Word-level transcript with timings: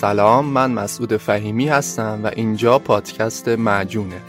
سلام 0.00 0.44
من 0.44 0.72
مسعود 0.72 1.16
فهیمی 1.16 1.68
هستم 1.68 2.20
و 2.24 2.30
اینجا 2.36 2.78
پادکست 2.78 3.48
معجونه. 3.48 4.20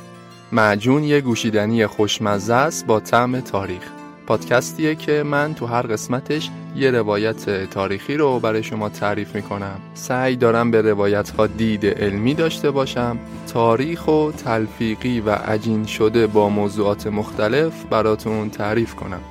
معجون 0.51 1.03
یه 1.03 1.21
گوشیدنی 1.21 1.87
خوشمزه 1.87 2.53
است 2.53 2.85
با 2.85 2.99
طعم 2.99 3.39
تاریخ. 3.39 3.81
پادکستیه 4.27 4.95
که 4.95 5.23
من 5.23 5.53
تو 5.53 5.65
هر 5.65 5.81
قسمتش 5.81 6.49
یه 6.75 6.91
روایت 6.91 7.69
تاریخی 7.69 8.17
رو 8.17 8.39
برای 8.39 8.63
شما 8.63 8.89
تعریف 8.89 9.35
می‌کنم. 9.35 9.79
سعی 9.93 10.35
دارم 10.35 10.71
به 10.71 10.81
روایت 10.81 11.29
ها 11.29 11.47
دید 11.47 11.85
علمی 11.85 12.33
داشته 12.33 12.71
باشم. 12.71 13.17
تاریخ 13.53 14.07
و 14.07 14.31
تلفیقی 14.31 15.19
و 15.19 15.29
عجین 15.29 15.85
شده 15.85 16.27
با 16.27 16.49
موضوعات 16.49 17.07
مختلف 17.07 17.83
براتون 17.89 18.49
تعریف 18.49 18.95
کنم. 18.95 19.21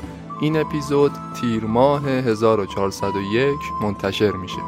این 0.41 0.57
اپیزود 0.57 1.13
تیر 1.41 1.65
ماه 1.65 2.09
1401 2.09 3.55
منتشر 3.83 4.33
میشه. 4.33 4.63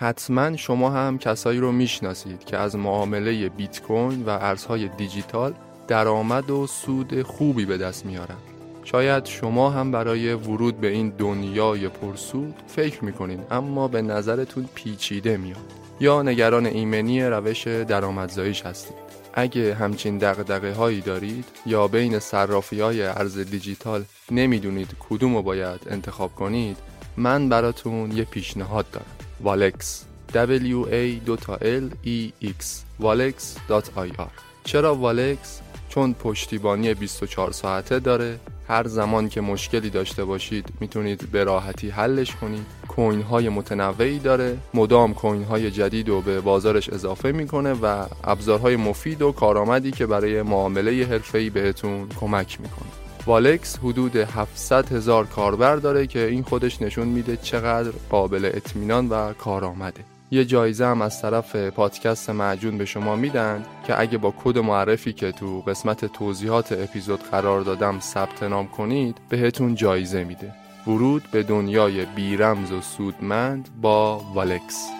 حتما 0.00 0.56
شما 0.56 0.90
هم 0.90 1.18
کسایی 1.18 1.58
رو 1.58 1.72
می‌شناسید 1.72 2.44
که 2.44 2.56
از 2.56 2.76
معامله 2.76 3.48
بیت 3.48 3.82
کوین 3.82 4.22
و 4.22 4.28
ارزهای 4.30 4.88
دیجیتال 4.88 5.54
درآمد 5.88 6.50
و 6.50 6.66
سود 6.66 7.22
خوبی 7.22 7.66
به 7.66 7.78
دست 7.78 8.06
میارن. 8.06 8.36
شاید 8.84 9.24
شما 9.24 9.70
هم 9.70 9.92
برای 9.92 10.34
ورود 10.34 10.80
به 10.80 10.88
این 10.88 11.08
دنیای 11.08 11.88
پرسود 11.88 12.54
فکر 12.66 13.04
می‌کنین 13.04 13.40
اما 13.50 13.88
به 13.88 14.02
نظرتون 14.02 14.68
پیچیده 14.74 15.36
میاد 15.36 15.72
یا 16.00 16.22
نگران 16.22 16.66
ایمنی 16.66 17.22
روش 17.22 17.66
درآمدزاییش 17.66 18.62
هستید. 18.62 18.96
اگه 19.34 19.74
همچین 19.74 20.18
دقدقه 20.18 20.72
هایی 20.72 21.00
دارید 21.00 21.44
یا 21.66 21.88
بین 21.88 22.18
صرافی 22.18 22.80
های 22.80 23.02
ارز 23.02 23.38
دیجیتال 23.38 24.04
نمی‌دونید 24.30 24.88
کدوم 25.08 25.36
رو 25.36 25.42
باید 25.42 25.80
انتخاب 25.90 26.34
کنید 26.34 26.76
من 27.16 27.48
براتون 27.48 28.12
یه 28.12 28.24
پیشنهاد 28.24 28.90
دارم 28.90 29.17
والکس 29.40 30.04
w 30.32 30.86
a 30.90 31.20
l 31.60 31.86
e 32.04 32.32
x. 32.42 32.60
Walex.ir 33.00 34.30
چرا 34.64 34.94
والکس 34.94 35.60
چون 35.88 36.14
پشتیبانی 36.14 36.94
24 36.94 37.52
ساعته 37.52 37.98
داره. 37.98 38.40
هر 38.68 38.88
زمان 38.88 39.28
که 39.28 39.40
مشکلی 39.40 39.90
داشته 39.90 40.24
باشید 40.24 40.68
می‌تونید 40.80 41.30
به 41.32 41.44
راحتی 41.44 41.90
حلش 41.90 42.34
کنید. 42.34 42.66
کوین 42.88 43.22
های 43.22 43.48
متنوعی 43.48 44.18
داره. 44.18 44.56
مدام 44.74 45.14
کوین 45.14 45.44
های 45.44 45.70
جدید 45.70 46.08
رو 46.08 46.20
به 46.20 46.40
بازارش 46.40 46.88
اضافه 46.88 47.32
می‌کنه 47.32 47.72
و 47.72 48.06
ابزارهای 48.24 48.76
مفید 48.76 49.22
و 49.22 49.32
کارآمدی 49.32 49.90
که 49.90 50.06
برای 50.06 50.42
معامله 50.42 51.06
حرفه‌ای 51.06 51.50
بهتون 51.50 52.08
کمک 52.20 52.60
می‌کنه. 52.60 53.07
والکس 53.28 53.78
حدود 53.78 54.16
700 54.16 54.92
هزار 54.92 55.26
کاربر 55.26 55.76
داره 55.76 56.06
که 56.06 56.26
این 56.26 56.42
خودش 56.42 56.82
نشون 56.82 57.08
میده 57.08 57.36
چقدر 57.36 57.92
قابل 58.10 58.50
اطمینان 58.54 59.08
و 59.08 59.32
کارآمده 59.32 60.00
یه 60.30 60.44
جایزه 60.44 60.86
هم 60.86 61.02
از 61.02 61.22
طرف 61.22 61.56
پادکست 61.56 62.30
معجون 62.30 62.78
به 62.78 62.84
شما 62.84 63.16
میدن 63.16 63.64
که 63.86 64.00
اگه 64.00 64.18
با 64.18 64.34
کد 64.44 64.58
معرفی 64.58 65.12
که 65.12 65.32
تو 65.32 65.60
قسمت 65.60 66.04
توضیحات 66.04 66.72
اپیزود 66.72 67.22
قرار 67.22 67.60
دادم 67.60 68.00
ثبت 68.00 68.42
نام 68.42 68.68
کنید 68.68 69.16
بهتون 69.28 69.74
جایزه 69.74 70.24
میده. 70.24 70.52
ورود 70.86 71.22
به 71.32 71.42
دنیای 71.42 72.04
بیرمز 72.04 72.72
و 72.72 72.80
سودمند 72.80 73.68
با 73.82 74.18
والکس 74.18 74.97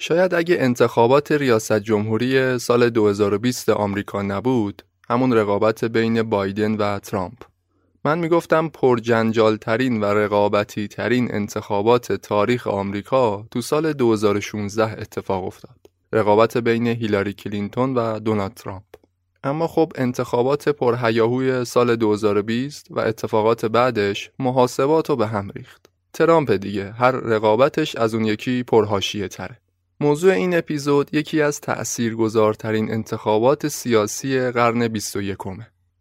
شاید 0.00 0.34
اگه 0.34 0.56
انتخابات 0.58 1.32
ریاست 1.32 1.78
جمهوری 1.78 2.58
سال 2.58 2.90
2020 2.90 3.68
آمریکا 3.68 4.22
نبود 4.22 4.82
همون 5.08 5.32
رقابت 5.32 5.84
بین 5.84 6.22
بایدن 6.22 6.74
و 6.74 6.98
ترامپ. 6.98 7.42
من 8.04 8.18
می‌گفتم 8.18 8.68
پرجنجال 8.68 9.56
ترین 9.56 10.00
و 10.00 10.04
رقابتی 10.04 10.88
ترین 10.88 11.34
انتخابات 11.34 12.12
تاریخ 12.12 12.66
آمریکا 12.66 13.46
تو 13.50 13.60
سال 13.60 13.92
2016 13.92 15.00
اتفاق 15.00 15.44
افتاد. 15.44 15.76
رقابت 16.12 16.56
بین 16.56 16.86
هیلاری 16.86 17.32
کلینتون 17.32 17.94
و 17.94 18.18
دونالد 18.18 18.54
ترامپ. 18.54 18.84
اما 19.44 19.66
خب 19.66 19.92
انتخابات 19.94 20.68
پرهیاهوی 20.68 21.64
سال 21.64 21.96
2020 21.96 22.86
و 22.90 23.00
اتفاقات 23.00 23.66
بعدش 23.66 24.30
محاسبات 24.38 25.10
رو 25.10 25.16
به 25.16 25.26
هم 25.26 25.50
ریخت. 25.56 25.86
ترامپ 26.12 26.52
دیگه 26.52 26.92
هر 26.92 27.10
رقابتش 27.10 27.96
از 27.96 28.14
اون 28.14 28.24
یکی 28.24 28.62
پرهاشیه 28.62 29.28
تره 29.28 29.58
موضوع 30.00 30.32
این 30.32 30.56
اپیزود 30.56 31.14
یکی 31.14 31.42
از 31.42 31.60
تأثیرگذارترین 31.60 32.90
انتخابات 32.90 33.68
سیاسی 33.68 34.50
قرن 34.50 34.88
21 34.88 35.38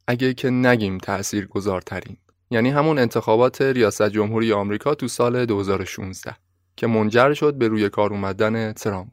اگه 0.07 0.33
که 0.33 0.49
نگیم 0.49 0.97
تأثیرگذارترین 0.97 2.17
یعنی 2.51 2.69
همون 2.69 2.99
انتخابات 2.99 3.61
ریاست 3.61 4.09
جمهوری 4.09 4.53
آمریکا 4.53 4.95
تو 4.95 5.07
سال 5.07 5.45
2016 5.45 6.35
که 6.75 6.88
منجر 6.88 7.33
شد 7.33 7.53
به 7.53 7.67
روی 7.67 7.89
کار 7.89 8.13
اومدن 8.13 8.73
ترامپ. 8.73 9.11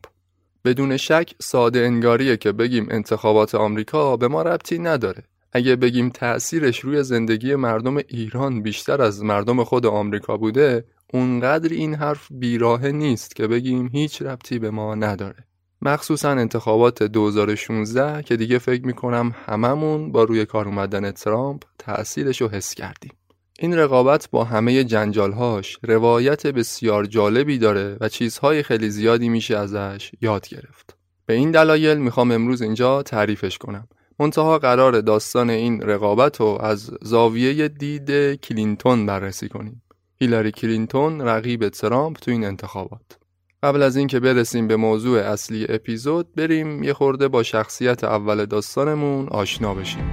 بدون 0.64 0.96
شک 0.96 1.34
ساده 1.40 1.78
انگاریه 1.78 2.36
که 2.36 2.52
بگیم 2.52 2.86
انتخابات 2.90 3.54
آمریکا 3.54 4.16
به 4.16 4.28
ما 4.28 4.42
ربطی 4.42 4.78
نداره. 4.78 5.22
اگه 5.52 5.76
بگیم 5.76 6.10
تأثیرش 6.10 6.80
روی 6.80 7.02
زندگی 7.02 7.54
مردم 7.54 7.96
ایران 7.96 8.62
بیشتر 8.62 9.02
از 9.02 9.24
مردم 9.24 9.64
خود 9.64 9.86
آمریکا 9.86 10.36
بوده 10.36 10.84
اونقدر 11.12 11.72
این 11.72 11.94
حرف 11.94 12.28
بیراه 12.30 12.88
نیست 12.88 13.36
که 13.36 13.46
بگیم 13.46 13.88
هیچ 13.92 14.22
ربطی 14.22 14.58
به 14.58 14.70
ما 14.70 14.94
نداره 14.94 15.44
مخصوصا 15.82 16.30
انتخابات 16.30 17.02
2016 17.02 18.22
که 18.22 18.36
دیگه 18.36 18.58
فکر 18.58 18.86
می‌کنم 18.86 19.34
هممون 19.46 20.12
با 20.12 20.24
روی 20.24 20.46
کار 20.46 20.68
اومدن 20.68 21.10
ترامپ 21.10 21.62
تأثیرش 21.78 22.40
رو 22.40 22.48
حس 22.48 22.74
کردیم. 22.74 23.12
این 23.58 23.74
رقابت 23.74 24.28
با 24.30 24.44
همه 24.44 24.84
جنجالهاش 24.84 25.78
روایت 25.82 26.46
بسیار 26.46 27.06
جالبی 27.06 27.58
داره 27.58 27.96
و 28.00 28.08
چیزهای 28.08 28.62
خیلی 28.62 28.90
زیادی 28.90 29.28
میشه 29.28 29.56
ازش 29.56 30.12
یاد 30.20 30.48
گرفت. 30.48 30.96
به 31.26 31.34
این 31.34 31.50
دلایل 31.50 31.98
می‌خوام 31.98 32.30
امروز 32.30 32.62
اینجا 32.62 33.02
تعریفش 33.02 33.58
کنم. 33.58 33.88
منتها 34.18 34.58
قراره 34.58 35.00
داستان 35.00 35.50
این 35.50 35.82
رقابت 35.82 36.40
رو 36.40 36.58
از 36.60 36.90
زاویه 37.02 37.68
دید 37.68 38.34
کلینتون 38.34 39.06
بررسی 39.06 39.48
کنیم. 39.48 39.82
هیلاری 40.20 40.50
کلینتون 40.50 41.20
رقیب 41.20 41.68
ترامپ 41.68 42.16
تو 42.16 42.30
این 42.30 42.44
انتخابات. 42.44 43.18
قبل 43.62 43.82
از 43.82 43.96
اینکه 43.96 44.20
برسیم 44.20 44.68
به 44.68 44.76
موضوع 44.76 45.20
اصلی 45.20 45.66
اپیزود 45.68 46.34
بریم 46.34 46.82
یه 46.82 46.92
خورده 46.92 47.28
با 47.28 47.42
شخصیت 47.42 48.04
اول 48.04 48.46
داستانمون 48.46 49.28
آشنا 49.28 49.74
بشیم. 49.74 50.12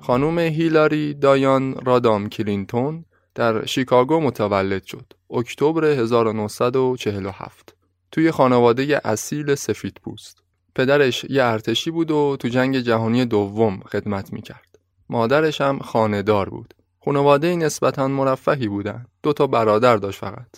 خانم 0.00 0.38
هیلاری 0.38 1.14
دایان 1.14 1.74
رادام 1.84 2.28
کلینتون 2.28 3.04
در 3.34 3.66
شیکاگو 3.66 4.20
متولد 4.20 4.84
شد. 4.84 5.12
اکتبر 5.30 5.84
1947 5.84 7.76
توی 8.12 8.30
خانواده 8.30 9.00
اصیل 9.04 9.54
سفید 9.54 10.00
پوست. 10.02 10.42
پدرش 10.74 11.24
یه 11.24 11.44
ارتشی 11.44 11.90
بود 11.90 12.10
و 12.10 12.36
تو 12.40 12.48
جنگ 12.48 12.78
جهانی 12.78 13.24
دوم 13.24 13.80
خدمت 13.80 14.32
می‌کرد. 14.32 14.78
مادرش 15.08 15.60
هم 15.60 15.78
خاندار 15.78 16.48
بود. 16.48 16.74
خانواده 17.04 17.56
نسبتا 17.56 18.08
مرفهی 18.08 18.68
بودن. 18.68 19.06
دو 19.22 19.32
تا 19.32 19.46
برادر 19.46 19.96
داشت 19.96 20.18
فقط. 20.18 20.48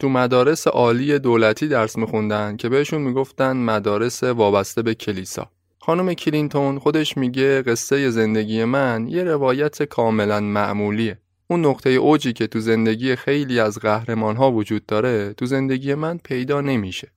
تو 0.00 0.08
مدارس 0.08 0.66
عالی 0.66 1.18
دولتی 1.18 1.68
درس 1.68 1.98
میخوندن 1.98 2.56
که 2.56 2.68
بهشون 2.68 3.02
می‌گفتن 3.02 3.56
مدارس 3.56 4.22
وابسته 4.22 4.82
به 4.82 4.94
کلیسا. 4.94 5.50
خانم 5.80 6.14
کلینتون 6.14 6.78
خودش 6.78 7.16
میگه 7.16 7.62
قصه 7.62 8.10
زندگی 8.10 8.64
من 8.64 9.08
یه 9.08 9.24
روایت 9.24 9.82
کاملا 9.82 10.40
معمولیه. 10.40 11.18
اون 11.46 11.66
نقطه 11.66 11.90
اوجی 11.90 12.32
که 12.32 12.46
تو 12.46 12.60
زندگی 12.60 13.16
خیلی 13.16 13.60
از 13.60 13.78
قهرمان 13.78 14.36
ها 14.36 14.52
وجود 14.52 14.86
داره 14.86 15.32
تو 15.32 15.46
زندگی 15.46 15.94
من 15.94 16.18
پیدا 16.18 16.60
نمیشه. 16.60 17.10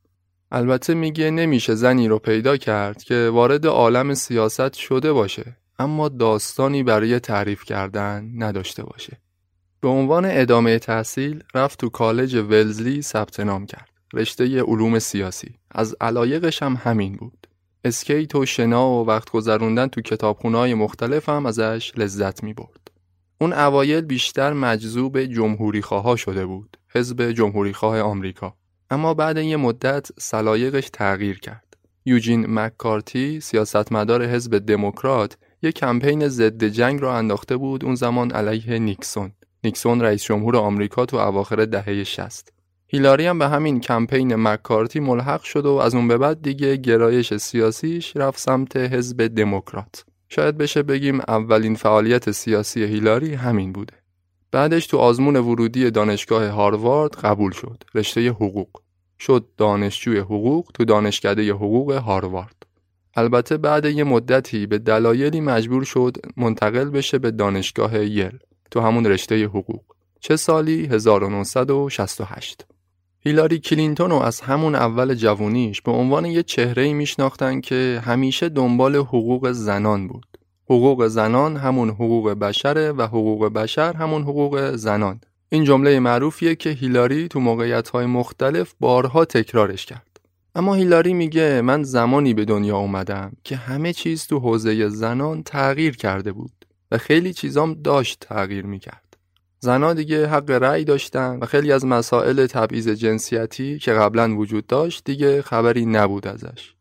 البته 0.51 0.93
میگه 0.93 1.31
نمیشه 1.31 1.75
زنی 1.75 2.07
رو 2.07 2.19
پیدا 2.19 2.57
کرد 2.57 3.03
که 3.03 3.29
وارد 3.33 3.65
عالم 3.65 4.13
سیاست 4.13 4.73
شده 4.73 5.13
باشه 5.13 5.57
اما 5.79 6.09
داستانی 6.09 6.83
برای 6.83 7.19
تعریف 7.19 7.63
کردن 7.63 8.31
نداشته 8.35 8.83
باشه. 8.83 9.17
به 9.81 9.87
عنوان 9.87 10.25
ادامه 10.25 10.79
تحصیل 10.79 11.43
رفت 11.53 11.79
تو 11.79 11.89
کالج 11.89 12.35
ولزلی 12.35 13.01
ثبت 13.01 13.39
نام 13.39 13.65
کرد. 13.65 13.89
رشته 14.13 14.61
علوم 14.61 14.99
سیاسی. 14.99 15.55
از 15.71 15.95
علایقش 16.01 16.63
هم 16.63 16.81
همین 16.83 17.15
بود. 17.15 17.47
اسکیت 17.83 18.35
و 18.35 18.45
شنا 18.45 18.89
و 18.89 19.05
وقت 19.05 19.29
گذروندن 19.29 19.87
تو 19.87 20.01
کتابخونه‌های 20.01 20.73
مختلف 20.73 21.29
هم 21.29 21.45
ازش 21.45 21.91
لذت 21.97 22.43
می 22.43 22.53
برد. 22.53 22.76
اون 23.41 23.53
اوایل 23.53 24.01
بیشتر 24.01 24.53
مجذوب 24.53 25.23
جمهوری 25.23 25.83
شده 26.15 26.45
بود. 26.45 26.77
حزب 26.89 27.31
جمهوری 27.31 27.73
خواه 27.73 28.01
آمریکا. 28.01 28.53
اما 28.89 29.13
بعد 29.13 29.37
یه 29.37 29.57
مدت 29.57 30.07
سلایقش 30.19 30.89
تغییر 30.93 31.39
کرد. 31.39 31.77
یوجین 32.05 32.45
مکارتی 32.49 33.39
سیاستمدار 33.39 34.25
حزب 34.25 34.57
دموکرات 34.57 35.37
یک 35.61 35.75
کمپین 35.75 36.27
ضد 36.27 36.63
جنگ 36.63 37.01
را 37.01 37.17
انداخته 37.17 37.57
بود 37.57 37.85
اون 37.85 37.95
زمان 37.95 38.31
علیه 38.31 38.79
نیکسون. 38.79 39.31
نیکسون 39.63 40.01
رئیس 40.01 40.23
جمهور 40.23 40.57
آمریکا 40.57 41.05
تو 41.05 41.17
اواخر 41.17 41.65
دهه 41.65 42.03
60. 42.03 42.53
هیلاری 42.87 43.25
هم 43.25 43.39
به 43.39 43.47
همین 43.47 43.79
کمپین 43.79 44.35
مکارتی 44.35 44.99
ملحق 44.99 45.43
شد 45.43 45.65
و 45.65 45.71
از 45.71 45.95
اون 45.95 46.07
به 46.07 46.17
بعد 46.17 46.41
دیگه 46.41 46.75
گرایش 46.75 47.33
سیاسیش 47.33 48.17
رفت 48.17 48.39
سمت 48.39 48.77
حزب 48.77 49.27
دموکرات. 49.27 50.05
شاید 50.29 50.57
بشه 50.57 50.83
بگیم 50.83 51.19
اولین 51.27 51.75
فعالیت 51.75 52.31
سیاسی 52.31 52.83
هیلاری 52.83 53.33
همین 53.33 53.73
بوده. 53.73 53.93
بعدش 54.51 54.87
تو 54.87 54.97
آزمون 54.97 55.35
ورودی 55.35 55.91
دانشگاه 55.91 56.47
هاروارد 56.47 57.15
قبول 57.15 57.51
شد. 57.51 57.83
رشته 57.95 58.29
حقوق. 58.29 58.81
شد 59.19 59.45
دانشجوی 59.57 60.19
حقوق 60.19 60.71
تو 60.73 60.85
دانشکده 60.85 61.53
حقوق 61.53 61.91
هاروارد. 61.91 62.65
البته 63.15 63.57
بعد 63.57 63.85
یه 63.85 64.03
مدتی 64.03 64.65
به 64.65 64.77
دلایلی 64.77 65.41
مجبور 65.41 65.83
شد 65.83 66.17
منتقل 66.37 66.89
بشه 66.89 67.17
به 67.17 67.31
دانشگاه 67.31 68.05
یل 68.05 68.37
تو 68.71 68.79
همون 68.79 69.05
رشته 69.05 69.45
حقوق. 69.45 69.83
چه 70.19 70.35
سالی؟ 70.35 70.85
1968. 70.85 72.65
هیلاری 73.27 73.59
کلینتون 73.59 74.09
رو 74.09 74.15
از 74.15 74.41
همون 74.41 74.75
اول 74.75 75.13
جوونیش 75.13 75.81
به 75.81 75.91
عنوان 75.91 76.25
یه 76.25 76.43
چهره 76.43 76.93
میشناختن 76.93 77.61
که 77.61 78.01
همیشه 78.05 78.49
دنبال 78.49 78.95
حقوق 78.95 79.51
زنان 79.51 80.07
بود. 80.07 80.25
حقوق 80.65 81.07
زنان 81.07 81.57
همون 81.57 81.89
حقوق 81.89 82.29
بشره 82.29 82.91
و 82.91 83.01
حقوق 83.01 83.45
بشر 83.45 83.93
همون 83.93 84.21
حقوق 84.21 84.71
زنان. 84.75 85.19
این 85.49 85.63
جمله 85.63 85.99
معروفیه 85.99 86.55
که 86.55 86.69
هیلاری 86.69 87.27
تو 87.27 87.39
موقعیت 87.39 87.89
های 87.89 88.05
مختلف 88.05 88.73
بارها 88.79 89.25
تکرارش 89.25 89.85
کرد. 89.85 90.19
اما 90.55 90.73
هیلاری 90.73 91.13
میگه 91.13 91.61
من 91.61 91.83
زمانی 91.83 92.33
به 92.33 92.45
دنیا 92.45 92.77
اومدم 92.77 93.31
که 93.43 93.55
همه 93.55 93.93
چیز 93.93 94.27
تو 94.27 94.39
حوزه 94.39 94.89
زنان 94.89 95.43
تغییر 95.43 95.95
کرده 95.95 96.31
بود 96.31 96.65
و 96.91 96.97
خیلی 96.97 97.33
چیزام 97.33 97.73
داشت 97.73 98.17
تغییر 98.19 98.65
می‌کرد. 98.65 99.06
زنها 99.59 99.93
دیگه 99.93 100.27
حق 100.27 100.51
رأی 100.51 100.83
داشتن 100.83 101.39
و 101.41 101.45
خیلی 101.45 101.71
از 101.71 101.85
مسائل 101.85 102.45
تبعیض 102.45 102.89
جنسیتی 102.89 103.79
که 103.79 103.93
قبلا 103.93 104.35
وجود 104.35 104.67
داشت 104.67 105.03
دیگه 105.05 105.41
خبری 105.41 105.85
نبود 105.85 106.27
ازش. 106.27 106.73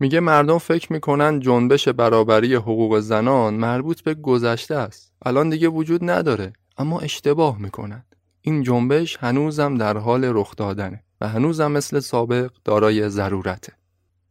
میگه 0.00 0.20
مردم 0.20 0.58
فکر 0.58 0.92
می‌کنن 0.92 1.40
جنبش 1.40 1.88
برابری 1.88 2.54
حقوق 2.54 3.00
زنان 3.00 3.54
مربوط 3.54 4.00
به 4.00 4.14
گذشته 4.14 4.74
است. 4.74 5.12
الان 5.26 5.50
دیگه 5.50 5.68
وجود 5.68 6.10
نداره 6.10 6.52
اما 6.78 7.00
اشتباه 7.00 7.58
می‌کنن. 7.58 8.04
این 8.40 8.62
جنبش 8.62 9.16
هنوزم 9.16 9.74
در 9.74 9.96
حال 9.96 10.24
رخ 10.24 10.56
دادنه 10.56 11.02
و 11.20 11.28
هنوزم 11.28 11.72
مثل 11.72 12.00
سابق 12.00 12.50
دارای 12.64 13.08
ضرورته. 13.08 13.72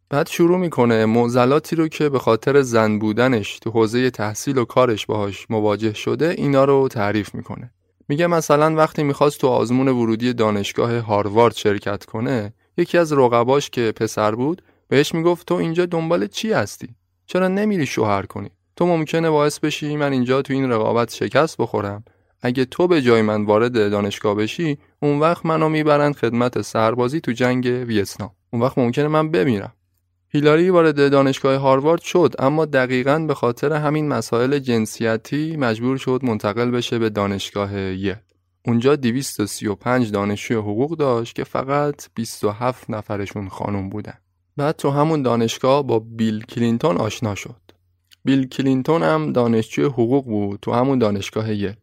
بعد 0.09 0.27
شروع 0.27 0.57
می‌کنه 0.57 1.05
معضلاتی 1.05 1.75
رو 1.75 1.87
که 1.87 2.09
به 2.09 2.19
خاطر 2.19 2.61
زن 2.61 2.99
بودنش 2.99 3.59
تو 3.59 3.69
حوزه 3.69 4.09
تحصیل 4.09 4.57
و 4.57 4.65
کارش 4.65 5.05
باهاش 5.05 5.45
مواجه 5.49 5.93
شده 5.93 6.29
اینا 6.37 6.65
رو 6.65 6.87
تعریف 6.87 7.35
می‌کنه. 7.35 7.71
میگه 8.11 8.27
مثلا 8.27 8.75
وقتی 8.75 9.03
می‌خواست 9.03 9.41
تو 9.41 9.47
آزمون 9.47 9.87
ورودی 9.87 10.33
دانشگاه 10.33 10.99
هاروارد 10.99 11.55
شرکت 11.55 12.05
کنه 12.05 12.53
یکی 12.77 12.97
از 12.97 13.13
رقباش 13.13 13.69
که 13.69 13.93
پسر 13.95 14.35
بود 14.35 14.61
بهش 14.87 15.13
می‌گفت 15.13 15.47
تو 15.47 15.55
اینجا 15.55 15.85
دنبال 15.85 16.27
چی 16.27 16.53
هستی؟ 16.53 16.95
چرا 17.25 17.47
نمیری 17.47 17.85
شوهر 17.85 18.25
کنی؟ 18.25 18.49
تو 18.75 18.85
ممکنه 18.85 19.29
باعث 19.29 19.59
بشی 19.59 19.95
من 19.95 20.11
اینجا 20.11 20.41
تو 20.41 20.53
این 20.53 20.71
رقابت 20.71 21.13
شکست 21.13 21.57
بخورم. 21.57 22.03
اگه 22.41 22.65
تو 22.65 22.87
به 22.87 23.01
جای 23.01 23.21
من 23.21 23.45
وارد 23.45 23.91
دانشگاه 23.91 24.35
بشی 24.35 24.77
اون 24.99 25.19
وقت 25.19 25.45
منو 25.45 25.69
می‌برن 25.69 26.13
خدمت 26.13 26.61
سربازی 26.61 27.21
تو 27.21 27.31
جنگ 27.31 27.65
ویتنام. 27.87 28.31
اون 28.53 28.61
وقت 28.61 28.77
ممکنه 28.77 29.07
من 29.07 29.31
بمیرم. 29.31 29.73
هیلاری 30.33 30.69
وارد 30.69 31.11
دانشگاه 31.11 31.55
هاروارد 31.55 32.01
شد 32.01 32.35
اما 32.39 32.65
دقیقا 32.65 33.19
به 33.19 33.33
خاطر 33.33 33.73
همین 33.73 34.07
مسائل 34.07 34.59
جنسیتی 34.59 35.57
مجبور 35.57 35.97
شد 35.97 36.19
منتقل 36.23 36.71
بشه 36.71 36.99
به 36.99 37.09
دانشگاه 37.09 37.77
یل. 37.79 38.15
اونجا 38.65 38.95
235 38.95 40.11
دانشجوی 40.11 40.57
حقوق 40.57 40.97
داشت 40.97 41.35
که 41.35 41.43
فقط 41.43 42.07
27 42.15 42.89
نفرشون 42.89 43.49
خانم 43.49 43.89
بودن. 43.89 44.13
بعد 44.57 44.75
تو 44.75 44.89
همون 44.89 45.21
دانشگاه 45.21 45.83
با 45.87 45.99
بیل 45.99 46.43
کلینتون 46.43 46.97
آشنا 46.97 47.35
شد. 47.35 47.61
بیل 48.25 48.47
کلینتون 48.47 49.03
هم 49.03 49.33
دانشجوی 49.33 49.85
حقوق 49.85 50.25
بود 50.25 50.59
تو 50.61 50.71
همون 50.71 50.99
دانشگاه 50.99 51.53
یل. 51.53 51.75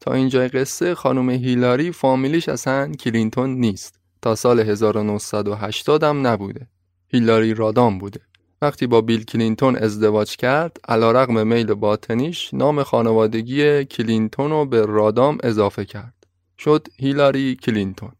تا 0.00 0.12
اینجای 0.12 0.48
قصه 0.48 0.94
خانم 0.94 1.30
هیلاری 1.30 1.92
فامیلیش 1.92 2.48
اصلا 2.48 2.92
کلینتون 2.92 3.50
نیست. 3.50 4.00
تا 4.22 4.34
سال 4.34 4.60
1980 4.60 6.04
هم 6.04 6.26
نبوده. 6.26 6.66
هیلاری 7.12 7.54
رادهام 7.54 7.98
بوده. 7.98 8.20
وقتی 8.62 8.86
با 8.86 9.00
بیل 9.00 9.24
کلینتون 9.24 9.76
ازدواج 9.76 10.36
کرد 10.36 10.76
علی‌رغم 10.88 11.46
میل 11.46 11.74
باطنیش 11.74 12.54
نام 12.54 12.82
خانوادگی 12.82 13.84
کلینتون 13.84 14.50
رو 14.50 14.66
به 14.66 14.86
رادهام 14.86 15.38
اضافه 15.42 15.84
کرد. 15.84 16.14
شد 16.58 16.88
هیلاری 16.96 17.56
کلینتون. 17.56 18.12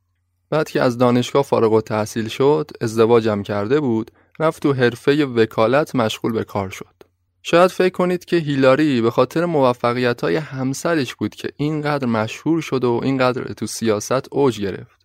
بعد 0.50 0.70
که 0.70 0.82
از 0.82 0.98
دانشگاه 0.98 1.42
فارغ‌التحصیل 1.42 2.28
شد 2.28 2.70
ازدواجم 2.80 3.42
کرده 3.42 3.80
بود 3.80 4.10
رفت 4.40 4.62
تو 4.62 4.72
حرفه 4.72 5.24
وکالت 5.24 5.94
مشغول 5.94 6.32
به 6.32 6.44
کار 6.44 6.70
شد. 6.70 6.94
شاید 7.42 7.70
فکر 7.70 7.92
کنید 7.92 8.24
که 8.24 8.36
هیلاری 8.36 9.00
به 9.00 9.10
خاطر 9.10 9.44
موفقیت 9.44 10.20
های 10.20 10.36
همسرش 10.36 11.14
بود 11.14 11.34
که 11.34 11.48
اینقدر 11.56 12.06
مشهور 12.06 12.60
شد 12.60 12.84
و 12.84 13.00
اینقدر 13.02 13.52
تو 13.52 13.66
سیاست 13.66 14.32
اوج 14.32 14.60
گرفت. 14.60 14.99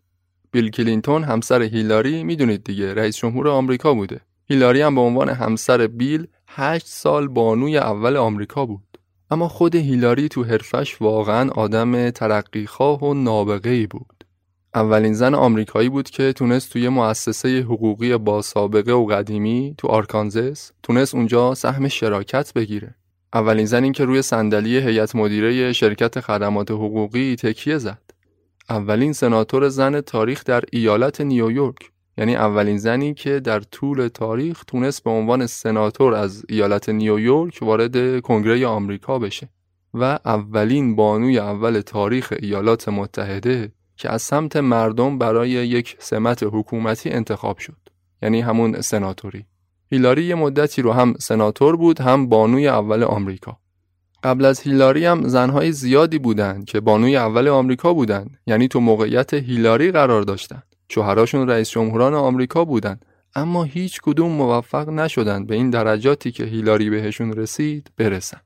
بیل 0.56 0.70
کلینتون 0.70 1.24
همسر 1.24 1.62
هیلاری 1.62 2.24
می‌دونید 2.24 2.64
دیگه 2.64 2.94
رئیس 2.94 3.18
جمهور 3.18 3.48
آمریکا 3.48 3.94
بوده 3.94 4.22
هیلاری 4.50 4.82
هم 4.82 4.96
به 4.96 5.02
عنوان 5.02 5.30
همسر 5.30 5.88
بیل 5.88 6.28
هشت 6.48 6.88
سال 6.88 7.28
بانوی 7.28 7.78
اول 7.78 8.18
آمریکا 8.18 8.66
بود. 8.66 8.98
اما 9.32 9.48
خود 9.48 9.76
هیلاری 9.76 10.30
تو 10.30 10.44
حرفه‌ش 10.44 11.02
واقعا 11.02 11.50
آدم 11.50 12.10
ترقیخواه 12.10 13.04
و 13.04 13.14
نابغه 13.14 13.70
ای 13.70 13.88
بود. 13.88 14.24
اولین 14.76 15.14
زن 15.14 15.36
آمریکایی 15.36 15.90
بود 15.90 16.10
که 16.10 16.34
تونست 16.34 16.74
توی 16.74 16.90
مؤسسه 16.90 17.60
حقوقی 17.60 18.18
با 18.18 18.42
سابقه 18.42 18.92
و 18.92 19.06
قدیمی 19.06 19.76
تو 19.78 19.88
آرکانزس 19.88 20.72
تونست 20.84 21.16
اونجا 21.16 21.56
سهم 21.56 21.88
شراکت 21.88 22.54
بگیره. 22.54 22.96
اولین 23.34 23.66
زنی 23.66 23.92
که 23.92 24.06
روی 24.06 24.22
صندلی 24.22 24.78
هیئت 24.78 25.16
مدیره 25.16 25.74
شرکت 25.74 26.20
خدمات 26.20 26.72
حقوقی 26.72 27.36
تکیه 27.36 27.78
زد. 27.78 28.05
اولین 28.70 29.14
سناتور 29.14 29.70
زن 29.70 30.02
تاریخ 30.02 30.44
در 30.44 30.64
ایالت 30.72 31.22
نیویورک. 31.22 31.92
یعنی 32.18 32.36
اولین 32.36 32.78
زنی 32.78 33.14
که 33.14 33.40
در 33.40 33.60
طول 33.60 34.08
تاریخ 34.08 34.64
تونست 34.64 35.04
به 35.04 35.10
عنوان 35.10 35.48
سناتور 35.48 36.14
از 36.14 36.46
ایالت 36.50 36.90
نیویورک 36.90 37.60
وارد 37.62 38.22
کنگره 38.22 38.68
آمریکا 38.68 39.20
بشه 39.20 39.50
و 39.94 40.20
اولین 40.26 40.96
بانوی 40.96 41.40
اول 41.40 41.82
تاریخ 41.82 42.34
ایالات 42.40 42.90
متحده 42.90 43.72
که 43.98 44.10
از 44.10 44.22
سمت 44.22 44.56
مردم 44.56 45.18
برای 45.18 45.50
یک 45.50 45.96
سمت 46.00 46.44
حکومتی 46.44 47.10
انتخاب 47.10 47.58
شد. 47.58 47.78
یعنی 48.22 48.42
همون 48.42 48.82
سناتوری. 48.82 49.46
هیلاری 49.92 50.24
یه 50.24 50.36
مدتی 50.36 50.82
رو 50.82 50.92
هم 50.92 51.14
سناتور 51.20 51.76
بود 51.76 52.02
هم 52.02 52.30
بانوی 52.30 52.68
اول 52.68 53.04
آمریکا. 53.04 53.58
قبل 54.26 54.46
از 54.46 54.60
هیلاری 54.60 55.06
هم 55.06 55.28
زنهای 55.28 55.72
زیادی 55.72 56.20
بودند 56.20 56.66
که 56.66 56.80
بانوی 56.80 57.16
اول 57.18 57.48
آمریکا 57.48 57.94
بودند. 57.94 58.38
یعنی 58.48 58.68
تو 58.68 58.80
موقعیت 58.80 59.34
هیلاری 59.34 59.92
قرار 59.92 60.22
داشتند 60.22 60.64
شوهراشون 60.90 61.50
رئیس 61.50 61.70
جمهوران 61.70 62.14
آمریکا 62.14 62.66
بودند. 62.66 63.06
اما 63.36 63.64
هیچ 63.64 64.02
کدوم 64.02 64.32
موفق 64.32 64.90
نشدند 64.90 65.48
به 65.48 65.56
این 65.56 65.70
درجاتی 65.70 66.32
که 66.32 66.44
هیلاری 66.44 66.90
بهشون 66.90 67.34
رسید 67.34 67.92
برسند 67.98 68.42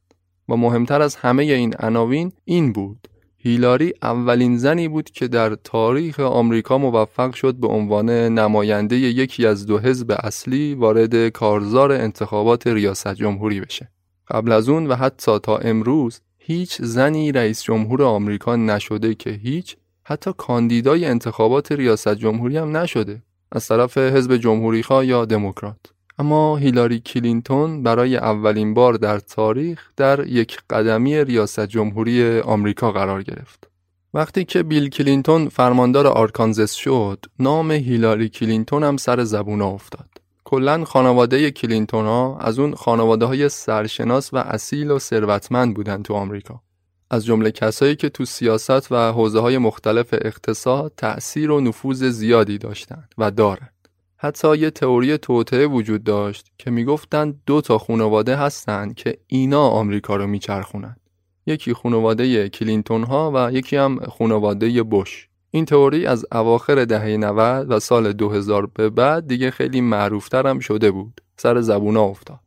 و 0.49 0.55
مهمتر 0.55 1.01
از 1.01 1.15
همه 1.15 1.43
این 1.43 1.73
عناوین 1.79 2.31
این 2.45 2.73
بود. 2.73 3.07
هیلاری 3.37 3.93
اولین 4.01 4.57
زنی 4.57 4.87
بود 4.87 5.09
که 5.09 5.27
در 5.27 5.55
تاریخ 5.55 6.19
آمریکا 6.19 6.77
موفق 6.77 7.33
شد 7.33 7.55
به 7.55 7.67
عنوان 7.67 8.09
نماینده 8.09 8.95
یکی 8.95 9.45
از 9.45 9.65
دو 9.65 9.79
حزب 9.79 10.17
اصلی 10.23 10.73
وارد 10.75 11.29
کارزار 11.29 11.91
انتخابات 11.91 12.67
ریاست 12.67 13.13
جمهوری 13.13 13.61
بشه. 13.61 13.89
قبل 14.29 14.51
از 14.51 14.69
اون 14.69 14.87
و 14.87 14.95
حتی 14.95 15.39
تا 15.39 15.57
امروز 15.57 16.21
هیچ 16.37 16.81
زنی 16.81 17.31
رئیس 17.31 17.63
جمهور 17.63 18.03
آمریکا 18.03 18.55
نشده 18.55 19.15
که 19.15 19.29
هیچ 19.29 19.77
حتی 20.03 20.31
کاندیدای 20.37 21.05
انتخابات 21.05 21.71
ریاست 21.71 22.15
جمهوری 22.15 22.57
هم 22.57 22.77
نشده 22.77 23.21
از 23.51 23.67
طرف 23.67 23.97
حزب 23.97 24.37
جمهوری 24.37 24.83
یا 25.03 25.25
دموکرات. 25.25 25.79
اما 26.19 26.57
هیلاری 26.57 26.99
کلینتون 26.99 27.83
برای 27.83 28.17
اولین 28.17 28.73
بار 28.73 28.93
در 28.93 29.19
تاریخ 29.19 29.91
در 29.97 30.27
یک 30.27 30.57
قدمی 30.69 31.23
ریاست 31.23 31.65
جمهوری 31.65 32.39
آمریکا 32.39 32.91
قرار 32.91 33.23
گرفت. 33.23 33.69
وقتی 34.13 34.45
که 34.45 34.63
بیل 34.63 34.89
کلینتون 34.89 35.49
فرماندار 35.49 36.07
آرکانزس 36.07 36.73
شد، 36.73 37.25
نام 37.39 37.71
هیلاری 37.71 38.29
کلینتون 38.29 38.83
هم 38.83 38.97
سر 38.97 39.23
زبون 39.23 39.61
افتاد. 39.61 40.08
کلا 40.49 40.85
خانواده 40.85 41.51
کلینتون 41.51 42.05
ها 42.05 42.37
از 42.37 42.59
اون 42.59 42.75
خانواده 42.75 43.25
های 43.25 43.49
سرشناس 43.49 44.33
و 44.33 44.37
اصیل 44.37 44.91
و 44.91 44.99
ثروتمند 44.99 45.75
بودن 45.75 46.03
تو 46.03 46.13
آمریکا. 46.13 46.61
از 47.09 47.25
جمله 47.25 47.51
کسایی 47.51 47.95
که 47.95 48.09
تو 48.09 48.25
سیاست 48.25 48.91
و 48.91 49.11
حوزه 49.11 49.39
های 49.39 49.57
مختلف 49.57 50.07
اقتصاد 50.13 50.93
تأثیر 50.97 51.51
و 51.51 51.61
نفوذ 51.61 52.03
زیادی 52.03 52.57
داشتند 52.57 53.13
و 53.17 53.31
دارند. 53.31 53.73
حتی 54.17 54.57
یه 54.57 54.69
تئوری 54.69 55.17
توطعه 55.17 55.67
وجود 55.67 56.03
داشت 56.03 56.47
که 56.57 56.71
می‌گفتند 56.71 57.41
دو 57.45 57.61
تا 57.61 57.77
خانواده 57.77 58.35
هستند 58.35 58.95
که 58.95 59.17
اینا 59.27 59.67
آمریکا 59.67 60.15
رو 60.15 60.27
میچرخونن. 60.27 60.95
یکی 61.45 61.73
خانواده 61.73 62.49
کلینتون 62.49 63.03
ها 63.03 63.31
و 63.35 63.51
یکی 63.51 63.75
هم 63.75 63.99
خانواده 63.99 64.83
بوش. 64.83 65.28
این 65.51 65.65
تئوری 65.65 66.05
از 66.05 66.25
اواخر 66.31 66.85
دهه 66.85 67.17
90 67.17 67.71
و 67.71 67.79
سال 67.79 68.13
2000 68.13 68.69
به 68.73 68.89
بعد 68.89 69.27
دیگه 69.27 69.51
خیلی 69.51 69.81
معروفتر 69.81 70.47
هم 70.47 70.59
شده 70.59 70.91
بود. 70.91 71.21
سر 71.37 71.61
زبونا 71.61 72.03
افتاد. 72.03 72.39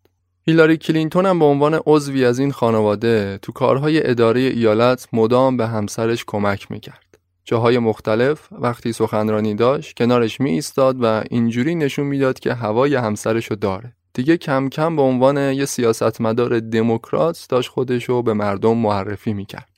هیلاری 0.47 0.76
کلینتون 0.76 1.26
هم 1.26 1.38
به 1.38 1.44
عنوان 1.44 1.80
عضوی 1.87 2.25
از 2.25 2.38
این 2.38 2.52
خانواده 2.52 3.38
تو 3.42 3.52
کارهای 3.52 4.11
اداره 4.11 4.40
ایالت 4.40 5.09
مدام 5.12 5.56
به 5.56 5.66
همسرش 5.66 6.25
کمک 6.26 6.71
می‌کرد. 6.71 7.18
جاهای 7.44 7.78
مختلف 7.78 8.49
وقتی 8.52 8.92
سخنرانی 8.92 9.54
داشت 9.54 9.97
کنارش 9.97 10.40
می 10.40 10.50
ایستاد 10.50 10.97
و 11.00 11.23
اینجوری 11.30 11.75
نشون 11.75 12.06
می‌داد 12.06 12.38
که 12.38 12.54
هوای 12.54 12.94
همسرشو 12.94 13.54
داره 13.54 13.92
دیگه 14.14 14.37
کم 14.37 14.68
کم 14.68 14.97
به 14.97 15.02
عنوان 15.02 15.37
یه 15.37 15.64
سیاستمدار 15.64 16.61
دموکرات 16.61 17.47
داشت 17.49 17.71
خودشو 17.71 18.23
به 18.23 18.32
مردم 18.32 18.76
معرفی 18.76 19.32
می‌کرد 19.32 19.72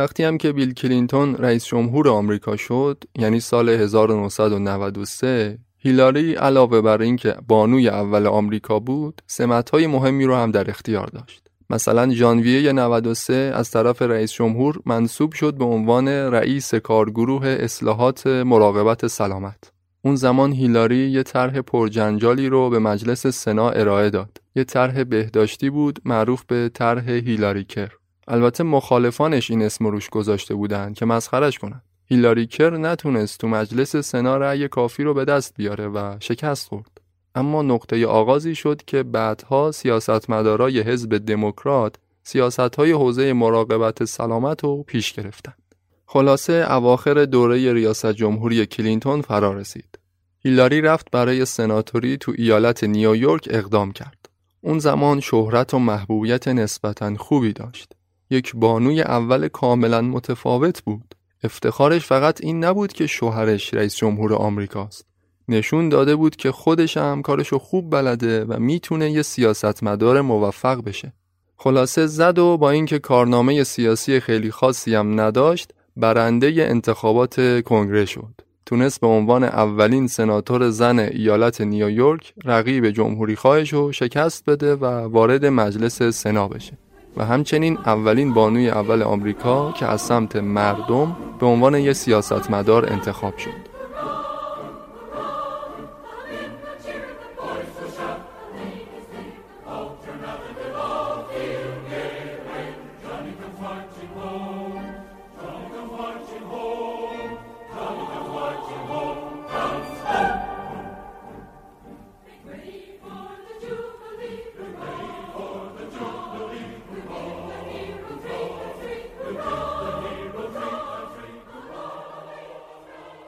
وقتی 0.00 0.22
هم 0.22 0.38
که 0.38 0.52
بیل 0.52 0.74
کلینتون 0.74 1.36
رئیس 1.36 1.64
جمهور 1.64 2.08
آمریکا 2.08 2.56
شد 2.56 3.04
یعنی 3.18 3.40
سال 3.40 3.68
1993 3.68 5.58
هیلاری 5.78 6.34
علاوه 6.34 6.80
بر 6.80 7.02
اینکه 7.02 7.36
بانوی 7.48 7.88
اول 7.88 8.26
آمریکا 8.26 8.78
بود 8.78 9.22
سمت‌های 9.26 9.86
مهمی 9.86 10.24
رو 10.24 10.36
هم 10.36 10.50
در 10.50 10.70
اختیار 10.70 11.06
داشت 11.06 11.48
مثلا 11.70 12.14
ژانویه 12.14 12.72
93 12.72 13.52
از 13.54 13.70
طرف 13.70 14.02
رئیس 14.02 14.32
جمهور 14.32 14.80
منصوب 14.86 15.32
شد 15.32 15.54
به 15.54 15.64
عنوان 15.64 16.08
رئیس 16.08 16.74
کارگروه 16.74 17.46
اصلاحات 17.46 18.26
مراقبت 18.26 19.06
سلامت. 19.06 19.72
اون 20.02 20.16
زمان 20.16 20.52
هیلاری 20.52 21.10
یه 21.10 21.22
طرح 21.22 21.60
پرجنجالی 21.60 22.48
رو 22.48 22.70
به 22.70 22.78
مجلس 22.78 23.26
سنا 23.26 23.70
ارائه 23.70 24.10
داد. 24.10 24.38
یه 24.56 24.64
طرح 24.64 25.04
بهداشتی 25.04 25.70
بود 25.70 25.98
معروف 26.04 26.44
به 26.44 26.70
طرح 26.74 27.10
هیلاری 27.10 27.64
کر. 27.64 27.99
البته 28.32 28.64
مخالفانش 28.64 29.50
این 29.50 29.62
اسم 29.62 29.86
روش 29.86 30.10
گذاشته 30.10 30.54
بودند 30.54 30.94
که 30.94 31.04
مسخرش 31.04 31.58
کنند. 31.58 31.82
هیلاری 32.04 32.46
کر 32.46 32.76
نتونست 32.76 33.40
تو 33.40 33.48
مجلس 33.48 33.96
سنا 33.96 34.36
رأی 34.36 34.68
کافی 34.68 35.02
رو 35.02 35.14
به 35.14 35.24
دست 35.24 35.54
بیاره 35.56 35.88
و 35.88 36.16
شکست 36.20 36.68
خورد. 36.68 37.00
اما 37.34 37.62
نقطه 37.62 38.06
آغازی 38.06 38.54
شد 38.54 38.82
که 38.86 39.02
بعدها 39.02 39.72
سیاستمدارای 39.72 40.80
حزب 40.80 41.18
دموکرات 41.18 41.96
سیاستهای 42.22 42.92
حوزه 42.92 43.32
مراقبت 43.32 44.04
سلامت 44.04 44.64
رو 44.64 44.82
پیش 44.82 45.12
گرفتند. 45.12 45.74
خلاصه 46.06 46.66
اواخر 46.70 47.24
دوره 47.24 47.72
ریاست 47.72 48.12
جمهوری 48.12 48.66
کلینتون 48.66 49.20
فرا 49.20 49.52
رسید. 49.52 49.98
هیلاری 50.44 50.80
رفت 50.80 51.10
برای 51.10 51.44
سناتوری 51.44 52.16
تو 52.16 52.32
ایالت 52.38 52.84
نیویورک 52.84 53.48
اقدام 53.50 53.92
کرد. 53.92 54.28
اون 54.60 54.78
زمان 54.78 55.20
شهرت 55.20 55.74
و 55.74 55.78
محبوبیت 55.78 56.48
نسبتا 56.48 57.14
خوبی 57.16 57.52
داشت. 57.52 57.92
یک 58.30 58.52
بانوی 58.56 59.02
اول 59.02 59.48
کاملا 59.48 60.00
متفاوت 60.00 60.82
بود. 60.82 61.14
افتخارش 61.44 62.06
فقط 62.06 62.44
این 62.44 62.64
نبود 62.64 62.92
که 62.92 63.06
شوهرش 63.06 63.74
رئیس 63.74 63.96
جمهور 63.96 64.34
آمریکاست. 64.34 65.06
نشون 65.48 65.88
داده 65.88 66.16
بود 66.16 66.36
که 66.36 66.52
خودش 66.52 66.96
هم 66.96 67.22
کارشو 67.22 67.58
خوب 67.58 67.90
بلده 67.90 68.44
و 68.44 68.58
می‌تونه 68.58 69.10
یه 69.10 69.22
سیاستمدار 69.22 70.20
موفق 70.20 70.84
بشه. 70.84 71.12
خلاصه 71.56 72.06
زد 72.06 72.38
و 72.38 72.56
با 72.56 72.70
اینکه 72.70 72.98
کارنامه 72.98 73.64
سیاسی 73.64 74.20
خیلی 74.20 74.50
خاصی 74.50 74.94
هم 74.94 75.20
نداشت 75.20 75.70
برنده 75.96 76.66
انتخابات 76.70 77.62
کنگره 77.62 78.04
شد. 78.04 78.34
تونست 78.66 79.00
به 79.00 79.06
عنوان 79.06 79.44
اولین 79.44 80.06
سناتور 80.06 80.70
زن 80.70 80.98
ایالت 80.98 81.60
نیویورک 81.60 82.34
رقیب 82.44 82.90
جمهوری 82.90 83.36
خواهش 83.36 83.72
رو 83.72 83.92
شکست 83.92 84.44
بده 84.50 84.74
و 84.74 84.84
وارد 84.84 85.46
مجلس 85.46 86.02
سنا 86.02 86.48
بشه. 86.48 86.78
و 87.20 87.24
همچنین 87.24 87.78
اولین 87.86 88.34
بانوی 88.34 88.70
اول 88.70 89.02
آمریکا 89.02 89.72
که 89.72 89.86
از 89.86 90.00
سمت 90.00 90.36
مردم 90.36 91.16
به 91.40 91.46
عنوان 91.46 91.74
یه 91.74 91.92
سیاستمدار 91.92 92.92
انتخاب 92.92 93.36
شد. 93.36 93.59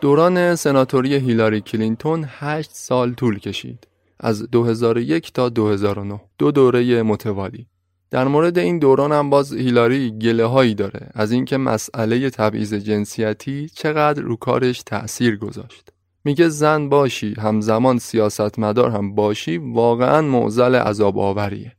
دوران 0.02 0.56
سناتوری 0.56 1.14
هیلاری 1.14 1.60
کلینتون 1.60 2.24
8 2.28 2.70
سال 2.72 3.14
طول 3.14 3.38
کشید. 3.38 3.88
از 4.20 4.50
2001 4.50 5.32
تا 5.32 5.48
2009 5.48 6.20
دو 6.38 6.50
دوره 6.50 7.02
متوالی. 7.02 7.66
در 8.10 8.28
مورد 8.28 8.58
این 8.58 8.78
دوران 8.78 9.12
هم 9.12 9.30
باز 9.30 9.52
هیلاری 9.52 10.18
گله 10.18 10.44
هایی 10.44 10.74
داره 10.74 11.10
از 11.14 11.32
اینکه 11.32 11.56
مسئله 11.56 12.30
تبعیض 12.30 12.74
جنسیتی 12.74 13.68
چقدر 13.68 14.22
رو 14.22 14.36
کارش 14.36 14.82
تأثیر 14.82 15.36
گذاشت. 15.36 15.92
میگه 16.24 16.48
زن 16.48 16.88
باشی 16.88 17.34
همزمان 17.38 17.98
سیاستمدار 17.98 18.90
هم 18.90 19.14
باشی 19.14 19.58
واقعا 19.58 20.22
معزل 20.22 20.74
عذاب 20.74 21.18
آوریه 21.18 21.72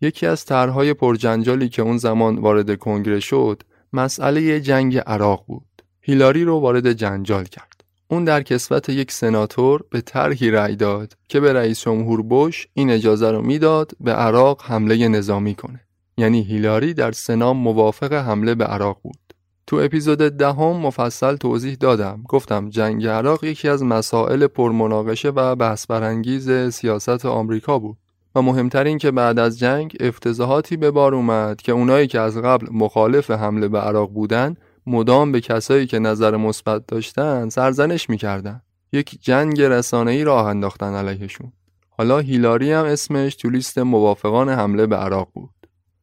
یکی 0.00 0.26
از 0.26 0.44
طرحهای 0.44 0.94
پرجنجالی 0.94 1.68
که 1.68 1.82
اون 1.82 1.96
زمان 1.96 2.38
وارد 2.38 2.78
کنگره 2.78 3.20
شد 3.20 3.62
مسئله 3.92 4.60
جنگ 4.60 4.98
عراق 4.98 5.44
بود 5.46 5.69
هیلاری 6.00 6.44
رو 6.44 6.60
وارد 6.60 6.92
جنجال 6.92 7.44
کرد. 7.44 7.84
اون 8.08 8.24
در 8.24 8.42
کسوت 8.42 8.88
یک 8.88 9.12
سناتور 9.12 9.82
به 9.90 10.00
طرحی 10.00 10.50
رأی 10.50 10.76
داد 10.76 11.12
که 11.28 11.40
به 11.40 11.52
رئیس 11.52 11.80
جمهور 11.80 12.22
بوش 12.22 12.66
این 12.74 12.90
اجازه 12.90 13.30
رو 13.30 13.42
می‌داد 13.42 13.92
به 14.00 14.12
عراق 14.12 14.62
حمله 14.62 15.08
نظامی 15.08 15.54
کنه. 15.54 15.80
یعنی 16.16 16.42
هیلاری 16.42 16.94
در 16.94 17.12
سنا 17.12 17.52
موافق 17.52 18.12
حمله 18.12 18.54
به 18.54 18.64
عراق 18.64 18.98
بود. 19.02 19.18
تو 19.66 19.76
اپیزود 19.76 20.18
دهم 20.18 20.72
ده 20.72 20.86
مفصل 20.86 21.36
توضیح 21.36 21.74
دادم. 21.74 22.24
گفتم 22.28 22.68
جنگ 22.68 23.06
عراق 23.06 23.44
یکی 23.44 23.68
از 23.68 23.82
مسائل 23.82 24.46
پرمناقشه 24.46 25.28
و 25.28 25.56
بحث 25.56 25.86
برانگیز 25.86 26.50
سیاست 26.50 27.26
آمریکا 27.26 27.78
بود. 27.78 27.96
و 28.34 28.42
مهمتر 28.42 28.84
این 28.84 28.98
که 28.98 29.10
بعد 29.10 29.38
از 29.38 29.58
جنگ 29.58 29.96
افتضاحاتی 30.00 30.76
به 30.76 30.90
بار 30.90 31.14
اومد 31.14 31.62
که 31.62 31.72
اونایی 31.72 32.06
که 32.06 32.20
از 32.20 32.38
قبل 32.38 32.66
مخالف 32.72 33.30
حمله 33.30 33.68
به 33.68 33.78
عراق 33.78 34.10
بودن 34.10 34.56
مدام 34.86 35.32
به 35.32 35.40
کسایی 35.40 35.86
که 35.86 35.98
نظر 35.98 36.36
مثبت 36.36 36.86
داشتن 36.86 37.48
سرزنش 37.48 38.10
می‌کردن. 38.10 38.62
یک 38.92 39.18
جنگ 39.22 39.62
رسانه‌ای 39.62 40.24
راه 40.24 40.46
انداختن 40.46 40.94
علیهشون. 40.94 41.52
حالا 41.90 42.18
هیلاری 42.18 42.72
هم 42.72 42.84
اسمش 42.84 43.34
تو 43.34 43.50
لیست 43.50 43.78
موافقان 43.78 44.48
حمله 44.48 44.86
به 44.86 44.96
عراق 44.96 45.28
بود. 45.34 45.50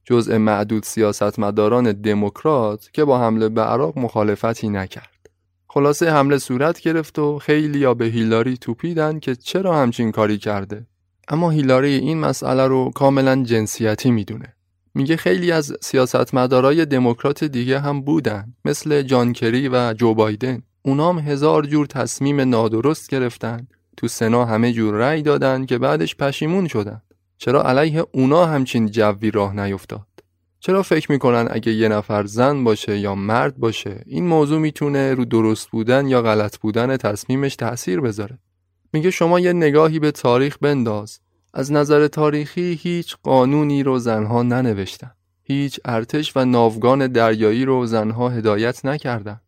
جزء 0.06 0.38
معدود 0.38 0.84
سیاستمداران 0.84 1.92
دموکرات 1.92 2.90
که 2.94 3.06
با 3.06 3.20
حمله 3.20 3.50
به 3.50 3.62
عراق 3.62 4.00
مخالفتی 4.00 4.70
نکرد. 4.70 5.30
خلاصه 5.68 6.12
حمله 6.12 6.38
صورت 6.38 6.80
گرفت 6.80 7.20
و 7.20 7.40
خیلی 7.40 7.80
یا 7.80 7.94
به 7.94 8.06
هیلاری 8.06 8.58
توپیدن 8.58 9.20
که 9.20 9.36
چرا 9.36 9.78
همچین 9.78 10.12
کاری 10.12 10.38
کرده. 10.38 10.88
اما 11.28 11.50
هیلاری 11.50 11.94
این 11.94 12.20
مسئله 12.20 12.68
رو 12.68 12.92
کاملا 12.92 13.44
جنسیتی 13.44 14.12
می‌دونه. 14.12 14.57
میگه 14.98 15.18
خیلی 15.18 15.52
از 15.52 15.74
سیاستمدارای 15.82 16.86
دموکرات 16.86 17.44
دیگه 17.44 17.80
هم 17.80 18.02
بودن 18.02 18.54
مثل 18.66 19.02
جان 19.02 19.34
کری 19.34 19.70
و 19.70 19.94
جو 19.94 20.14
بایدن. 20.14 20.62
اونام 20.82 21.20
هزار 21.20 21.66
جور 21.66 21.86
تصمیم 21.86 22.42
نادرست 22.42 23.10
گرفتن. 23.10 23.68
تو 23.98 24.08
سنا 24.08 24.46
همه 24.46 24.74
جور 24.74 24.96
رأی 24.96 25.22
دادن 25.22 25.66
که 25.66 25.78
بعدش 25.78 26.16
پشیمون 26.16 26.68
شدن. 26.68 27.02
چرا 27.38 27.64
علیه 27.64 28.06
اونا 28.12 28.46
همچین 28.46 28.92
جوی 28.92 29.32
راه 29.32 29.56
نیفتاد؟ 29.56 30.08
چرا 30.60 30.84
فکر 30.84 31.12
می‌کنن 31.12 31.48
اگه 31.52 31.72
یه 31.72 31.88
نفر 31.88 32.26
زن 32.26 32.64
باشه 32.64 32.98
یا 32.98 33.16
مرد 33.16 33.58
باشه 33.58 34.04
این 34.06 34.28
موضوع 34.28 34.60
می‌تونه 34.60 35.14
رو 35.14 35.26
درست 35.26 35.70
بودن 35.70 36.08
یا 36.08 36.22
غلط 36.22 36.58
بودن 36.58 36.98
تصمیمش 36.98 37.56
تأثیر 37.56 38.02
بذاره؟ 38.02 38.38
میگه 38.94 39.12
شما 39.12 39.40
یه 39.40 39.54
نگاهی 39.54 40.00
به 40.00 40.12
تاریخ 40.12 40.58
بنداز. 40.62 41.20
از 41.58 41.72
نظر 41.72 42.08
تاریخی 42.08 42.80
هیچ 42.82 43.16
قانونی 43.24 43.84
رو 43.84 44.00
زنها 44.00 44.44
ننوشتن. 44.44 45.12
هیچ 45.44 45.80
ارتش 45.86 46.38
و 46.38 46.46
ناوگان 46.46 47.08
دریایی 47.08 47.66
رو 47.66 47.86
زنها 47.86 48.30
هدایت 48.30 48.86
نکردند 48.86 49.42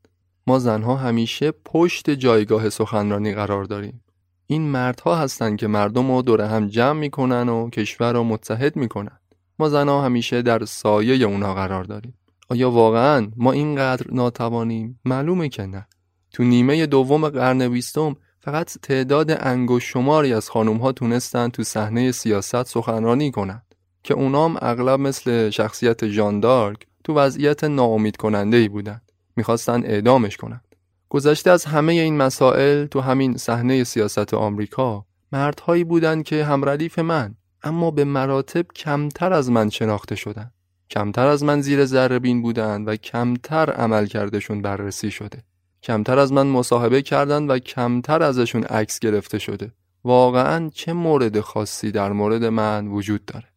ما 0.48 0.60
زنها 0.60 0.96
همیشه 0.96 1.52
پشت 1.52 2.10
جایگاه 2.10 2.70
سخنرانی 2.70 3.34
قرار 3.34 3.64
داریم. 3.64 4.04
این 4.48 4.62
مردها 4.62 5.16
هستند 5.16 5.60
که 5.60 5.68
مردم 5.68 6.12
رو 6.12 6.22
دور 6.22 6.42
هم 6.42 6.68
جمع 6.68 7.00
می‌کنن 7.00 7.50
و 7.50 7.70
کشور 7.70 8.14
رو 8.14 8.24
متحد 8.24 8.76
می‌کنن. 8.76 9.20
ما 9.60 9.70
زنها 9.70 10.02
همیشه 10.02 10.42
در 10.42 10.66
سایه 10.66 11.26
اونا 11.26 11.54
قرار 11.54 11.84
داریم. 11.84 12.14
آیا 12.50 12.72
واقعا 12.72 13.32
ما 13.38 13.52
اینقدر 13.52 14.06
ناتوانیم؟ 14.12 15.00
معلومه 15.06 15.50
که 15.50 15.66
نه. 15.66 15.88
تو 16.34 16.44
نیمه 16.44 16.86
دوم 16.86 17.30
قرن 17.30 17.70
بیستم 17.70 18.16
فقط 18.42 18.78
تعداد 18.82 19.32
انگوش 19.40 19.92
شماری 19.92 20.34
از 20.34 20.50
خانوم 20.50 20.78
ها 20.78 20.92
تونستن 20.92 21.50
تو 21.50 21.64
صحنه 21.64 22.12
سیاست 22.12 22.64
سخنرانی 22.64 23.32
کنند 23.32 23.76
که 24.04 24.14
اونام 24.14 24.58
اغلب 24.62 25.00
مثل 25.00 25.50
شخصیت 25.50 26.06
جان 26.06 26.40
دارک 26.40 26.88
تو 27.04 27.14
وضعیت 27.14 27.64
ناامید 27.64 28.18
کننده 28.18 28.58
ای 28.58 28.68
بودن 28.68 29.02
می‌خواستن 29.36 29.84
اعدامش 29.84 30.38
کنند. 30.38 30.62
گذشته 31.10 31.52
از 31.52 31.66
همه 31.66 31.94
این 31.94 32.18
مسائل 32.18 32.86
تو 32.86 33.02
همین 33.02 33.38
صحنه 33.38 33.84
سیاست 33.84 34.34
آمریکا 34.34 35.06
مردهایی 35.32 35.84
بودند 35.84 36.24
که 36.24 36.46
همردیف 36.46 37.00
من 37.00 37.36
اما 37.64 37.92
به 37.92 38.04
مراتب 38.04 38.66
کمتر 38.76 39.34
از 39.34 39.52
من 39.52 39.70
شناخته 39.70 40.16
شدن 40.16 40.52
کمتر 40.90 41.28
از 41.28 41.44
من 41.44 41.62
زیر 41.62 41.86
ذره 41.86 42.20
بین 42.20 42.42
بودند 42.42 42.88
و 42.88 42.96
کمتر 42.96 43.70
عمل 43.70 44.06
کردشون 44.06 44.62
بررسی 44.62 45.12
شده. 45.12 45.44
کمتر 45.84 46.20
از 46.20 46.34
من 46.34 46.48
مصاحبه 46.48 47.02
کردن 47.02 47.48
و 47.48 47.60
کمتر 47.60 48.24
ازشون 48.24 48.64
عکس 48.64 49.00
گرفته 49.00 49.40
شده. 49.40 49.72
واقعا 50.04 50.70
چه 50.74 50.94
مورد 50.94 51.40
خاصی 51.40 51.92
در 51.92 52.12
مورد 52.12 52.46
من 52.46 52.88
وجود 52.88 53.26
داره؟ 53.26 53.48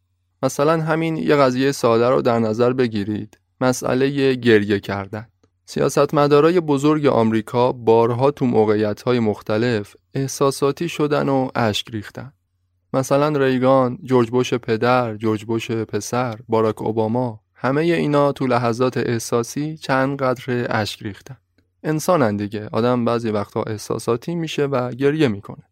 مثلا 0.43 0.81
همین 0.81 1.17
یه 1.17 1.35
قضیه 1.35 1.71
ساده 1.71 2.09
رو 2.09 2.21
در 2.21 2.39
نظر 2.39 2.73
بگیرید. 2.73 3.39
مسئله 3.61 4.33
گریه 4.33 4.79
کردن. 4.79 5.27
سیاستمدارای 5.65 6.59
بزرگ 6.59 7.05
آمریکا 7.05 7.71
بارها 7.71 8.31
تو 8.31 8.45
موقعیت‌های 8.45 9.19
مختلف 9.19 9.95
احساساتی 10.13 10.89
شدن 10.89 11.29
و 11.29 11.49
اشک 11.55 11.89
ریختن. 11.91 12.33
مثلا 12.93 13.37
ریگان، 13.37 13.97
جورج 14.03 14.29
بوش 14.29 14.53
پدر، 14.53 15.15
جورج 15.15 15.45
بوش 15.45 15.71
پسر، 15.71 16.39
باراک 16.47 16.81
اوباما 16.81 17.39
همه 17.55 17.81
اینا 17.81 18.31
تو 18.31 18.47
لحظات 18.47 18.97
احساسی 18.97 19.77
چند 19.77 20.21
قدر 20.21 20.67
اشک 20.69 21.03
ریختن. 21.03 21.37
انسانن 21.83 22.37
دیگه. 22.37 22.69
آدم 22.71 23.05
بعضی 23.05 23.29
وقتها 23.29 23.63
احساساتی 23.63 24.35
میشه 24.35 24.65
و 24.65 24.91
گریه 24.91 25.27
می‌کنه. 25.27 25.63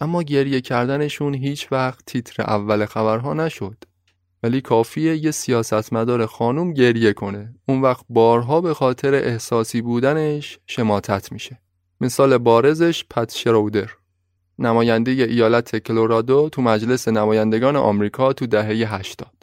اما 0.00 0.22
گریه 0.22 0.60
کردنشون 0.60 1.34
هیچ 1.34 1.72
وقت 1.72 2.04
تیتر 2.06 2.42
اول 2.42 2.86
خبرها 2.86 3.34
نشد. 3.34 3.76
ولی 4.42 4.60
کافیه 4.60 5.16
یه 5.16 5.30
سیاستمدار 5.30 6.26
خانوم 6.26 6.72
گریه 6.72 7.12
کنه. 7.12 7.54
اون 7.68 7.82
وقت 7.82 8.04
بارها 8.08 8.60
به 8.60 8.74
خاطر 8.74 9.14
احساسی 9.14 9.82
بودنش 9.82 10.58
شماتت 10.66 11.32
میشه. 11.32 11.60
مثال 12.00 12.38
بارزش 12.38 13.04
پت 13.10 13.34
شرودر. 13.34 13.90
نماینده 14.58 15.10
ایالت 15.10 15.76
کلورادو 15.76 16.48
تو 16.48 16.62
مجلس 16.62 17.08
نمایندگان 17.08 17.76
آمریکا 17.76 18.32
تو 18.32 18.46
دهه 18.46 18.94
80 18.94 19.35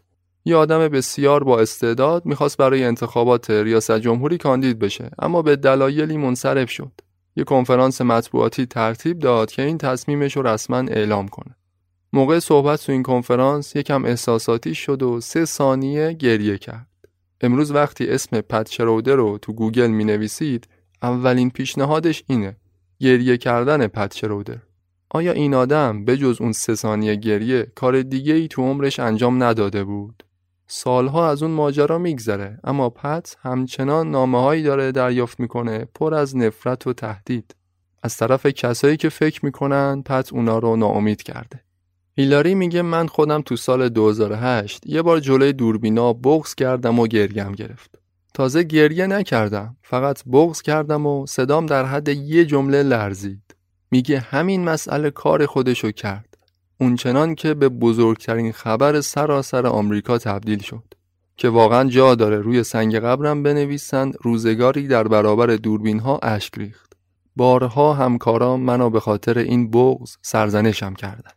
یه 0.45 0.55
آدم 0.55 0.87
بسیار 0.87 1.43
با 1.43 1.59
استعداد 1.59 2.25
می‌خواست 2.25 2.57
برای 2.57 2.83
انتخابات 2.83 3.49
ریاست 3.49 3.99
جمهوری 3.99 4.37
کاندید 4.37 4.79
بشه 4.79 5.11
اما 5.19 5.41
به 5.41 5.55
دلایلی 5.55 6.17
منصرف 6.17 6.69
شد. 6.69 6.91
یه 7.35 7.43
کنفرانس 7.43 8.01
مطبوعاتی 8.01 8.65
ترتیب 8.65 9.19
داد 9.19 9.51
که 9.51 9.61
این 9.61 9.77
تصمیمش 9.77 10.37
رو 10.37 10.47
رسما 10.47 10.77
اعلام 10.77 11.27
کنه. 11.27 11.55
موقع 12.13 12.39
صحبت 12.39 12.85
تو 12.85 12.91
این 12.91 13.03
کنفرانس 13.03 13.75
یکم 13.75 14.05
احساساتی 14.05 14.75
شد 14.75 15.03
و 15.03 15.21
سه 15.21 15.45
ثانیه 15.45 16.13
گریه 16.13 16.57
کرد. 16.57 16.87
امروز 17.41 17.71
وقتی 17.71 18.09
اسم 18.09 18.41
پت 18.41 18.69
شروده 18.69 19.15
رو 19.15 19.37
تو 19.37 19.53
گوگل 19.53 19.87
می 19.87 20.03
نویسید 20.03 20.67
اولین 21.01 21.49
پیشنهادش 21.49 22.23
اینه 22.27 22.55
گریه 22.99 23.37
کردن 23.37 23.87
پت 23.87 24.15
شرودر. 24.15 24.57
آیا 25.09 25.31
این 25.31 25.53
آدم 25.53 26.05
به 26.05 26.17
جز 26.17 26.41
اون 26.41 26.51
سه 26.51 26.75
ثانیه 26.75 27.15
گریه 27.15 27.71
کار 27.75 28.01
دیگه 28.01 28.33
ای 28.33 28.47
تو 28.47 28.61
عمرش 28.61 28.99
انجام 28.99 29.43
نداده 29.43 29.83
بود؟ 29.83 30.23
سالها 30.67 31.29
از 31.29 31.43
اون 31.43 31.51
ماجرا 31.51 31.97
میگذره 31.97 32.59
اما 32.63 32.89
پت 32.89 33.37
همچنان 33.41 34.11
نامه 34.11 34.41
هایی 34.41 34.63
داره 34.63 34.91
دریافت 34.91 35.39
می‌کنه 35.39 35.87
پر 35.95 36.13
از 36.13 36.37
نفرت 36.37 36.87
و 36.87 36.93
تهدید. 36.93 37.55
از 38.03 38.17
طرف 38.17 38.45
کسایی 38.45 38.97
که 38.97 39.09
فکر 39.09 39.45
می‌کنن 39.45 40.01
پت 40.01 40.33
اونا 40.33 40.59
رو 40.59 40.75
ناامید 40.75 41.23
کرده. 41.23 41.63
هیلاری 42.17 42.55
میگه 42.55 42.81
من 42.81 43.07
خودم 43.07 43.41
تو 43.41 43.55
سال 43.55 43.89
2008 43.89 44.87
یه 44.87 45.01
بار 45.01 45.19
جلوی 45.19 45.53
دوربینا 45.53 46.13
بغز 46.13 46.55
کردم 46.55 46.99
و 46.99 47.07
گریم 47.07 47.51
گرفت. 47.51 47.99
تازه 48.33 48.63
گریه 48.63 49.07
نکردم 49.07 49.77
فقط 49.81 50.23
بغز 50.23 50.61
کردم 50.61 51.05
و 51.05 51.25
صدام 51.25 51.65
در 51.65 51.85
حد 51.85 52.07
یه 52.07 52.45
جمله 52.45 52.83
لرزید. 52.83 53.55
میگه 53.91 54.19
همین 54.19 54.63
مسئله 54.63 55.11
کار 55.11 55.45
خودشو 55.45 55.91
کرد. 55.91 56.32
اونچنان 56.77 57.35
که 57.35 57.53
به 57.53 57.69
بزرگترین 57.69 58.51
خبر 58.51 59.01
سراسر 59.01 59.67
آمریکا 59.67 60.17
تبدیل 60.17 60.59
شد 60.59 60.83
که 61.37 61.49
واقعا 61.49 61.89
جا 61.89 62.15
داره 62.15 62.37
روی 62.37 62.63
سنگ 62.63 62.95
قبرم 62.95 63.43
بنویسند 63.43 64.17
روزگاری 64.21 64.87
در 64.87 65.07
برابر 65.07 65.47
دوربین 65.47 65.99
ها 65.99 66.19
اشک 66.23 66.57
ریخت. 66.57 66.93
بارها 67.35 67.93
همکارام 67.93 68.61
منو 68.61 68.89
به 68.89 68.99
خاطر 68.99 69.37
این 69.37 69.71
بغز 69.71 70.17
سرزنشم 70.21 70.93
کردن 70.93 71.31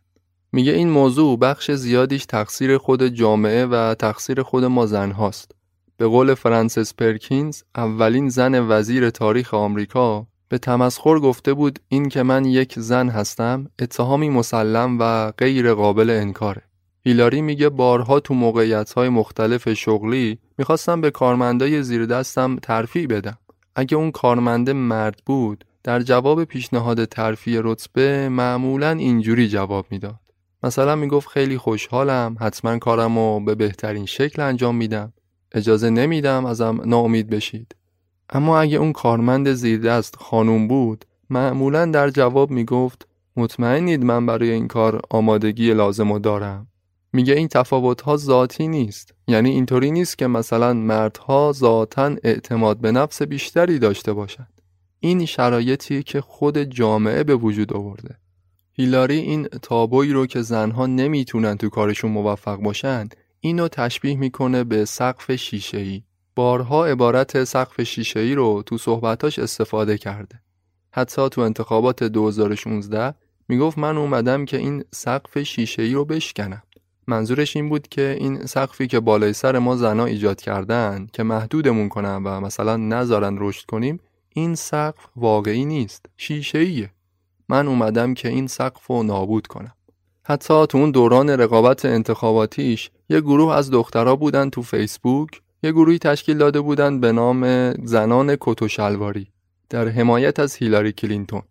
میگه 0.51 0.71
این 0.71 0.89
موضوع 0.89 1.39
بخش 1.39 1.71
زیادیش 1.71 2.25
تقصیر 2.25 2.77
خود 2.77 3.07
جامعه 3.07 3.65
و 3.65 3.95
تقصیر 3.99 4.43
خود 4.43 4.63
ما 4.63 4.85
زن 4.85 5.11
هاست 5.11 5.51
به 5.97 6.07
قول 6.07 6.33
فرانسیس 6.33 6.93
پرکینز 6.93 7.61
اولین 7.75 8.29
زن 8.29 8.67
وزیر 8.69 9.09
تاریخ 9.09 9.53
آمریکا 9.53 10.27
به 10.49 10.57
تمسخر 10.57 11.19
گفته 11.19 11.53
بود 11.53 11.79
این 11.87 12.09
که 12.09 12.23
من 12.23 12.45
یک 12.45 12.79
زن 12.79 13.09
هستم 13.09 13.67
اتهامی 13.79 14.29
مسلم 14.29 14.97
و 14.99 15.31
غیر 15.31 15.73
قابل 15.73 16.09
انکاره. 16.09 16.61
هیلاری 17.05 17.41
میگه 17.41 17.69
بارها 17.69 18.19
تو 18.19 18.33
موقعیت 18.33 18.93
های 18.93 19.09
مختلف 19.09 19.73
شغلی 19.73 20.39
می‌خواستم 20.57 21.01
به 21.01 21.11
کارمندای 21.11 21.83
زیر 21.83 22.05
دستم 22.05 22.55
ترفیع 22.55 23.07
بدم. 23.07 23.37
اگه 23.75 23.97
اون 23.97 24.11
کارمنده 24.11 24.73
مرد 24.73 25.21
بود 25.25 25.65
در 25.83 25.99
جواب 25.99 26.43
پیشنهاد 26.43 27.05
ترفیع 27.05 27.61
رتبه 27.63 28.29
معمولا 28.29 28.91
اینجوری 28.91 29.47
جواب 29.47 29.85
می‌داد 29.91 30.19
مثلا 30.63 30.95
می‌گفت 30.95 31.27
خیلی 31.27 31.57
خوشحالم 31.57 32.35
حتما 32.39 32.77
کارم 32.77 33.17
رو 33.17 33.39
به 33.39 33.55
بهترین 33.55 34.05
شکل 34.05 34.41
انجام 34.41 34.75
میدم 34.75 35.13
اجازه 35.51 35.89
نمیدم 35.89 36.45
ازم 36.45 36.81
ناامید 36.85 37.29
بشید 37.29 37.75
اما 38.29 38.59
اگه 38.59 38.77
اون 38.77 38.93
کارمند 38.93 39.53
زیردست 39.53 40.15
خانوم 40.15 40.67
بود 40.67 41.05
معمولا 41.29 41.85
در 41.85 42.09
جواب 42.09 42.51
می‌گفت 42.51 43.07
مطمئنید 43.37 44.03
من 44.03 44.25
برای 44.25 44.51
این 44.51 44.67
کار 44.67 45.01
آمادگی 45.09 45.73
لازم 45.73 46.13
رو 46.13 46.19
دارم. 46.19 46.67
میگه 47.13 47.33
این 47.33 47.47
تفاوت 47.47 48.01
ها 48.01 48.17
ذاتی 48.17 48.67
نیست. 48.67 49.13
یعنی 49.27 49.49
اینطوری 49.49 49.91
نیست 49.91 50.17
که 50.17 50.27
مثلا 50.27 50.73
مردها 50.73 51.51
ذاتا 51.55 52.15
اعتماد 52.23 52.77
به 52.77 52.91
نفس 52.91 53.21
بیشتری 53.21 53.79
داشته 53.79 54.13
باشند. 54.13 54.61
این 54.99 55.25
شرایطی 55.25 56.03
که 56.03 56.21
خود 56.21 56.57
جامعه 56.57 57.23
به 57.23 57.35
وجود 57.35 57.73
آورده. 57.73 58.15
هیلاری 58.73 59.17
این 59.17 59.47
تابوی 59.47 60.13
رو 60.13 60.25
که 60.25 60.41
زنها 60.41 60.85
نمی‌تونن 60.85 61.57
تو 61.57 61.69
کارشون 61.69 62.11
موفق 62.11 62.55
باشن 62.55 63.09
اینو 63.39 63.67
تشبیه 63.67 64.15
می‌کنه 64.15 64.63
به 64.63 64.85
سقف 64.85 65.35
شیشه‌ای. 65.35 66.03
بارها 66.37 66.85
عبارت 66.85 67.43
سقف 67.43 67.81
شیشه‌ای 67.81 68.35
رو 68.35 68.63
تو 68.65 68.77
صحبتاش 68.77 69.39
استفاده 69.39 69.97
کرده. 69.97 70.41
حتی 70.91 71.29
تو 71.29 71.41
انتخابات 71.41 72.03
2016 72.03 73.13
می‌گفت 73.47 73.77
من 73.77 73.97
اومدم 73.97 74.45
که 74.45 74.57
این 74.57 74.83
سقف 74.93 75.43
شیشه‌ای 75.43 75.93
رو 75.93 76.05
بشکنم. 76.05 76.63
منظورش 77.07 77.55
این 77.55 77.69
بود 77.69 77.87
که 77.87 78.17
این 78.19 78.45
سقفی 78.45 78.87
که 78.87 78.99
بالای 78.99 79.33
سر 79.33 79.59
ما 79.59 79.75
زنا 79.75 80.05
ایجاد 80.05 80.41
کردن 80.41 81.07
که 81.13 81.23
محدودمون 81.23 81.89
کنن 81.89 82.23
و 82.23 82.39
مثلا 82.39 82.77
نذارن 82.77 83.37
رشد 83.39 83.65
کنیم 83.65 83.99
این 84.29 84.55
سقف 84.55 85.05
واقعی 85.15 85.65
نیست 85.65 86.05
شیشه 86.17 86.89
من 87.49 87.67
اومدم 87.67 88.13
که 88.13 88.29
این 88.29 88.47
سقف 88.47 88.87
رو 88.87 89.03
نابود 89.03 89.47
کنم. 89.47 89.73
حتی 90.23 90.67
تو 90.67 90.77
اون 90.77 90.91
دوران 90.91 91.29
رقابت 91.29 91.85
انتخاباتیش 91.85 92.91
یه 93.09 93.21
گروه 93.21 93.53
از 93.53 93.71
دخترها 93.71 94.15
بودن 94.15 94.49
تو 94.49 94.61
فیسبوک 94.61 95.41
یه 95.67 95.73
گروهی 95.73 95.99
تشکیل 95.99 96.37
داده 96.37 96.61
بودن 96.61 96.99
به 96.99 97.11
نام 97.11 97.71
زنان 97.85 98.37
کت 98.41 98.61
و 98.61 98.67
شلواری 98.67 99.27
در 99.69 99.87
حمایت 99.87 100.39
از 100.39 100.55
هیلاری 100.55 100.91
کلینتون. 100.91 101.41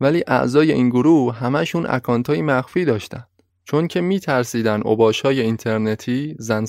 ولی 0.00 0.24
اعضای 0.26 0.72
این 0.72 0.88
گروه 0.88 1.34
همشون 1.34 1.86
اکانتای 1.88 2.42
مخفی 2.42 2.84
داشتن. 2.84 3.24
چون 3.64 3.88
که 3.88 4.00
میترسیدن 4.00 4.82
های 5.24 5.40
اینترنتی 5.40 6.34
زن 6.38 6.64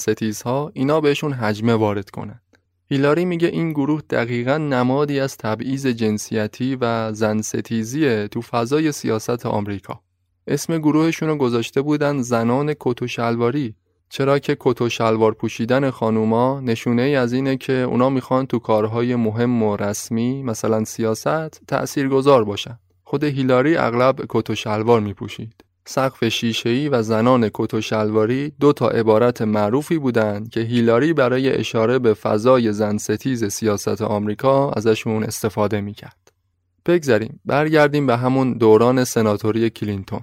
ها 0.46 0.72
اینا 0.74 1.02
بهشون 1.02 1.34
هجمه 1.34 1.74
وارد 1.74 2.10
کنن. 2.10 2.42
هیلاری 2.90 3.26
میگه 3.26 3.48
این 3.48 3.72
گروه 3.72 4.02
دقیقا 4.10 4.58
نمادی 4.58 5.20
از 5.20 5.38
تبعیض 5.38 5.88
جنسیتی 5.88 6.78
و 6.82 7.14
زن 7.14 7.42
ستیزی 7.42 8.28
تو 8.28 8.42
فضای 8.42 8.92
سیاست 8.92 9.46
آمریکا. 9.46 10.02
اسم 10.48 10.78
گروهشون 10.78 11.30
رو 11.30 11.36
گذاشته 11.36 11.82
بودن 11.82 12.22
زنان 12.22 12.74
کت 12.80 13.02
و 13.02 13.08
شلواری. 13.08 13.76
چرا 14.16 14.40
که 14.40 14.58
کت 14.60 14.82
و 14.82 14.90
شلوار 14.90 15.34
پوشیدن 15.34 15.90
خانوما 15.90 16.60
نشونه 16.60 17.02
ای 17.02 17.16
از 17.16 17.34
اینه 17.34 17.58
که 17.58 17.74
اونا 17.74 18.10
می‌خوان 18.10 18.46
تو 18.46 18.60
کارهای 18.60 19.16
مهم 19.16 19.64
و 19.64 19.78
رسمی 19.78 20.44
مثلا 20.44 20.84
سیاست 20.84 21.68
تأثیر 21.68 22.10
گذار 22.10 22.44
باشن 22.44 22.80
خود 23.04 23.24
هیلاری 23.24 23.78
اغلب 23.78 24.16
کت 24.30 24.50
و 24.50 24.56
شلوار 24.56 25.00
میپوشید 25.00 25.64
سقف 25.86 26.28
شیشه‌ای 26.28 26.90
و 26.90 27.02
زنان 27.02 27.50
کت 27.54 27.74
و 27.74 27.82
شلواری 27.82 28.54
دو 28.60 28.74
تا 28.74 28.90
عبارت 28.90 29.42
معروفی 29.42 29.98
بودند 29.98 30.50
که 30.50 30.60
هیلاری 30.60 31.14
برای 31.14 31.50
اشاره 31.60 32.00
به 32.00 32.14
فضای 32.14 32.74
زن 32.74 32.98
ستیز 32.98 33.46
سیاست 33.46 34.02
آمریکا 34.02 34.72
ازشون 34.72 35.24
استفاده 35.24 35.82
می‌کرد. 35.82 36.32
بگذاریم 36.86 37.40
برگردیم 37.46 38.08
به 38.08 38.18
همون 38.18 38.54
دوران 38.54 39.04
سناتوری 39.04 39.70
کلینتون. 39.70 40.22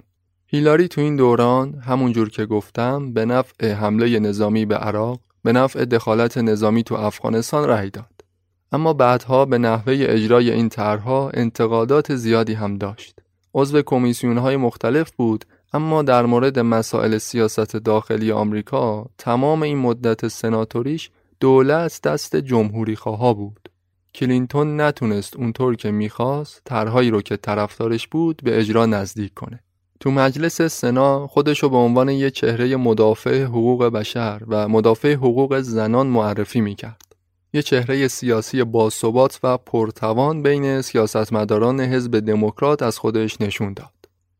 هیلاری 0.52 0.88
تو 0.88 1.00
این 1.00 1.16
دوران 1.16 1.74
همونجور 1.74 2.30
که 2.30 2.46
گفتم 2.46 3.12
به 3.12 3.24
نفع 3.24 3.72
حمله 3.72 4.18
نظامی 4.18 4.64
به 4.64 4.76
عراق 4.76 5.20
به 5.44 5.52
نفع 5.52 5.84
دخالت 5.84 6.38
نظامی 6.38 6.82
تو 6.82 6.94
افغانستان 6.94 7.68
رأی 7.68 7.90
داد. 7.90 8.24
اما 8.72 8.92
بعدها 8.92 9.44
به 9.44 9.58
نحوه 9.58 9.96
اجرای 9.98 10.50
این 10.50 10.68
طرحها 10.68 11.30
انتقادات 11.30 12.14
زیادی 12.14 12.54
هم 12.54 12.78
داشت. 12.78 13.18
عضو 13.54 13.82
کمیسیون 13.82 14.38
های 14.38 14.56
مختلف 14.56 15.10
بود 15.10 15.44
اما 15.72 16.02
در 16.02 16.26
مورد 16.26 16.58
مسائل 16.58 17.18
سیاست 17.18 17.76
داخلی 17.76 18.32
آمریکا 18.32 19.06
تمام 19.18 19.62
این 19.62 19.78
مدت 19.78 20.28
سناتوریش 20.28 21.10
دولت 21.40 22.00
دست 22.02 22.36
جمهوری 22.36 22.96
خواه 22.96 23.34
بود. 23.34 23.68
کلینتون 24.14 24.80
نتونست 24.80 25.36
اونطور 25.36 25.76
که 25.76 25.90
می‌خواست 25.90 26.62
طرحهایی 26.64 27.10
رو 27.10 27.22
که 27.22 27.36
طرفدارش 27.36 28.08
بود 28.08 28.40
به 28.44 28.58
اجرا 28.58 28.86
نزدیک 28.86 29.34
کنه. 29.34 29.60
تو 30.00 30.10
مجلس 30.10 30.62
سنا 30.62 31.26
خودشو 31.26 31.68
به 31.68 31.76
عنوان 31.76 32.08
یه 32.08 32.30
چهره 32.30 32.76
مدافع 32.76 33.42
حقوق 33.42 33.84
بشر 33.84 34.42
و 34.48 34.68
مدافع 34.68 35.12
حقوق 35.12 35.60
زنان 35.60 36.06
معرفی 36.06 36.60
می‌کرد. 36.60 37.16
یه 37.52 37.62
چهره 37.62 38.08
سیاسی 38.08 38.64
باثبات 38.64 39.40
و 39.42 39.58
پرتوان 39.58 40.42
بین 40.42 40.82
سیاستمداران 40.82 41.80
حزب 41.80 42.18
دموکرات 42.18 42.82
از 42.82 42.98
خودش 42.98 43.40
نشون 43.40 43.74
داد. 43.74 43.92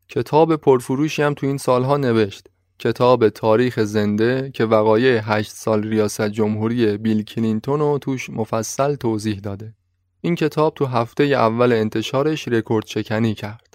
کتاب 0.09 0.57
پرفروشی 0.57 1.23
هم 1.23 1.35
تو 1.35 1.47
این 1.47 1.59
سالها 1.59 1.97
نوشت. 1.97 2.47
کتاب 2.79 3.29
تاریخ 3.29 3.81
زنده 3.81 4.51
که 4.55 4.65
وقایع 4.65 5.21
هشت 5.25 5.53
سال 5.53 5.83
ریاست 5.83 6.29
جمهوری 6.29 6.97
بیل 6.97 7.23
کلینتون 7.23 7.81
رو 7.81 7.99
توش 7.99 8.31
مفصل 8.31 8.95
توضیح 8.95 9.39
داده. 9.39 9.75
این 10.21 10.35
کتاب 10.35 10.75
تو 10.75 10.87
هفته 10.87 11.25
اول 11.25 11.73
انتشارش 11.73 12.49
رکوردشکنی 12.49 13.35
کرد. 13.35 13.70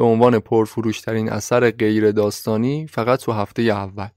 به 0.00 0.06
عنوان 0.06 0.38
پرفروشترین 0.38 1.28
اثر 1.32 1.70
غیر 1.70 2.12
داستانی 2.12 2.86
فقط 2.86 3.20
تو 3.20 3.32
هفته 3.32 3.62
اول 3.62 4.08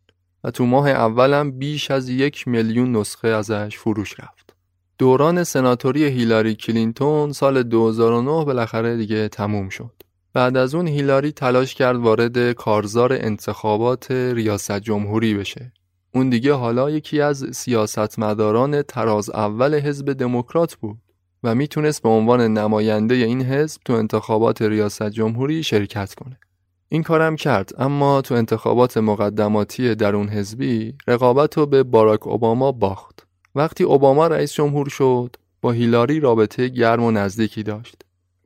و 0.44 0.52
تو 0.52 0.66
ماه 0.66 0.90
اولم 0.90 1.52
بیش 1.52 1.92
از 1.92 2.10
یک 2.10 2.48
میلیون 2.48 2.96
نسخه 2.96 3.28
ازش 3.28 3.78
فروش 3.78 4.20
رفت. 4.20 4.56
دوران 4.98 5.44
سناتوری 5.44 6.04
هیلاری 6.04 6.56
کلینتون 6.56 7.32
سال 7.32 7.64
2009 7.64 8.46
بالاخره 8.46 8.98
دیگه 8.98 9.28
تموم 9.28 9.70
شد. 9.70 9.94
بعد 10.34 10.58
از 10.58 10.76
اون 10.76 10.88
هیلاری 10.88 11.32
تلاش 11.32 11.74
کرد 11.76 11.98
وارد 11.98 12.52
کارزار 12.52 13.14
انتخابات 13.14 14.12
ریاست 14.12 14.80
جمهوری 14.80 15.34
بشه. 15.34 15.72
اون 16.14 16.30
دیگه 16.30 16.54
حالا 16.54 16.90
یکی 16.90 17.22
از 17.22 17.46
سیاستمداران 17.52 18.82
تراز 18.82 19.30
اول 19.30 19.80
حزب 19.80 20.14
دموکرات 20.14 20.76
بود 20.76 20.98
و 21.44 21.56
می‌تونست 21.56 22.02
به 22.02 22.10
عنوان 22.10 22.54
نماینده 22.54 23.16
این 23.16 23.42
حزب 23.42 23.82
تو 23.86 23.94
انتخابات 23.94 24.62
ریاست 24.62 25.10
جمهوری 25.10 25.64
شرکت 25.64 26.14
کنه. 26.14 26.40
این 26.90 27.04
کارم 27.04 27.36
کرد 27.36 27.72
اما 27.78 28.22
تو 28.22 28.36
انتخابات 28.36 28.98
مقدماتی 28.98 29.96
درون 29.96 30.30
حزبی 30.30 30.96
رقابت 31.08 31.58
رو 31.58 31.66
به 31.66 31.84
باراک 31.84 32.28
اوباما 32.28 32.72
باخت. 32.72 33.28
وقتی 33.56 33.84
اوباما 33.84 34.28
رئیس 34.28 34.54
جمهور 34.54 34.90
شد 34.90 35.36
با 35.62 35.72
هیلاری 35.72 36.20
رابطه 36.20 36.68
گرم 36.68 37.04
و 37.04 37.12
نزدیکی 37.12 37.64
داشت. 37.64 37.96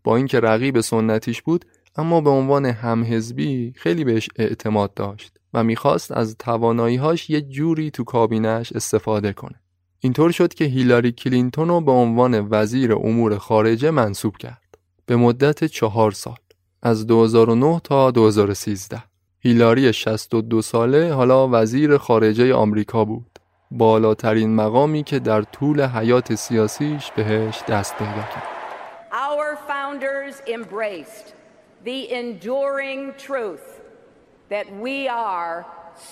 با 0.03 0.15
اینکه 0.15 0.39
رقیب 0.39 0.81
سنتیش 0.81 1.41
بود 1.41 1.65
اما 1.95 2.21
به 2.21 2.29
عنوان 2.29 2.65
همحزبی 2.65 3.73
خیلی 3.75 4.03
بهش 4.03 4.29
اعتماد 4.35 4.93
داشت 4.93 5.37
و 5.53 5.63
می‌خواست 5.63 6.11
از 6.11 6.35
تواناییهاش 6.39 7.29
یه 7.29 7.41
جوری 7.41 7.91
تو 7.91 8.03
کابینش 8.03 8.73
استفاده 8.73 9.33
کنه. 9.33 9.61
اینطور 9.99 10.31
شد 10.31 10.53
که 10.53 10.65
هیلاری 10.65 11.11
کلینتون 11.11 11.67
رو 11.67 11.81
به 11.81 11.91
عنوان 11.91 12.47
وزیر 12.51 12.93
امور 12.93 13.37
خارجه 13.37 13.91
منصوب 13.91 14.37
کرد. 14.37 14.77
به 15.05 15.15
مدت 15.15 15.63
چهار 15.63 16.11
سال. 16.11 16.37
از 16.83 17.07
2009 17.07 17.81
تا 17.83 18.11
2013. 18.11 19.03
هیلاری 19.39 19.93
62 19.93 20.61
ساله 20.61 21.13
حالا 21.13 21.47
وزیر 21.51 21.97
خارجه 21.97 22.53
آمریکا 22.53 23.05
بود. 23.05 23.39
بالاترین 23.71 24.55
مقامی 24.55 25.03
که 25.03 25.19
در 25.19 25.41
طول 25.41 25.81
حیات 25.81 26.35
سیاسیش 26.35 27.11
بهش 27.11 27.63
دست 27.67 27.95
پیدا 27.95 28.11
کرد. 28.11 28.43
Our 29.11 29.57
founders 29.67 30.35
embraced 30.47 31.33
the 31.85 31.99
enduring 32.21 33.13
truth 33.27 33.67
that 34.49 34.67
we 34.83 35.07
are 35.07 35.65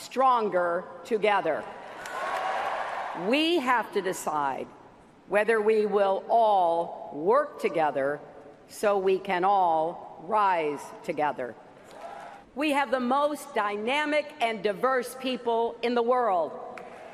stronger 0.03 0.83
together. 1.03 1.63
We 3.27 3.59
have 3.59 3.91
to 3.93 4.01
decide 4.01 4.67
whether 5.27 5.61
we 5.61 5.85
will 5.85 6.23
all 6.29 7.11
work 7.13 7.59
together 7.61 8.19
so 8.67 8.97
we 8.97 9.19
can 9.19 9.43
all 9.43 10.23
rise 10.27 10.81
together. 11.03 11.55
We 12.55 12.71
have 12.71 12.91
the 12.91 12.99
most 12.99 13.53
dynamic 13.53 14.31
and 14.41 14.61
diverse 14.61 15.15
people 15.19 15.75
in 15.81 15.95
the 15.95 16.01
world. 16.01 16.51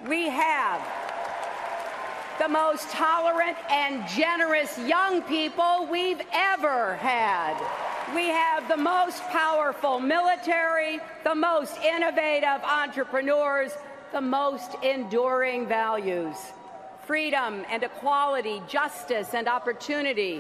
We 0.08 0.30
have 0.30 0.82
the 2.40 2.48
most 2.48 2.90
tolerant 2.90 3.58
and 3.70 4.08
generous 4.08 4.78
young 4.80 5.22
people 5.24 5.88
we've 5.92 6.22
ever 6.34 6.96
had. 6.96 7.56
We 8.16 8.28
have 8.28 8.68
the 8.68 8.78
most 8.78 9.22
powerful 9.26 10.00
military, 10.00 11.00
the 11.24 11.36
most 11.36 11.78
innovative 11.78 12.64
entrepreneurs, 12.64 13.72
the 14.12 14.22
most 14.22 14.72
enduring 14.84 15.68
values 15.68 16.38
freedom 17.12 17.54
and 17.74 17.84
equality, 17.84 18.62
justice 18.68 19.30
and 19.34 19.48
opportunity, 19.48 20.36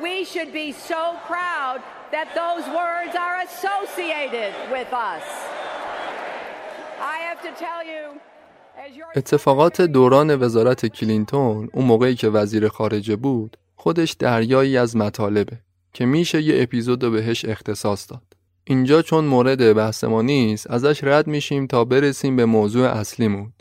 we 0.00 0.24
should 0.24 0.52
be 0.52 0.68
so 0.72 1.02
proud 1.26 1.78
that 2.16 2.28
those 2.42 2.64
words 2.82 3.14
are 3.24 3.36
associated 3.48 4.52
with 4.74 4.90
us. 5.12 5.24
I 7.14 7.16
have 7.28 7.40
to 7.42 7.52
tell 7.64 7.82
you 7.92 8.20
اتفاقات 9.16 9.80
دوران 9.80 10.42
وزارت 10.42 10.86
کلینتون 10.86 11.68
اون 11.72 11.84
موقعی 11.84 12.14
که 12.14 12.28
وزیر 12.28 12.68
خارجه 12.68 13.16
بود 13.16 13.56
خودش 13.76 14.12
دریایی 14.12 14.76
از 14.76 14.96
مطالبه 14.96 15.58
که 15.92 16.06
میشه 16.06 16.42
یه 16.42 16.62
اپیزود 16.62 17.04
رو 17.04 17.10
بهش 17.10 17.44
اختصاص 17.44 18.10
داد 18.10 18.29
اینجا 18.64 19.02
چون 19.02 19.24
مورد 19.24 19.72
بحث 19.72 20.04
ما 20.04 20.22
نیست 20.22 20.70
ازش 20.70 21.04
رد 21.04 21.26
میشیم 21.26 21.66
تا 21.66 21.84
برسیم 21.84 22.36
به 22.36 22.44
موضوع 22.44 22.86
اصلیمون. 22.88 23.52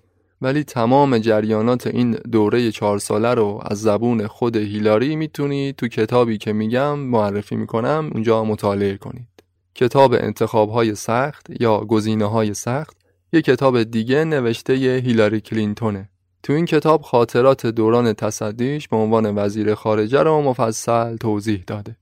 ولی 0.42 0.64
تمام 0.64 1.18
جریانات 1.18 1.88
این 1.88 2.12
دوره 2.12 2.72
چهار 2.72 3.00
ساله 3.00 3.34
رو 3.34 3.62
از 3.66 3.82
زبون 3.82 4.28
خود 4.28 4.56
هیلاری 4.56 5.16
می‌تونید 5.16 5.76
تو 5.76 5.88
کتابی 5.88 6.38
که 6.38 6.54
میگم 6.54 7.00
معرفی 7.00 7.56
می‌کنم 7.56 8.10
اونجا 8.14 8.44
مطالعه 8.44 8.98
کنید. 8.98 9.28
کتاب 9.76 10.14
انتخاب 10.14 10.70
های 10.70 10.96
سخت 10.96 11.48
یا 11.60 11.80
گزینه 11.80 12.26
های 12.26 12.54
سخت 12.54 12.98
یه 13.34 13.42
کتاب 13.42 13.84
دیگه 13.84 14.24
نوشته 14.24 14.78
ی 14.78 14.88
هیلاری 14.88 15.42
کلینتونه. 15.42 16.10
تو 16.44 16.54
این 16.54 16.66
کتاب 16.66 17.02
خاطرات 17.02 17.66
دوران 17.66 18.14
تصدیش 18.14 18.88
به 18.88 18.98
عنوان 18.98 19.38
وزیر 19.38 19.76
خارجه 19.76 20.24
رو 20.24 20.42
مفصل 20.42 21.18
توضیح 21.18 21.64
داده. 21.68 21.96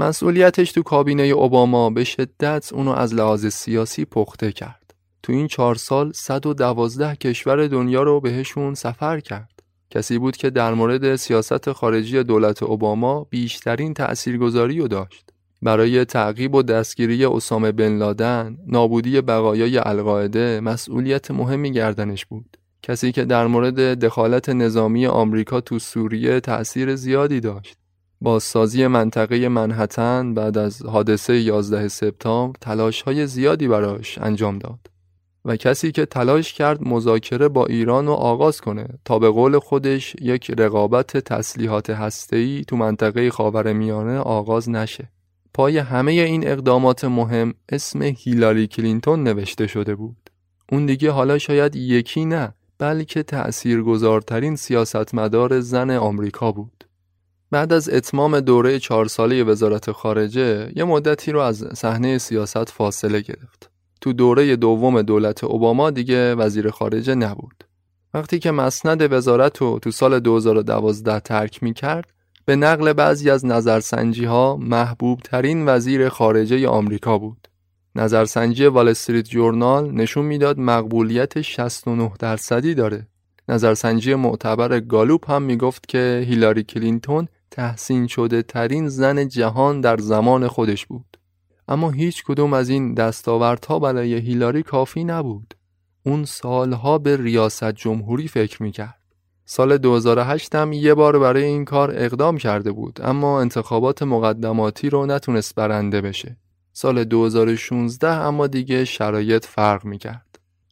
مسئولیتش 0.00 0.72
تو 0.72 0.82
کابینه 0.82 1.22
اوباما 1.22 1.90
به 1.90 2.04
شدت 2.04 2.72
اونو 2.72 2.90
از 2.90 3.14
لحاظ 3.14 3.46
سیاسی 3.46 4.04
پخته 4.04 4.52
کرد. 4.52 4.94
تو 5.22 5.32
این 5.32 5.46
چهار 5.46 5.74
سال 5.74 6.12
112 6.12 7.16
کشور 7.16 7.66
دنیا 7.66 8.02
رو 8.02 8.20
بهشون 8.20 8.74
سفر 8.74 9.20
کرد. 9.20 9.62
کسی 9.90 10.18
بود 10.18 10.36
که 10.36 10.50
در 10.50 10.74
مورد 10.74 11.16
سیاست 11.16 11.72
خارجی 11.72 12.22
دولت 12.22 12.62
اوباما 12.62 13.24
بیشترین 13.30 13.94
تأثیرگذاری 13.94 14.78
رو 14.78 14.88
داشت. 14.88 15.30
برای 15.62 16.04
تعقیب 16.04 16.54
و 16.54 16.62
دستگیری 16.62 17.24
اسامه 17.24 17.72
بن 17.72 17.98
لادن 17.98 18.58
نابودی 18.66 19.20
بقایای 19.20 19.78
القاعده 19.78 20.60
مسئولیت 20.60 21.30
مهمی 21.30 21.72
گردنش 21.72 22.26
بود. 22.26 22.56
کسی 22.82 23.12
که 23.12 23.24
در 23.24 23.46
مورد 23.46 23.80
دخالت 24.04 24.48
نظامی 24.48 25.06
آمریکا 25.06 25.60
تو 25.60 25.78
سوریه 25.78 26.40
تأثیر 26.40 26.96
زیادی 26.96 27.40
داشت. 27.40 27.79
بازسازی 28.20 28.86
منطقه 28.86 29.48
منحتن 29.48 30.34
بعد 30.34 30.58
از 30.58 30.82
حادثه 30.82 31.40
11 31.40 31.88
سپتامبر 31.88 32.58
تلاش 32.60 33.02
های 33.02 33.26
زیادی 33.26 33.68
براش 33.68 34.18
انجام 34.18 34.58
داد 34.58 34.78
و 35.44 35.56
کسی 35.56 35.92
که 35.92 36.06
تلاش 36.06 36.52
کرد 36.52 36.88
مذاکره 36.88 37.48
با 37.48 37.66
ایران 37.66 38.06
رو 38.06 38.12
آغاز 38.12 38.60
کنه 38.60 38.88
تا 39.04 39.18
به 39.18 39.30
قول 39.30 39.58
خودش 39.58 40.16
یک 40.20 40.50
رقابت 40.58 41.16
تسلیحات 41.16 41.90
هسته‌ای 41.90 42.64
تو 42.68 42.76
منطقه 42.76 43.30
خاورمیانه 43.30 44.18
آغاز 44.18 44.70
نشه 44.70 45.10
پای 45.54 45.78
همه 45.78 46.12
این 46.12 46.48
اقدامات 46.48 47.04
مهم 47.04 47.54
اسم 47.68 48.02
هیلاری 48.02 48.66
کلینتون 48.66 49.22
نوشته 49.22 49.66
شده 49.66 49.94
بود. 49.94 50.30
اون 50.72 50.86
دیگه 50.86 51.10
حالا 51.10 51.38
شاید 51.38 51.76
یکی 51.76 52.24
نه 52.24 52.54
بلکه 52.78 53.22
تأثیرگذارترین 53.22 54.56
سیاستمدار 54.56 55.60
زن 55.60 55.90
آمریکا 55.90 56.52
بود. 56.52 56.84
بعد 57.50 57.72
از 57.72 57.88
اتمام 57.88 58.40
دوره 58.40 58.78
چهار 58.78 59.06
ساله 59.06 59.44
وزارت 59.44 59.92
خارجه 59.92 60.72
یه 60.76 60.84
مدتی 60.84 61.32
رو 61.32 61.40
از 61.40 61.64
صحنه 61.74 62.18
سیاست 62.18 62.68
فاصله 62.68 63.20
گرفت. 63.20 63.70
تو 64.00 64.12
دوره 64.12 64.56
دوم 64.56 65.02
دولت 65.02 65.44
اوباما 65.44 65.90
دیگه 65.90 66.34
وزیر 66.34 66.70
خارجه 66.70 67.14
نبود. 67.14 67.64
وقتی 68.14 68.38
که 68.38 68.50
مسند 68.50 69.12
وزارت 69.12 69.58
رو 69.58 69.78
تو 69.78 69.90
سال 69.90 70.20
2012 70.20 71.20
ترک 71.20 71.62
می 71.62 71.74
کرد 71.74 72.12
به 72.44 72.56
نقل 72.56 72.92
بعضی 72.92 73.30
از 73.30 73.46
نظرسنجی 73.46 74.24
ها 74.24 74.56
محبوب 74.56 75.20
ترین 75.20 75.68
وزیر 75.68 76.08
خارجه 76.08 76.68
آمریکا 76.68 77.18
بود. 77.18 77.48
نظرسنجی 77.94 78.66
وال 78.66 78.88
استریت 78.88 79.28
جورنال 79.28 79.90
نشون 79.90 80.24
می‌داد 80.24 80.58
مقبولیت 80.58 81.40
69 81.40 82.12
درصدی 82.18 82.74
داره. 82.74 83.06
نظرسنجی 83.48 84.14
معتبر 84.14 84.80
گالوپ 84.80 85.30
هم 85.30 85.42
می‌گفت 85.42 85.88
که 85.88 86.24
هیلاری 86.28 86.62
کلینتون 86.62 87.28
تحسین 87.50 88.06
شده 88.06 88.42
ترین 88.42 88.88
زن 88.88 89.28
جهان 89.28 89.80
در 89.80 89.96
زمان 89.96 90.48
خودش 90.48 90.86
بود. 90.86 91.16
اما 91.68 91.90
هیچ 91.90 92.24
کدوم 92.24 92.52
از 92.52 92.68
این 92.68 92.94
دستاوردها 92.94 93.78
برای 93.78 94.14
هیلاری 94.14 94.62
کافی 94.62 95.04
نبود. 95.04 95.54
اون 96.06 96.24
سالها 96.24 96.98
به 96.98 97.16
ریاست 97.16 97.72
جمهوری 97.72 98.28
فکر 98.28 98.62
می‌کرد. 98.62 98.96
سال 99.44 99.78
2008 99.78 100.54
هم 100.54 100.72
یه 100.72 100.94
بار 100.94 101.18
برای 101.18 101.44
این 101.44 101.64
کار 101.64 101.90
اقدام 101.94 102.38
کرده 102.38 102.72
بود 102.72 103.00
اما 103.02 103.40
انتخابات 103.40 104.02
مقدماتی 104.02 104.90
رو 104.90 105.06
نتونست 105.06 105.54
برنده 105.54 106.00
بشه. 106.00 106.36
سال 106.72 107.04
2016 107.04 108.08
اما 108.08 108.46
دیگه 108.46 108.84
شرایط 108.84 109.46
فرق 109.46 109.84
می‌کرد. 109.84 110.29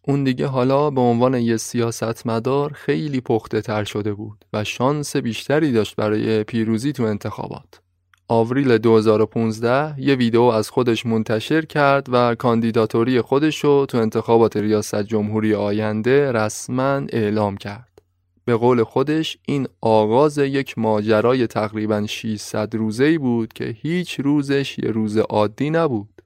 اون 0.08 0.24
دیگه 0.24 0.46
حالا 0.46 0.90
به 0.90 1.00
عنوان 1.00 1.34
یه 1.34 1.56
سیاستمدار 1.56 2.72
خیلی 2.72 3.20
پخته 3.20 3.60
تر 3.60 3.84
شده 3.84 4.12
بود 4.12 4.44
و 4.52 4.64
شانس 4.64 5.16
بیشتری 5.16 5.72
داشت 5.72 5.96
برای 5.96 6.44
پیروزی 6.44 6.92
تو 6.92 7.02
انتخابات. 7.02 7.80
آوریل 8.28 8.78
2015 8.78 9.94
یه 10.00 10.14
ویدیو 10.14 10.42
از 10.42 10.70
خودش 10.70 11.06
منتشر 11.06 11.64
کرد 11.64 12.06
و 12.10 12.34
کاندیداتوری 12.34 13.20
خودش 13.20 13.64
رو 13.64 13.86
تو 13.86 13.98
انتخابات 13.98 14.56
ریاست 14.56 15.02
جمهوری 15.02 15.54
آینده 15.54 16.32
رسما 16.32 17.02
اعلام 17.12 17.56
کرد. 17.56 18.02
به 18.44 18.56
قول 18.56 18.82
خودش 18.82 19.38
این 19.46 19.68
آغاز 19.80 20.38
یک 20.38 20.78
ماجرای 20.78 21.46
تقریبا 21.46 22.06
600 22.06 22.74
روزه‌ای 22.74 23.18
بود 23.18 23.52
که 23.52 23.64
هیچ 23.64 24.20
روزش 24.20 24.78
یه 24.78 24.90
روز 24.90 25.18
عادی 25.18 25.70
نبود. 25.70 26.22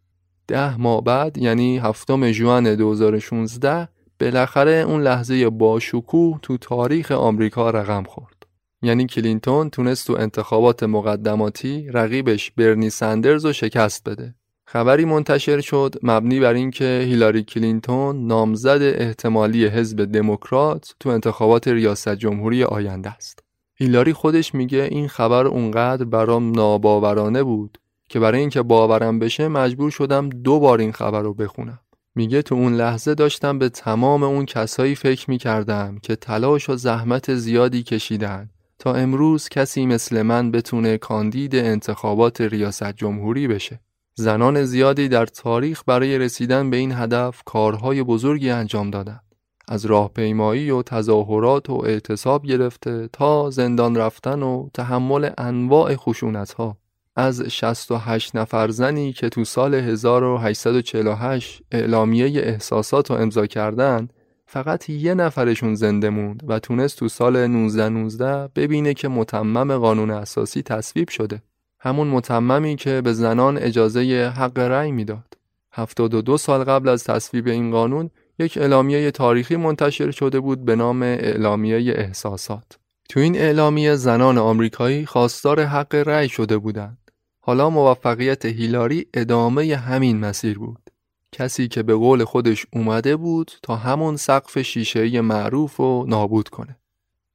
ده 0.49 0.77
ماه 0.77 1.05
بعد 1.05 1.39
یعنی 1.39 1.79
هفتم 1.79 2.31
ژوئن 2.31 2.75
2016 2.75 3.89
بالاخره 4.21 4.73
اون 4.73 5.03
لحظه 5.03 5.49
باشکوه 5.49 6.39
تو 6.43 6.59
تاریخ 6.59 7.13
آمریکا 7.13 7.71
رقم 7.71 8.03
خورد. 8.03 8.47
یعنی 8.83 9.07
کلینتون 9.07 9.71
تونست 9.71 10.07
تو 10.07 10.13
انتخابات 10.13 10.83
مقدماتی 10.83 11.89
رقیبش 11.89 12.51
برنی 12.51 12.91
سندرز 12.91 13.45
رو 13.45 13.53
شکست 13.53 14.09
بده. 14.09 14.35
خبری 14.67 15.05
منتشر 15.05 15.61
شد 15.61 15.95
مبنی 16.03 16.41
بر 16.41 16.55
اینکه 16.55 17.05
هیلاری 17.09 17.43
کلینتون 17.43 18.27
نامزد 18.27 18.83
احتمالی 18.83 19.67
حزب 19.67 20.05
دموکرات 20.05 20.95
تو 21.01 21.09
انتخابات 21.09 21.69
ریاست 21.69 22.15
جمهوری 22.15 22.65
آینده 22.65 23.11
است. 23.11 23.39
هیلاری 23.75 24.13
خودش 24.13 24.55
میگه 24.55 24.89
این 24.91 25.09
خبر 25.09 25.47
اونقدر 25.47 26.05
برام 26.05 26.51
ناباورانه 26.51 27.43
بود 27.43 27.79
که 28.13 28.21
برای 28.21 28.41
اینکه 28.41 28.63
باورم 28.63 29.19
بشه 29.19 29.49
مجبور 29.49 29.91
شدم 29.91 30.29
دو 30.29 30.61
بار 30.61 30.81
این 30.81 30.93
خبر 30.93 31.23
رو 31.23 31.35
بخونم. 31.35 31.79
میگه 32.15 32.43
تو 32.43 32.55
اون 32.55 32.75
لحظه 32.75 33.15
داشتم 33.15 33.59
به 33.59 33.69
تمام 33.69 34.23
اون 34.23 34.47
کسایی 34.47 34.95
فکر 34.95 35.31
می‌کردم 35.31 35.99
که 36.03 36.17
تلاش 36.17 36.71
و 36.71 36.77
زحمت 36.77 37.35
زیادی 37.35 37.83
کشیدن 37.83 38.51
تا 38.79 38.95
امروز 38.95 39.49
کسی 39.49 39.87
مثل 39.87 40.23
من 40.23 40.51
بتونه 40.51 40.99
کاندید 40.99 41.57
انتخابات 41.57 42.41
ریاست 42.41 42.93
جمهوری 42.93 43.49
بشه. 43.49 43.81
زنان 44.15 44.65
زیادی 44.65 45.09
در 45.09 45.27
تاریخ 45.27 45.83
برای 45.87 46.19
رسیدن 46.19 46.71
به 46.71 46.77
این 46.77 46.93
هدف 46.93 47.43
کارهای 47.47 48.03
بزرگی 48.03 48.51
انجام 48.51 48.91
دادند. 48.91 49.25
از 49.69 49.85
راهپیمایی 49.85 50.71
و 50.71 50.83
تظاهرات 50.83 51.71
و 51.71 51.83
اعتصاب 51.85 52.47
گرفته 52.47 53.09
تا 53.13 53.51
زندان 53.51 53.97
رفتن 53.97 54.43
و 54.43 54.69
تحمل 54.75 55.31
انواع 55.39 55.97
خشونت 55.97 56.53
ها. 56.53 56.82
از 57.17 57.41
68 57.41 58.37
نفر 58.37 58.69
زنی 58.69 59.13
که 59.13 59.29
تو 59.29 59.45
سال 59.45 59.75
1848 59.75 61.63
اعلامیه 61.73 62.27
احساسات 62.27 63.11
رو 63.11 63.17
امضا 63.17 63.47
کردن 63.47 64.09
فقط 64.47 64.91
یه 64.91 65.15
نفرشون 65.15 65.75
زنده 65.75 66.11
موند 66.11 66.43
و 66.49 66.59
تونست 66.59 66.99
تو 66.99 67.09
سال 67.09 67.37
1919 67.37 68.49
ببینه 68.57 68.95
که 68.95 69.09
متمم 69.09 69.79
قانون 69.79 70.11
اساسی 70.11 70.63
تصویب 70.63 71.09
شده. 71.09 71.43
همون 71.81 72.09
متممی 72.09 72.77
که 72.77 73.01
به 73.01 73.13
زنان 73.13 73.59
اجازه 73.59 74.33
حق 74.37 74.59
رأی 74.59 74.93
می‌داد. 74.93 75.35
72 75.73 76.37
سال 76.37 76.65
قبل 76.65 76.89
از 76.89 77.05
تصویب 77.05 77.47
این 77.47 77.71
قانون 77.71 78.11
یک 78.39 78.59
اعلامیه 78.59 79.11
تاریخی 79.11 79.57
منتشر 79.57 80.11
شده 80.11 80.41
بود 80.41 80.65
به 80.65 80.77
نام 80.77 81.03
اعلامیه 81.03 81.93
احساسات. 81.97 82.79
تو 83.09 83.21
این 83.21 83.37
اعلامیه 83.37 83.95
زنان 83.95 84.39
آمریکایی 84.39 85.07
خواستار 85.07 85.63
حق 85.65 85.95
رأی 85.95 86.29
شده 86.29 86.59
بودند. 86.59 87.02
حالا 87.45 87.71
موفقیت 87.71 88.45
هیلاری 88.45 89.07
ادامه 89.15 89.77
همین 89.77 90.21
مسیر 90.21 90.59
بود. 90.59 90.91
کسی 91.33 91.69
که 91.69 91.83
به 91.83 91.95
قول 91.95 92.25
خودش 92.25 92.67
اومده 92.73 93.17
بود 93.17 93.53
تا 93.63 93.77
همون 93.77 94.17
سقف 94.17 94.59
شیشه 94.59 95.21
معروف 95.21 95.81
و 95.81 96.05
نابود 96.09 96.49
کنه. 96.49 96.77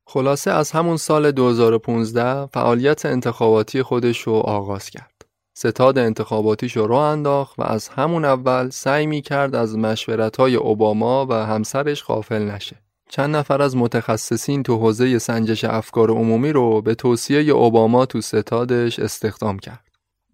خلاصه 0.05 0.51
از 0.51 0.71
همون 0.71 0.97
سال 0.97 1.31
2015 1.31 2.45
فعالیت 2.45 3.05
انتخاباتی 3.05 3.83
خودش 3.83 4.21
رو 4.21 4.33
آغاز 4.33 4.89
کرد. 4.89 5.25
ستاد 5.53 5.97
انتخاباتیش 5.97 6.77
رو 6.77 6.95
انداخت 6.95 7.59
و 7.59 7.63
از 7.63 7.87
همون 7.87 8.25
اول 8.25 8.69
سعی 8.69 9.05
می 9.07 9.21
کرد 9.21 9.55
از 9.55 9.77
مشورت 9.77 10.37
های 10.37 10.55
اوباما 10.55 11.25
و 11.25 11.33
همسرش 11.33 12.03
غافل 12.03 12.51
نشه. 12.51 12.75
چند 13.09 13.35
نفر 13.35 13.61
از 13.61 13.77
متخصصین 13.77 14.63
تو 14.63 14.77
حوزه 14.77 15.19
سنجش 15.19 15.63
افکار 15.63 16.11
عمومی 16.11 16.51
رو 16.51 16.81
به 16.81 16.95
توصیه 16.95 17.39
اوباما 17.39 18.05
تو 18.05 18.21
ستادش 18.21 18.99
استخدام 18.99 19.59
کرد 19.59 19.86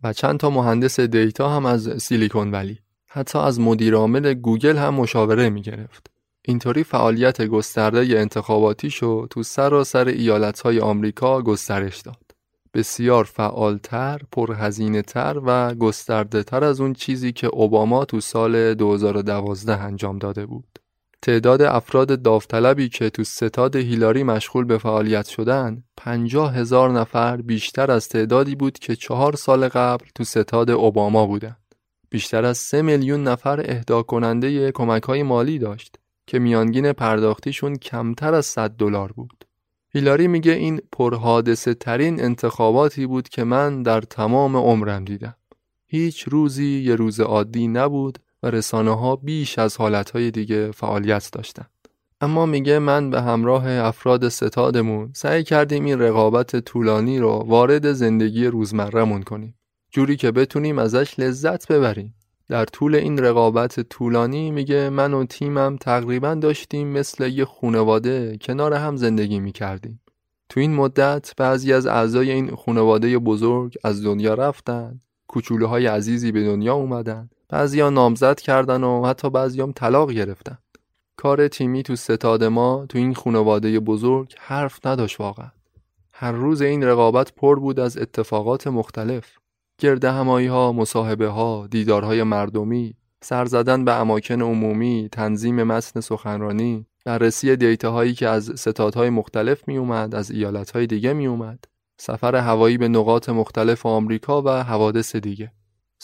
و 0.03 0.13
چند 0.13 0.39
تا 0.39 0.49
مهندس 0.49 0.99
دیتا 0.99 1.49
هم 1.49 1.65
از 1.65 2.03
سیلیکون 2.03 2.51
ولی 2.51 2.79
حتی 3.07 3.39
از 3.39 3.59
مدیرعامل 3.59 4.33
گوگل 4.33 4.77
هم 4.77 4.93
مشاوره 4.93 5.49
می 5.49 5.61
گرفت. 5.61 6.07
اینطوری 6.45 6.83
فعالیت 6.83 7.41
گسترده 7.41 8.19
انتخاباتیشو 8.19 9.27
تو 9.29 9.43
سراسر 9.43 10.07
ایالتهای 10.07 10.79
آمریکا 10.79 11.41
گسترش 11.41 12.01
داد. 12.01 12.23
بسیار 12.73 13.23
فعالتر، 13.23 14.21
پرهزینه 14.31 15.01
تر 15.01 15.41
و 15.45 15.75
گسترده 15.75 16.43
تر 16.43 16.63
از 16.63 16.81
اون 16.81 16.93
چیزی 16.93 17.31
که 17.31 17.47
اوباما 17.47 18.05
تو 18.05 18.21
سال 18.21 18.73
2012 18.73 19.81
انجام 19.81 20.17
داده 20.17 20.45
بود. 20.45 20.79
تعداد 21.23 21.62
افراد 21.62 22.21
داوطلبی 22.21 22.89
که 22.89 23.09
تو 23.09 23.23
ستاد 23.23 23.75
هیلاری 23.75 24.23
مشغول 24.23 24.65
به 24.65 24.77
فعالیت 24.77 25.27
شدن 25.27 25.83
پنجاه 25.97 26.55
هزار 26.55 26.91
نفر 26.91 27.38
بیشتر 27.38 27.91
از 27.91 28.09
تعدادی 28.09 28.55
بود 28.55 28.79
که 28.79 28.95
چهار 28.95 29.36
سال 29.36 29.67
قبل 29.67 30.05
تو 30.15 30.23
ستاد 30.23 30.69
اوباما 30.69 31.25
بودن. 31.25 31.57
بیشتر 32.09 32.45
از 32.45 32.57
سه 32.57 32.81
میلیون 32.81 33.23
نفر 33.23 33.59
اهدا 33.59 34.03
کننده 34.03 34.71
کمک 34.71 35.03
های 35.03 35.23
مالی 35.23 35.59
داشت 35.59 35.95
که 36.27 36.39
میانگین 36.39 36.93
پرداختیشون 36.93 37.75
کمتر 37.75 38.33
از 38.33 38.45
100 38.45 38.69
دلار 38.69 39.12
بود. 39.12 39.45
هیلاری 39.89 40.27
میگه 40.27 40.51
این 40.51 40.81
پرحادثه 40.91 41.73
ترین 41.73 42.23
انتخاباتی 42.23 43.05
بود 43.05 43.29
که 43.29 43.43
من 43.43 43.83
در 43.83 44.01
تمام 44.01 44.57
عمرم 44.57 45.05
دیدم. 45.05 45.36
هیچ 45.88 46.23
روزی 46.23 46.79
یه 46.79 46.95
روز 46.95 47.19
عادی 47.19 47.67
نبود 47.67 48.19
و 48.43 48.47
رسانه 48.47 48.97
ها 48.99 49.15
بیش 49.15 49.60
از 49.60 49.77
حالتهای 49.77 50.32
دیگه 50.32 50.71
فعالیت 50.71 51.29
داشتن. 51.32 51.65
اما 52.21 52.45
میگه 52.45 52.79
من 52.79 53.10
به 53.10 53.21
همراه 53.21 53.67
افراد 53.67 54.29
ستادمون 54.29 55.12
سعی 55.13 55.43
کردیم 55.43 55.86
این 55.86 55.99
رقابت 55.99 56.60
طولانی 56.60 57.19
رو 57.19 57.29
وارد 57.29 57.91
زندگی 57.91 58.45
روزمرهمون 58.45 59.23
کنیم. 59.23 59.56
جوری 59.91 60.15
که 60.15 60.32
بتونیم 60.32 60.79
ازش 60.79 61.19
لذت 61.19 61.71
ببریم. 61.71 62.15
در 62.49 62.65
طول 62.65 62.95
این 62.95 63.17
رقابت 63.17 63.79
طولانی 63.79 64.51
میگه 64.51 64.89
من 64.89 65.13
و 65.13 65.25
تیمم 65.25 65.77
تقریبا 65.82 66.34
داشتیم 66.34 66.88
مثل 66.88 67.27
یه 67.27 67.45
خونواده 67.45 68.38
کنار 68.41 68.73
هم 68.73 68.95
زندگی 68.95 69.39
می‌کردیم. 69.39 70.01
تو 70.49 70.60
این 70.60 70.75
مدت 70.75 71.34
بعضی 71.38 71.73
از 71.73 71.86
اعضای 71.86 72.32
این 72.32 72.56
خونواده 72.56 73.17
بزرگ 73.17 73.75
از 73.84 74.03
دنیا 74.03 74.34
رفتن، 74.34 75.01
کوچولوهای 75.27 75.86
عزیزی 75.86 76.32
به 76.32 76.43
دنیا 76.43 76.73
اومدن 76.73 77.29
بعضیا 77.53 77.89
نامزد 77.89 78.39
کردن 78.39 78.83
و 78.83 79.05
حتی 79.05 79.29
بعضیام 79.29 79.71
طلاق 79.71 80.11
گرفتن. 80.11 80.57
کار 81.15 81.47
تیمی 81.47 81.83
تو 81.83 81.95
ستاد 81.95 82.43
ما 82.43 82.85
تو 82.89 82.97
این 82.97 83.13
خانواده 83.13 83.79
بزرگ 83.79 84.33
حرف 84.37 84.85
نداشت 84.85 85.19
واقعا. 85.19 85.51
هر 86.13 86.31
روز 86.31 86.61
این 86.61 86.83
رقابت 86.83 87.33
پر 87.35 87.59
بود 87.59 87.79
از 87.79 87.97
اتفاقات 87.97 88.67
مختلف. 88.67 89.37
گرد 89.77 90.05
همایی 90.05 90.47
ها، 90.47 90.71
مصاحبه 90.71 91.27
ها، 91.27 91.67
دیدارهای 91.71 92.23
مردمی، 92.23 92.95
سر 93.23 93.45
زدن 93.45 93.85
به 93.85 93.93
اماکن 93.93 94.41
عمومی، 94.41 95.09
تنظیم 95.11 95.63
متن 95.63 95.99
سخنرانی، 95.99 96.85
بررسی 97.05 97.55
دیتاهایی 97.55 98.13
که 98.13 98.27
از 98.27 98.51
ستادهای 98.55 99.09
مختلف 99.09 99.67
می 99.67 99.77
اومد، 99.77 100.15
از 100.15 100.31
ایالتهای 100.31 100.87
دیگه 100.87 101.13
می 101.13 101.27
اومد، 101.27 101.65
سفر 101.97 102.35
هوایی 102.35 102.77
به 102.77 102.87
نقاط 102.87 103.29
مختلف 103.29 103.85
آمریکا 103.85 104.41
و 104.41 104.49
حوادث 104.49 105.15
دیگه. 105.15 105.51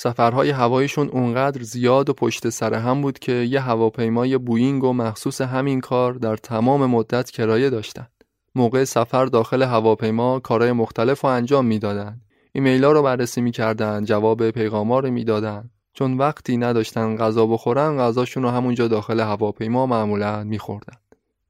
سفرهای 0.01 0.49
هواییشون 0.49 1.07
اونقدر 1.07 1.63
زیاد 1.63 2.09
و 2.09 2.13
پشت 2.13 2.49
سر 2.49 2.73
هم 2.73 3.01
بود 3.01 3.19
که 3.19 3.31
یه 3.31 3.59
هواپیمای 3.59 4.37
بوینگ 4.37 4.83
و 4.83 4.93
مخصوص 4.93 5.41
همین 5.41 5.81
کار 5.81 6.13
در 6.13 6.35
تمام 6.35 6.85
مدت 6.85 7.31
کرایه 7.31 7.69
داشتن. 7.69 8.07
موقع 8.55 8.83
سفر 8.83 9.25
داخل 9.25 9.63
هواپیما 9.63 10.39
کارهای 10.39 10.71
مختلف 10.71 11.21
رو 11.21 11.29
انجام 11.29 11.65
می‌دادن. 11.65 12.21
ایمیلا 12.53 12.91
رو 12.91 13.03
بررسی 13.03 13.41
می‌کردن، 13.41 14.05
جواب 14.05 14.49
پیغاما 14.51 14.99
رو 14.99 15.11
می‌دادن. 15.11 15.69
چون 15.93 16.17
وقتی 16.17 16.57
نداشتن 16.57 17.15
غذا 17.15 17.45
بخورن، 17.45 17.97
غذاشون 17.97 18.43
رو 18.43 18.49
همونجا 18.49 18.87
داخل 18.87 19.19
هواپیما 19.19 19.85
معمولا 19.85 20.43
میخوردن. 20.43 20.97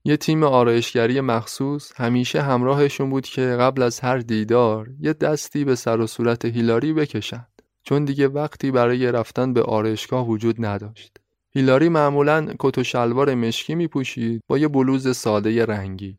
یه 0.04 0.18
تیم 0.18 0.44
آرایشگری 0.44 1.22
مخصوص 1.22 1.92
همیشه 1.96 2.42
همراهشون 2.42 3.10
بود 3.10 3.26
که 3.26 3.42
قبل 3.42 3.82
از 3.82 4.00
هر 4.00 4.18
دیدار 4.18 4.90
یه 5.00 5.14
دستی 5.14 5.66
به 5.66 5.76
سر 5.76 6.00
و 6.00 6.08
صورت 6.08 6.46
هیلاری 6.46 6.94
بکشن. 6.94 7.46
چون 7.84 8.06
دیگه 8.06 8.28
وقتی 8.28 8.72
برای 8.72 9.12
رفتن 9.12 9.54
به 9.54 9.64
آرایشگاه 9.64 10.28
وجود 10.28 10.66
نداشت. 10.66 11.18
هیلاری 11.52 11.90
معمولا 11.90 12.48
کت 12.60 12.78
و 12.78 12.84
شلوار 12.84 13.36
مشکی 13.36 13.76
می 13.76 13.88
پوشید 13.88 14.44
با 14.48 14.58
یه 14.58 14.68
بلوز 14.68 15.18
ساده 15.18 15.66
رنگی. 15.66 16.18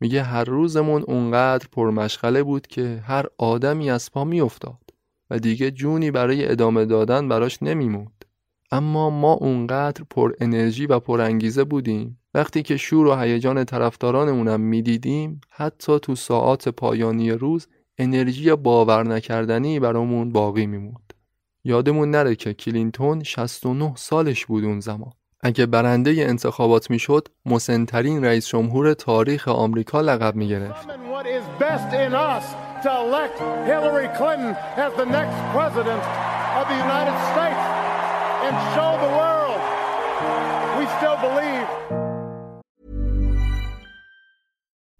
میگه 0.00 0.22
هر 0.22 0.44
روزمون 0.44 1.02
اونقدر 1.02 1.66
پرمشغله 1.72 2.42
بود 2.42 2.66
که 2.66 3.02
هر 3.06 3.26
آدمی 3.38 3.90
از 3.90 4.12
پا 4.12 4.24
میافتاد 4.24 4.90
و 5.30 5.38
دیگه 5.38 5.70
جونی 5.70 6.10
برای 6.10 6.48
ادامه 6.48 6.84
دادن 6.84 7.28
براش 7.28 7.62
نمیموند. 7.62 8.24
اما 8.70 9.10
ما 9.10 9.32
اونقدر 9.32 10.04
پر 10.10 10.32
انرژی 10.40 10.86
و 10.86 10.98
پر 10.98 11.20
انگیزه 11.20 11.64
بودیم 11.64 12.18
وقتی 12.34 12.62
که 12.62 12.76
شور 12.76 13.06
و 13.06 13.14
هیجان 13.16 13.64
طرفدارانمونم 13.64 14.60
می‌دیدیم 14.60 15.40
حتی 15.50 15.98
تو 16.00 16.14
ساعات 16.14 16.68
پایانی 16.68 17.30
روز 17.30 17.68
انرژی 18.02 18.54
باور 18.54 19.02
نکردنی 19.02 19.80
برامون 19.80 20.32
باقی 20.32 20.66
میموند. 20.66 21.12
یادمون 21.64 22.10
نره 22.10 22.34
که 22.34 22.54
کلینتون 22.54 23.22
69 23.22 23.92
سالش 23.96 24.46
بود 24.46 24.64
اون 24.64 24.80
زمان. 24.80 25.12
اگه 25.40 25.66
برنده 25.66 26.10
انتخابات 26.10 26.90
می‌شد 26.90 27.28
مسنترین 27.46 28.24
رئیس 28.24 28.48
جمهور 28.48 28.94
تاریخ 28.94 29.48
آمریکا 29.48 30.00
لقب 30.00 30.36
می 30.36 30.48
گرفت. 30.48 30.88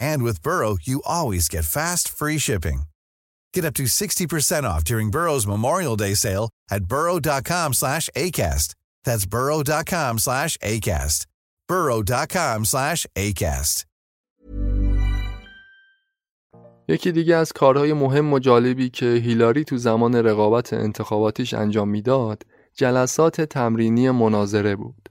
And 0.00 0.22
with 0.22 0.42
Burrow, 0.42 0.76
you 0.82 1.00
always 1.06 1.48
get 1.48 1.64
fast, 1.64 2.08
free 2.08 2.38
shipping. 2.38 2.82
Get 3.54 3.64
up 3.64 3.74
to 3.74 3.84
60% 3.84 4.64
off 4.64 4.84
during 4.84 5.10
Burrow's 5.10 5.46
Memorial 5.46 5.96
Day 5.96 6.14
sale 6.14 6.50
at 6.70 6.84
burrow.com 6.84 7.72
slash 7.72 8.08
ACAST. 8.14 8.74
That's 9.04 9.26
burrow.com 9.26 10.18
slash 10.18 10.56
ACAST. 10.58 11.26
burrow.com 11.68 12.64
slash 12.64 13.06
ACAST. 13.16 13.84
یکی 16.90 17.12
دیگه 17.12 17.36
از 17.36 17.52
کارهای 17.52 17.92
مهم 17.92 18.32
و 18.32 18.38
جالبی 18.38 18.90
که 18.90 19.06
هیلاری 19.06 19.64
تو 19.64 19.76
زمان 19.76 20.14
رقابت 20.14 20.72
انتخاباتیش 20.72 21.54
انجام 21.54 21.88
می‌داد 21.88 22.42
جلسات 22.74 23.40
تمرینی 23.40 24.10
مناظره 24.10 24.76
بود. 24.76 25.08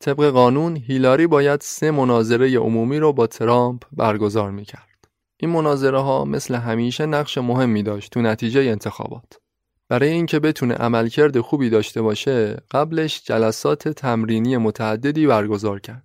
طبق 0.00 0.24
قانون 0.30 0.76
هیلاری 0.76 1.26
باید 1.26 1.60
سه 1.60 1.90
مناظره 1.90 2.58
عمومی 2.58 2.98
رو 2.98 3.12
با 3.12 3.26
ترامپ 3.26 3.82
برگزار 3.92 4.50
می‌کرد. 4.50 5.08
این 5.36 5.50
مناظره 5.50 5.98
ها 5.98 6.24
مثل 6.24 6.54
همیشه 6.54 7.06
نقش 7.06 7.38
مهمی 7.38 7.82
داشت 7.82 8.12
تو 8.12 8.22
نتیجه 8.22 8.60
انتخابات. 8.60 9.38
برای 9.88 10.08
اینکه 10.08 10.40
بتونه 10.40 10.74
عملکرد 10.74 11.40
خوبی 11.40 11.70
داشته 11.70 12.02
باشه 12.02 12.56
قبلش 12.70 13.22
جلسات 13.24 13.88
تمرینی 13.88 14.56
متعددی 14.56 15.26
برگزار 15.26 15.80
کرد. 15.80 16.04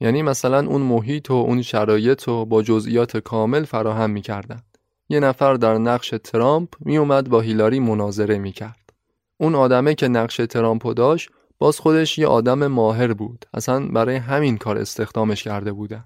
یعنی 0.00 0.22
مثلا 0.22 0.66
اون 0.66 0.82
محیط 0.82 1.30
و 1.30 1.34
اون 1.34 1.62
شرایط 1.62 2.22
رو 2.22 2.44
با 2.44 2.62
جزئیات 2.62 3.16
کامل 3.16 3.64
فراهم 3.64 4.10
می‌کردن. 4.10 4.62
یه 5.08 5.20
نفر 5.20 5.54
در 5.54 5.78
نقش 5.78 6.14
ترامپ 6.24 6.68
میومد 6.80 7.28
با 7.28 7.40
هیلاری 7.40 7.80
مناظره 7.80 8.38
می‌کرد. 8.38 8.92
اون 9.36 9.54
آدمه 9.54 9.94
که 9.94 10.08
نقش 10.08 10.36
ترامپو 10.36 10.94
داشت 10.94 11.30
باز 11.58 11.80
خودش 11.80 12.18
یه 12.18 12.26
آدم 12.26 12.66
ماهر 12.66 13.12
بود. 13.12 13.44
اصلا 13.54 13.88
برای 13.88 14.16
همین 14.16 14.58
کار 14.58 14.78
استخدامش 14.78 15.42
کرده 15.42 15.72
بودن. 15.72 16.04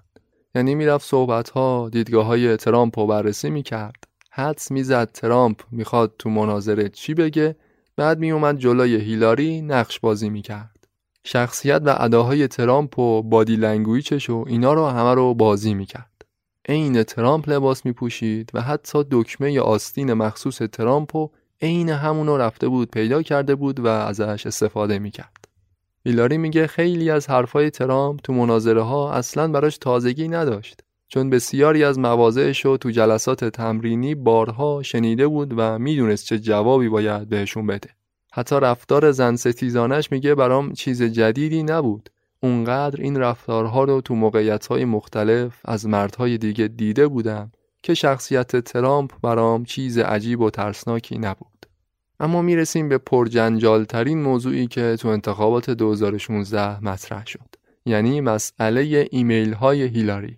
یعنی 0.55 0.75
می‌رفت 0.75 1.05
صحبت 1.05 1.49
ها 1.49 1.89
دیدگاه 1.91 2.25
های 2.25 2.57
ترامپ 2.57 2.99
رو 2.99 3.07
بررسی 3.07 3.49
می‌کرد. 3.49 4.03
حدس 4.31 4.71
می‌زد 4.71 5.11
ترامپ 5.11 5.61
می‌خواد 5.71 6.13
تو 6.19 6.29
مناظره 6.29 6.89
چی 6.89 7.13
بگه 7.13 7.55
بعد 7.95 8.19
میومد 8.19 8.57
جلوی 8.57 8.95
هیلاری 8.95 9.61
نقش 9.61 9.99
بازی 9.99 10.29
می‌کرد. 10.29 10.87
شخصیت 11.23 11.81
و 11.85 11.95
اداهای 11.99 12.47
ترامپ 12.47 12.99
و 12.99 13.23
بادی 13.23 13.55
لنگویچش 13.55 14.29
و 14.29 14.45
اینا 14.47 14.73
رو 14.73 14.87
همه 14.87 15.13
رو 15.13 15.33
بازی 15.33 15.73
می‌کرد. 15.73 16.25
عین 16.69 17.03
ترامپ 17.03 17.49
لباس 17.49 17.85
میپوشید 17.85 18.51
و 18.53 18.61
حتی 18.61 19.03
دکمه 19.11 19.59
آستین 19.59 20.13
مخصوص 20.13 20.57
ترامپ 20.57 21.15
و 21.15 21.29
عین 21.61 21.89
همونو 21.89 22.37
رفته 22.37 22.67
بود 22.67 22.91
پیدا 22.91 23.21
کرده 23.21 23.55
بود 23.55 23.79
و 23.79 23.87
ازش 23.87 24.45
استفاده 24.45 24.99
می‌کرد. 24.99 25.40
هیلاری 26.05 26.37
میگه 26.37 26.67
خیلی 26.67 27.09
از 27.09 27.29
حرفای 27.29 27.69
ترامپ 27.69 28.19
تو 28.23 28.33
مناظره 28.33 28.81
ها 28.81 29.13
اصلا 29.13 29.47
براش 29.47 29.77
تازگی 29.77 30.27
نداشت 30.27 30.81
چون 31.07 31.29
بسیاری 31.29 31.83
از 31.83 31.99
مواضعش 31.99 32.65
رو 32.65 32.77
تو 32.77 32.91
جلسات 32.91 33.45
تمرینی 33.45 34.15
بارها 34.15 34.83
شنیده 34.83 35.27
بود 35.27 35.53
و 35.57 35.79
می‌دونست 35.79 36.25
چه 36.25 36.39
جوابی 36.39 36.89
باید 36.89 37.29
بهشون 37.29 37.67
بده 37.67 37.89
حتی 38.33 38.55
رفتار 38.55 39.11
زن 39.11 39.35
ستیزانش 39.35 40.11
میگه 40.11 40.35
برام 40.35 40.73
چیز 40.73 41.03
جدیدی 41.03 41.63
نبود 41.63 42.09
اونقدر 42.43 43.01
این 43.01 43.17
رفتارها 43.17 43.83
رو 43.83 44.01
تو 44.01 44.15
موقعیتهای 44.15 44.85
مختلف 44.85 45.59
از 45.65 45.87
مردهای 45.87 46.37
دیگه 46.37 46.67
دیده 46.67 47.07
بودم 47.07 47.51
که 47.83 47.93
شخصیت 47.93 48.55
ترامپ 48.55 49.11
برام 49.23 49.63
چیز 49.63 49.97
عجیب 49.97 50.41
و 50.41 50.49
ترسناکی 50.49 51.17
نبود. 51.17 51.50
اما 52.21 52.41
می‌رسیم 52.41 52.89
به 52.89 52.97
پرجنجالترین 52.97 54.21
موضوعی 54.21 54.67
که 54.67 54.95
تو 54.99 55.07
انتخابات 55.07 55.69
2016 55.69 56.83
مطرح 56.83 57.25
شد. 57.25 57.55
یعنی 57.85 58.21
مسئله 58.21 59.07
ایمیل 59.11 59.53
های 59.53 59.83
هیلاری 59.83 60.37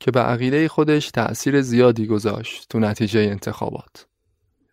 که 0.00 0.10
به 0.10 0.20
عقیده 0.20 0.68
خودش 0.68 1.10
تأثیر 1.10 1.62
زیادی 1.62 2.06
گذاشت 2.06 2.66
تو 2.68 2.78
نتیجه 2.78 3.20
انتخابات. 3.20 4.06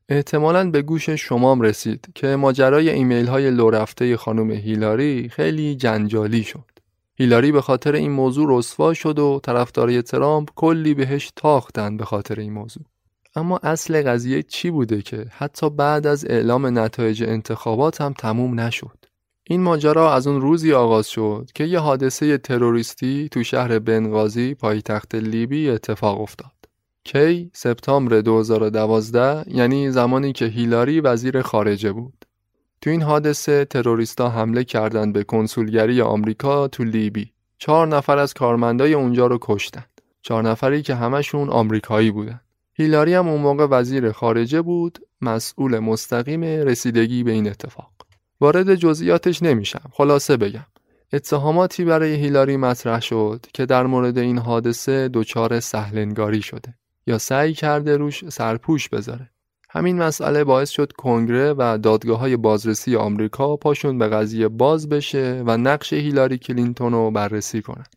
احتمالا 0.10 0.72
به 0.72 0.82
گوش 0.82 1.10
شمام 1.10 1.62
رسید 1.62 2.08
که 2.16 2.28
ماجرای 2.28 2.90
ایمیل 2.90 3.28
های 3.28 3.52
لو 3.52 3.70
رفته 3.70 4.18
خانم 4.18 4.52
هیلاری 4.52 5.30
خیلی 5.30 5.76
جنجالی 5.76 6.44
شد. 6.44 6.66
هیلاری 7.16 7.52
به 7.52 7.62
خاطر 7.62 7.96
این 7.96 8.12
موضوع 8.12 8.58
رسوا 8.58 8.94
شد 8.94 9.20
و 9.20 9.40
طرفدارای 9.44 10.02
ترامپ 10.02 10.50
کلی 10.56 10.94
بهش 10.94 11.32
تاختن 11.36 11.98
به 11.98 12.06
خاطر 12.06 12.40
این 12.40 12.54
موضوع. 12.54 12.84
اما 13.36 13.60
اصل 13.64 14.04
قضیه 14.04 14.44
چی 14.44 14.72
بوده 14.72 15.02
که 15.02 15.26
حتی 15.32 15.70
بعد 15.70 16.08
از 16.08 16.26
اعلام 16.26 16.80
نتایج 16.80 17.24
انتخابات 17.24 18.02
هم 18.02 18.14
تموم 18.14 18.60
نشد. 18.60 18.98
این 19.50 19.62
ماجرا 19.62 20.14
از 20.14 20.28
اون 20.28 20.42
روزی 20.42 20.74
آغاز 20.74 21.08
شد 21.08 21.50
که 21.56 21.64
یه 21.64 21.80
حادثه 21.80 22.38
تروریستی 22.38 23.30
تو 23.32 23.44
شهر 23.44 23.80
بنغازی 23.80 24.54
پایتخت 24.54 25.16
لیبی 25.16 25.70
اتفاق 25.70 26.22
افتاد. 26.22 26.52
کی 27.04 27.52
سپتامبر 27.54 28.22
2012 28.22 29.44
یعنی 29.48 29.92
زمانی 29.92 30.34
که 30.34 30.46
هیلاری 30.46 31.00
وزیر 31.00 31.42
خارجه 31.42 31.92
بود. 31.92 32.26
تو 32.82 32.90
این 32.90 33.02
حادثه 33.02 33.66
تروریستا 33.66 34.30
حمله 34.30 34.64
کردند 34.64 35.14
به 35.14 35.24
کنسولگری 35.24 36.02
آمریکا 36.02 36.68
تو 36.68 36.84
لیبی. 36.84 37.32
چهار 37.58 37.88
نفر 37.88 38.18
از 38.18 38.34
کارمندای 38.34 38.94
اونجا 38.94 39.28
رو 39.28 39.38
کشتند. 39.42 40.02
چهار 40.22 40.44
نفری 40.44 40.82
که 40.82 40.96
همشون 40.96 41.50
آمریکایی 41.50 42.12
بودن. 42.12 42.42
هیلاری 42.80 43.14
هم 43.14 43.28
اون 43.28 43.42
موقع 43.42 43.66
وزیر 43.66 44.12
خارجه 44.12 44.62
بود، 44.62 45.00
مسئول 45.22 45.80
مستقیم 45.80 46.44
رسیدگی 46.44 47.24
به 47.24 47.32
این 47.32 47.50
اتفاق. 47.50 47.92
وارد 48.42 48.76
جزئیاتش 48.76 49.44
نمیشم. 49.44 49.90
خلاصه 49.92 50.38
بگم. 50.38 50.66
اتهاماتی 51.14 51.86
برای 51.86 52.16
هیلاری 52.16 52.58
مطرح 52.58 53.02
شد 53.02 53.46
که 53.54 53.66
در 53.66 53.86
مورد 53.86 54.18
این 54.18 54.38
حادثه 54.38 55.10
دچار 55.14 55.60
سهلنگاری 55.60 56.42
شده. 56.42 56.74
یا 57.08 57.18
سعی 57.18 57.54
کرده 57.54 57.98
روش 57.98 58.30
سرپوش 58.30 58.90
بذاره. 58.90 59.30
همین 59.70 59.98
مسئله 59.98 60.44
باعث 60.44 60.70
شد 60.70 60.92
کنگره 60.92 61.54
و 61.58 61.78
دادگاه 61.84 62.20
های 62.20 62.38
بازرسی 62.38 62.96
آمریکا 62.96 63.56
پاشون 63.56 63.98
به 63.98 64.08
قضیه 64.08 64.48
باز 64.48 64.90
بشه 64.90 65.44
و 65.46 65.58
نقش 65.58 65.94
هیلاری 65.94 66.38
کلینتون 66.38 66.94
رو 66.94 67.12
بررسی 67.12 67.62
کنند. 67.62 67.97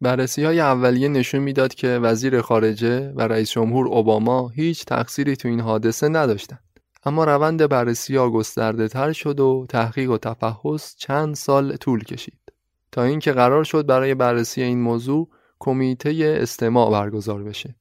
بررسی 0.00 0.44
های 0.44 0.60
اولیه 0.60 1.08
نشون 1.08 1.40
می‌داد 1.40 1.74
که 1.74 1.88
وزیر 1.88 2.40
خارجه 2.40 3.12
و 3.16 3.20
رئیس 3.20 3.50
جمهور 3.50 3.88
اوباما 3.88 4.48
هیچ 4.48 4.84
تقصیری 4.84 5.36
تو 5.36 5.48
این 5.48 5.60
حادثه 5.60 6.08
نداشتند. 6.08 6.60
اما 7.04 7.24
روند 7.24 7.68
بررسی 7.68 8.16
ها 8.16 8.30
گسترده 8.30 8.88
تر 8.88 9.12
شد 9.12 9.40
و 9.40 9.66
تحقیق 9.68 10.10
و 10.10 10.18
تفحص 10.18 10.96
چند 10.96 11.34
سال 11.34 11.76
طول 11.76 12.04
کشید 12.04 12.52
تا 12.92 13.02
اینکه 13.02 13.32
قرار 13.32 13.64
شد 13.64 13.86
برای 13.86 14.14
بررسی 14.14 14.62
این 14.62 14.82
موضوع 14.82 15.28
کمیته 15.58 16.38
استماع 16.40 16.90
برگزار 16.90 17.42
بشه. 17.42 17.74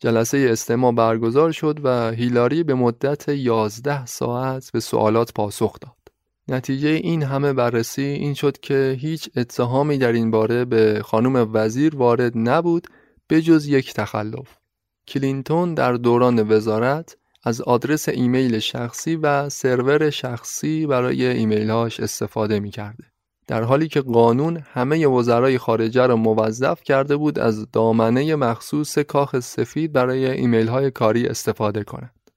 جلسه 0.00 0.48
استماع 0.50 0.92
برگزار 0.92 1.52
شد 1.52 1.80
و 1.84 2.10
هیلاری 2.10 2.62
به 2.62 2.74
مدت 2.74 3.28
11 3.28 4.06
ساعت 4.06 4.70
به 4.72 4.80
سوالات 4.80 5.32
پاسخ 5.32 5.80
داد. 5.80 6.01
نتیجه 6.48 6.88
این 6.88 7.22
همه 7.22 7.52
بررسی 7.52 8.02
این 8.02 8.34
شد 8.34 8.58
که 8.60 8.96
هیچ 9.00 9.30
اتهامی 9.36 9.98
در 9.98 10.12
این 10.12 10.30
باره 10.30 10.64
به 10.64 11.02
خانم 11.04 11.50
وزیر 11.52 11.96
وارد 11.96 12.32
نبود 12.34 12.86
به 13.28 13.42
جز 13.42 13.66
یک 13.66 13.94
تخلف. 13.94 14.58
کلینتون 15.08 15.74
در 15.74 15.92
دوران 15.92 16.52
وزارت 16.52 17.16
از 17.44 17.60
آدرس 17.60 18.08
ایمیل 18.08 18.58
شخصی 18.58 19.16
و 19.16 19.48
سرور 19.48 20.10
شخصی 20.10 20.86
برای 20.86 21.26
ایمیلهاش 21.26 22.00
استفاده 22.00 22.60
می 22.60 22.70
کرده. 22.70 23.04
در 23.46 23.62
حالی 23.62 23.88
که 23.88 24.00
قانون 24.00 24.56
همه 24.56 25.06
وزرای 25.06 25.58
خارجه 25.58 26.06
را 26.06 26.16
موظف 26.16 26.82
کرده 26.82 27.16
بود 27.16 27.38
از 27.38 27.70
دامنه 27.70 28.36
مخصوص 28.36 28.98
کاخ 28.98 29.40
سفید 29.40 29.92
برای 29.92 30.30
ایمیل 30.30 30.68
های 30.68 30.90
کاری 30.90 31.26
استفاده 31.26 31.84
کنند. 31.84 32.30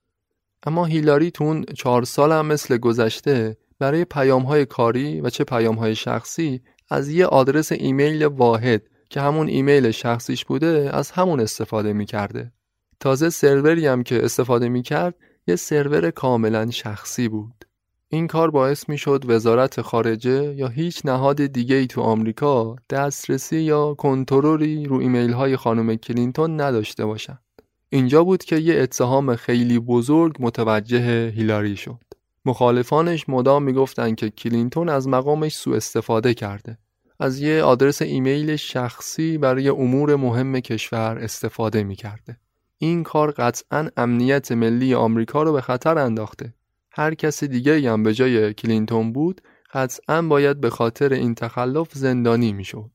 اما 0.66 0.84
هیلاری 0.84 1.30
تون 1.30 1.64
چهار 1.64 2.04
سال 2.04 2.32
هم 2.32 2.46
مثل 2.46 2.78
گذشته 2.78 3.56
برای 3.78 4.04
پیام 4.04 4.42
های 4.42 4.66
کاری 4.66 5.20
و 5.20 5.30
چه 5.30 5.44
پیام 5.44 5.74
های 5.74 5.94
شخصی 5.94 6.60
از 6.90 7.08
یه 7.08 7.26
آدرس 7.26 7.72
ایمیل 7.72 8.24
واحد 8.24 8.82
که 9.10 9.20
همون 9.20 9.48
ایمیل 9.48 9.90
شخصیش 9.90 10.44
بوده 10.44 10.90
از 10.92 11.10
همون 11.10 11.40
استفاده 11.40 11.92
می 11.92 12.06
کرده. 12.06 12.52
تازه 13.00 13.30
سروری 13.30 13.86
هم 13.86 14.02
که 14.02 14.24
استفاده 14.24 14.68
می 14.68 14.82
کرد 14.82 15.14
یه 15.46 15.56
سرور 15.56 16.10
کاملا 16.10 16.70
شخصی 16.70 17.28
بود. 17.28 17.64
این 18.08 18.26
کار 18.26 18.50
باعث 18.50 18.88
می 18.88 18.98
شد 18.98 19.24
وزارت 19.28 19.80
خارجه 19.80 20.54
یا 20.54 20.68
هیچ 20.68 21.06
نهاد 21.06 21.46
دیگه 21.46 21.76
ای 21.76 21.86
تو 21.86 22.00
آمریکا 22.00 22.76
دسترسی 22.90 23.58
یا 23.58 23.94
کنترلی 23.94 24.84
رو 24.84 24.96
ایمیل 24.96 25.32
های 25.32 25.56
خانم 25.56 25.94
کلینتون 25.94 26.60
نداشته 26.60 27.06
باشند. 27.06 27.42
اینجا 27.88 28.24
بود 28.24 28.44
که 28.44 28.56
یه 28.56 28.82
اتهام 28.82 29.36
خیلی 29.36 29.78
بزرگ 29.78 30.36
متوجه 30.40 31.28
هیلاری 31.28 31.76
شد. 31.76 32.04
مخالفانش 32.46 33.28
مدام 33.28 33.62
می‌گفتند 33.62 34.16
که 34.16 34.30
کلینتون 34.30 34.88
از 34.88 35.08
مقامش 35.08 35.56
سوء 35.56 35.76
استفاده 35.76 36.34
کرده. 36.34 36.78
از 37.20 37.40
یه 37.40 37.62
آدرس 37.62 38.02
ایمیل 38.02 38.56
شخصی 38.56 39.38
برای 39.38 39.68
امور 39.68 40.16
مهم 40.16 40.60
کشور 40.60 41.18
استفاده 41.18 41.84
می 41.84 41.96
کرده. 41.96 42.36
این 42.78 43.02
کار 43.02 43.30
قطعا 43.30 43.88
امنیت 43.96 44.52
ملی 44.52 44.94
آمریکا 44.94 45.42
رو 45.42 45.52
به 45.52 45.60
خطر 45.60 45.98
انداخته. 45.98 46.54
هر 46.90 47.14
کس 47.14 47.44
دیگه 47.44 47.92
هم 47.92 48.02
به 48.02 48.14
جای 48.14 48.54
کلینتون 48.54 49.12
بود 49.12 49.40
قطعا 49.72 50.22
باید 50.22 50.60
به 50.60 50.70
خاطر 50.70 51.12
این 51.12 51.34
تخلف 51.34 51.92
زندانی 51.92 52.52
می‌شد. 52.52 52.90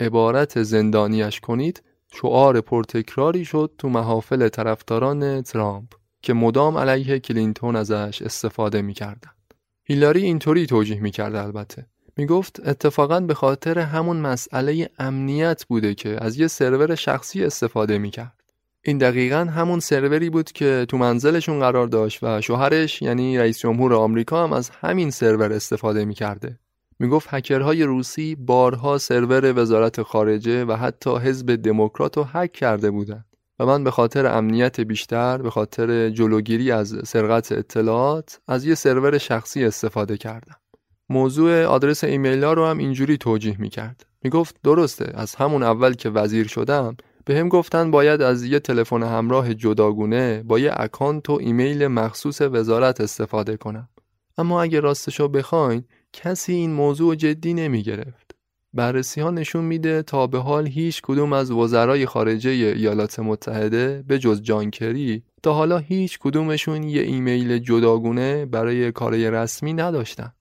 عبارت 0.00 0.62
زندانیش 0.62 1.40
کنید 1.40 1.82
شعار 2.14 2.60
پرتکراری 2.60 3.44
شد 3.44 3.72
تو 3.78 3.88
محافل 3.88 4.48
طرفداران 4.48 5.42
ترامپ 5.42 5.88
که 6.24 6.32
مدام 6.32 6.78
علیه 6.78 7.18
کلینتون 7.18 7.76
ازش 7.76 8.22
استفاده 8.22 8.82
می‌کردن. 8.82 9.30
هیلاری 9.84 10.22
اینطوری 10.22 10.66
توجیه 10.66 11.00
می‌کرد 11.00 11.34
البته. 11.34 11.86
می‌گفت 12.16 12.68
اتفاقا 12.68 13.20
به 13.20 13.34
خاطر 13.34 13.78
همون 13.78 14.16
مسئله 14.16 14.90
امنیت 14.98 15.64
بوده 15.64 15.94
که 15.94 16.16
از 16.20 16.38
یه 16.38 16.46
سرور 16.46 16.94
شخصی 16.94 17.44
استفاده 17.44 17.98
می‌کرد. 17.98 18.40
این 18.82 18.98
دقیقا 18.98 19.36
همون 19.36 19.80
سروری 19.80 20.30
بود 20.30 20.52
که 20.52 20.86
تو 20.88 20.98
منزلشون 20.98 21.60
قرار 21.60 21.86
داشت 21.86 22.18
و 22.22 22.40
شوهرش 22.40 23.02
یعنی 23.02 23.38
رئیس 23.38 23.58
جمهور 23.58 23.94
آمریکا 23.94 24.44
هم 24.44 24.52
از 24.52 24.70
همین 24.70 25.10
سرور 25.10 25.52
استفاده 25.52 26.04
می‌کرده. 26.04 26.58
می‌گفت 26.98 27.28
هکرهای 27.30 27.82
روسی 27.82 28.34
بارها 28.34 28.98
سرور 28.98 29.58
وزارت 29.60 30.02
خارجه 30.02 30.64
و 30.64 30.72
حتی 30.72 31.16
حزب 31.16 31.54
دموکرات 31.56 32.16
رو 32.16 32.24
هک 32.24 32.52
کرده 32.52 32.90
بودند 32.90 33.24
و 33.58 33.66
من 33.66 33.84
به 33.84 33.90
خاطر 33.90 34.26
امنیت 34.26 34.80
بیشتر 34.80 35.38
به 35.38 35.50
خاطر 35.50 36.10
جلوگیری 36.10 36.70
از 36.70 36.96
سرقت 37.04 37.52
اطلاعات 37.52 38.40
از 38.48 38.64
یه 38.64 38.74
سرور 38.74 39.18
شخصی 39.18 39.64
استفاده 39.64 40.16
کردم. 40.16 40.56
موضوع 41.08 41.64
آدرس 41.64 42.04
ایمیل 42.04 42.44
ها 42.44 42.52
رو 42.52 42.66
هم 42.66 42.78
اینجوری 42.78 43.18
توجیه 43.18 43.60
می‌کرد. 43.60 44.06
می‌گفت 44.22 44.56
درسته 44.64 45.12
از 45.14 45.34
همون 45.34 45.62
اول 45.62 45.92
که 45.92 46.10
وزیر 46.10 46.46
شدم 46.46 46.96
بهم 47.24 47.48
گفتن 47.48 47.90
باید 47.90 48.22
از 48.22 48.44
یه 48.44 48.60
تلفن 48.60 49.02
همراه 49.02 49.54
جداگونه 49.54 50.42
با 50.42 50.58
یه 50.58 50.72
اکانت 50.76 51.30
و 51.30 51.32
ایمیل 51.32 51.86
مخصوص 51.86 52.40
وزارت 52.40 53.00
استفاده 53.00 53.56
کنم. 53.56 53.88
اما 54.38 54.62
اگه 54.62 54.80
راستشو 54.80 55.28
بخواین 55.28 55.84
کسی 56.12 56.52
این 56.52 56.72
موضوع 56.72 57.14
جدی 57.14 57.54
نمی 57.54 57.82
گرفت. 57.82 58.23
بررسی 58.74 59.20
ها 59.20 59.30
نشون 59.30 59.64
میده 59.64 60.02
تا 60.02 60.26
به 60.26 60.38
حال 60.38 60.66
هیچ 60.66 61.02
کدوم 61.02 61.32
از 61.32 61.50
وزرای 61.50 62.06
خارجه 62.06 62.50
ایالات 62.50 63.20
متحده 63.20 64.04
به 64.08 64.18
جز 64.18 64.42
جان 64.42 64.69
کری 64.69 65.22
تا 65.42 65.52
حالا 65.52 65.78
هیچ 65.78 66.18
کدومشون 66.18 66.82
یه 66.82 67.02
ایمیل 67.02 67.58
جداگونه 67.58 68.46
برای 68.46 68.92
کارای 68.92 69.30
رسمی 69.30 69.72
نداشتن. 69.72 70.32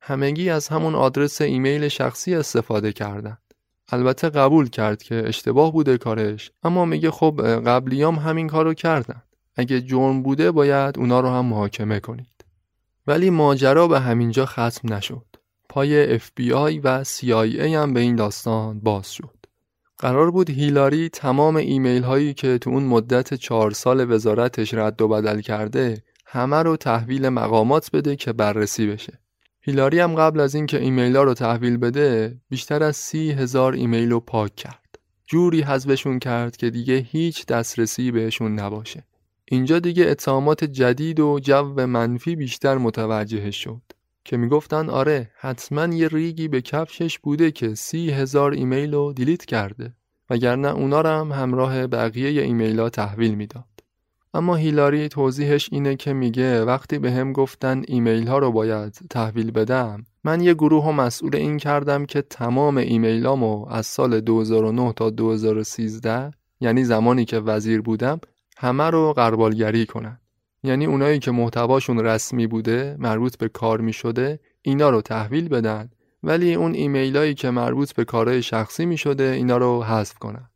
همگی 0.00 0.50
از 0.50 0.68
همون 0.68 0.94
آدرس 0.94 1.40
ایمیل 1.40 1.88
شخصی 1.88 2.34
استفاده 2.34 2.92
کردند. 2.92 3.38
البته 3.92 4.28
قبول 4.28 4.68
کرد 4.68 5.02
که 5.02 5.22
اشتباه 5.26 5.72
بوده 5.72 5.98
کارش 5.98 6.50
اما 6.62 6.84
میگه 6.84 7.10
خب 7.10 7.40
قبلیام 7.66 8.16
همین 8.16 8.46
کارو 8.46 8.74
کردن 8.74 9.22
اگه 9.56 9.80
جرم 9.80 10.22
بوده 10.22 10.50
باید 10.50 10.98
اونا 10.98 11.20
رو 11.20 11.28
هم 11.28 11.46
محاکمه 11.46 12.00
کنید 12.00 12.44
ولی 13.06 13.30
ماجرا 13.30 13.88
به 13.88 14.00
همینجا 14.00 14.46
ختم 14.46 14.94
نشد 14.94 15.27
پای 15.68 16.18
FBI 16.18 16.80
و 16.84 17.04
CIA 17.04 17.60
هم 17.60 17.92
به 17.92 18.00
این 18.00 18.16
داستان 18.16 18.80
باز 18.80 19.12
شد 19.12 19.38
قرار 19.98 20.30
بود 20.30 20.50
هیلاری 20.50 21.08
تمام 21.08 21.56
ایمیل 21.56 22.02
هایی 22.02 22.34
که 22.34 22.58
تو 22.58 22.70
اون 22.70 22.82
مدت 22.82 23.34
چهار 23.34 23.70
سال 23.70 24.12
وزارتش 24.12 24.74
رد 24.74 25.02
و 25.02 25.08
بدل 25.08 25.40
کرده 25.40 26.02
همه 26.26 26.56
رو 26.56 26.76
تحویل 26.76 27.28
مقامات 27.28 27.90
بده 27.92 28.16
که 28.16 28.32
بررسی 28.32 28.86
بشه 28.86 29.18
هیلاری 29.68 30.00
هم 30.00 30.14
قبل 30.14 30.40
از 30.40 30.54
اینکه 30.54 30.80
ایمیل 30.80 31.16
ها 31.16 31.22
رو 31.22 31.34
تحویل 31.34 31.76
بده 31.76 32.40
بیشتر 32.48 32.82
از 32.82 32.96
سی 32.96 33.30
هزار 33.30 33.72
ایمیل 33.72 34.10
رو 34.10 34.20
پاک 34.20 34.56
کرد. 34.56 34.98
جوری 35.26 35.60
حذفشون 35.60 36.18
کرد 36.18 36.56
که 36.56 36.70
دیگه 36.70 36.94
هیچ 36.94 37.46
دسترسی 37.46 38.10
بهشون 38.10 38.54
نباشه. 38.54 39.04
اینجا 39.44 39.78
دیگه 39.78 40.06
اتهامات 40.06 40.64
جدید 40.64 41.20
و 41.20 41.40
جو 41.42 41.86
منفی 41.86 42.36
بیشتر 42.36 42.78
متوجهش 42.78 43.50
شد 43.50 43.82
که 44.28 44.36
می‌گفتن 44.36 44.90
آره 44.90 45.30
حتما 45.40 45.94
یه 45.94 46.08
ریگی 46.08 46.48
به 46.48 46.60
کفشش 46.60 47.18
بوده 47.18 47.50
که 47.50 47.74
سی 47.74 48.10
هزار 48.10 48.52
ایمیل 48.52 48.94
رو 48.94 49.12
delete 49.12 49.44
کرده 49.44 49.94
وگرنه 50.30 50.68
اونا 50.68 51.00
رو 51.00 51.08
هم 51.08 51.32
همراه 51.32 51.86
بقیه 51.86 52.42
ایمیل 52.42 52.80
ها 52.80 52.90
تحویل 52.90 53.34
می‌داد. 53.34 53.64
اما 54.34 54.56
هیلاری 54.56 55.08
توضیحش 55.08 55.68
اینه 55.72 55.96
که 55.96 56.12
میگه 56.12 56.64
وقتی 56.64 56.98
بهم 56.98 57.32
گفتن 57.32 57.82
ایمیل 57.88 58.26
ها 58.28 58.38
رو 58.38 58.52
باید 58.52 58.98
تحویل 59.10 59.50
بدم 59.50 60.04
من 60.24 60.40
یه 60.40 60.54
گروه 60.54 60.84
رو 60.84 60.92
مسئول 60.92 61.36
این 61.36 61.58
کردم 61.58 62.06
که 62.06 62.22
تمام 62.22 62.76
ایمیل 62.76 63.26
هامو 63.26 63.66
از 63.68 63.86
سال 63.86 64.20
2009 64.20 64.92
تا 64.92 65.10
2013 65.10 66.30
یعنی 66.60 66.84
زمانی 66.84 67.24
که 67.24 67.38
وزیر 67.38 67.80
بودم 67.80 68.20
همه 68.58 68.84
رو 68.84 69.12
قربالگری 69.12 69.86
کنن 69.86 70.20
یعنی 70.62 70.86
اونایی 70.86 71.18
که 71.18 71.30
محتواشون 71.30 71.98
رسمی 71.98 72.46
بوده 72.46 72.96
مربوط 72.98 73.36
به 73.36 73.48
کار 73.48 73.80
می 73.80 73.92
شده 73.92 74.40
اینا 74.62 74.90
رو 74.90 75.02
تحویل 75.02 75.48
بدن 75.48 75.90
ولی 76.22 76.54
اون 76.54 76.74
ایمیل 76.74 77.32
که 77.32 77.50
مربوط 77.50 77.92
به 77.92 78.04
کارهای 78.04 78.42
شخصی 78.42 78.86
می 78.86 78.96
شده 78.96 79.24
اینا 79.24 79.56
رو 79.56 79.82
حذف 79.82 80.18
کنن 80.18 80.50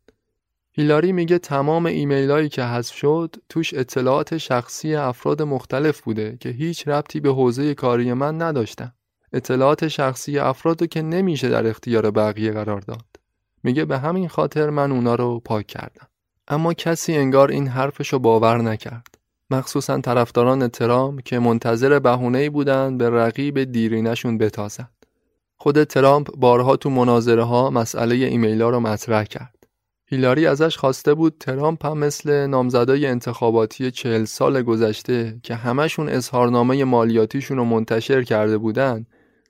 هیلاری 0.75 1.11
میگه 1.11 1.37
تمام 1.37 1.85
ایمیل 1.85 2.31
هایی 2.31 2.49
که 2.49 2.63
حذف 2.63 2.95
شد 2.95 3.35
توش 3.49 3.73
اطلاعات 3.73 4.37
شخصی 4.37 4.95
افراد 4.95 5.41
مختلف 5.41 6.01
بوده 6.01 6.37
که 6.39 6.49
هیچ 6.49 6.87
ربطی 6.87 7.19
به 7.19 7.29
حوزه 7.29 7.73
کاری 7.73 8.13
من 8.13 8.41
نداشتن. 8.41 8.93
اطلاعات 9.33 9.87
شخصی 9.87 10.39
افراد 10.39 10.87
که 10.87 11.01
نمیشه 11.01 11.49
در 11.49 11.67
اختیار 11.67 12.11
بقیه 12.11 12.51
قرار 12.51 12.81
داد. 12.81 13.05
میگه 13.63 13.85
به 13.85 13.99
همین 13.99 14.27
خاطر 14.27 14.69
من 14.69 14.91
اونا 14.91 15.15
رو 15.15 15.39
پاک 15.39 15.67
کردم. 15.67 16.07
اما 16.47 16.73
کسی 16.73 17.13
انگار 17.13 17.51
این 17.51 17.67
حرفشو 17.67 18.19
باور 18.19 18.61
نکرد. 18.61 19.12
مخصوصا 19.49 20.01
طرفداران 20.01 20.67
ترامپ 20.67 21.23
که 21.23 21.39
منتظر 21.39 21.99
بهونه‌ای 21.99 22.49
بودن 22.49 22.97
به 22.97 23.09
رقیب 23.09 23.63
دیرینشون 23.63 24.37
بتازند. 24.37 25.05
خود 25.57 25.83
ترامپ 25.83 26.35
بارها 26.37 26.75
تو 26.75 26.89
مناظره 26.89 27.43
ها 27.43 27.69
مسئله 27.69 28.15
ایمیل 28.15 28.61
ها 28.61 28.69
رو 28.69 28.79
مطرح 28.79 29.23
کرد. 29.23 29.67
هیلاری 30.05 30.47
ازش 30.47 30.77
خواسته 30.77 31.13
بود 31.13 31.35
ترامپ 31.39 31.85
هم 31.85 31.97
مثل 31.97 32.47
نامزدای 32.47 33.05
انتخاباتی 33.05 33.91
چهل 33.91 34.25
سال 34.25 34.61
گذشته 34.61 35.39
که 35.43 35.55
همشون 35.55 36.09
اظهارنامه 36.09 36.83
مالیاتیشون 36.83 37.57
رو 37.57 37.65
منتشر 37.65 38.23
کرده 38.23 38.57
بودن 38.57 39.05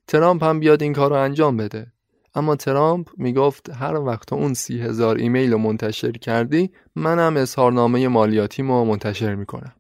ترامپ 0.07 0.43
هم 0.43 0.59
بیاد 0.59 0.83
این 0.83 0.93
کار 0.93 1.09
رو 1.09 1.15
انجام 1.15 1.57
بده 1.57 1.87
اما 2.35 2.55
ترامپ 2.55 3.09
می‌گفت 3.17 3.69
هر 3.69 3.95
وقت 3.95 4.33
اون 4.33 4.53
سی 4.53 4.81
هزار 4.81 5.15
ایمیل 5.15 5.51
رو 5.51 5.57
منتشر 5.57 6.11
کردی 6.11 6.71
منم 6.95 7.37
اظهارنامه 7.37 8.07
مالیاتیمو 8.07 8.85
منتشر 8.85 9.35
می‌کنم 9.35 9.73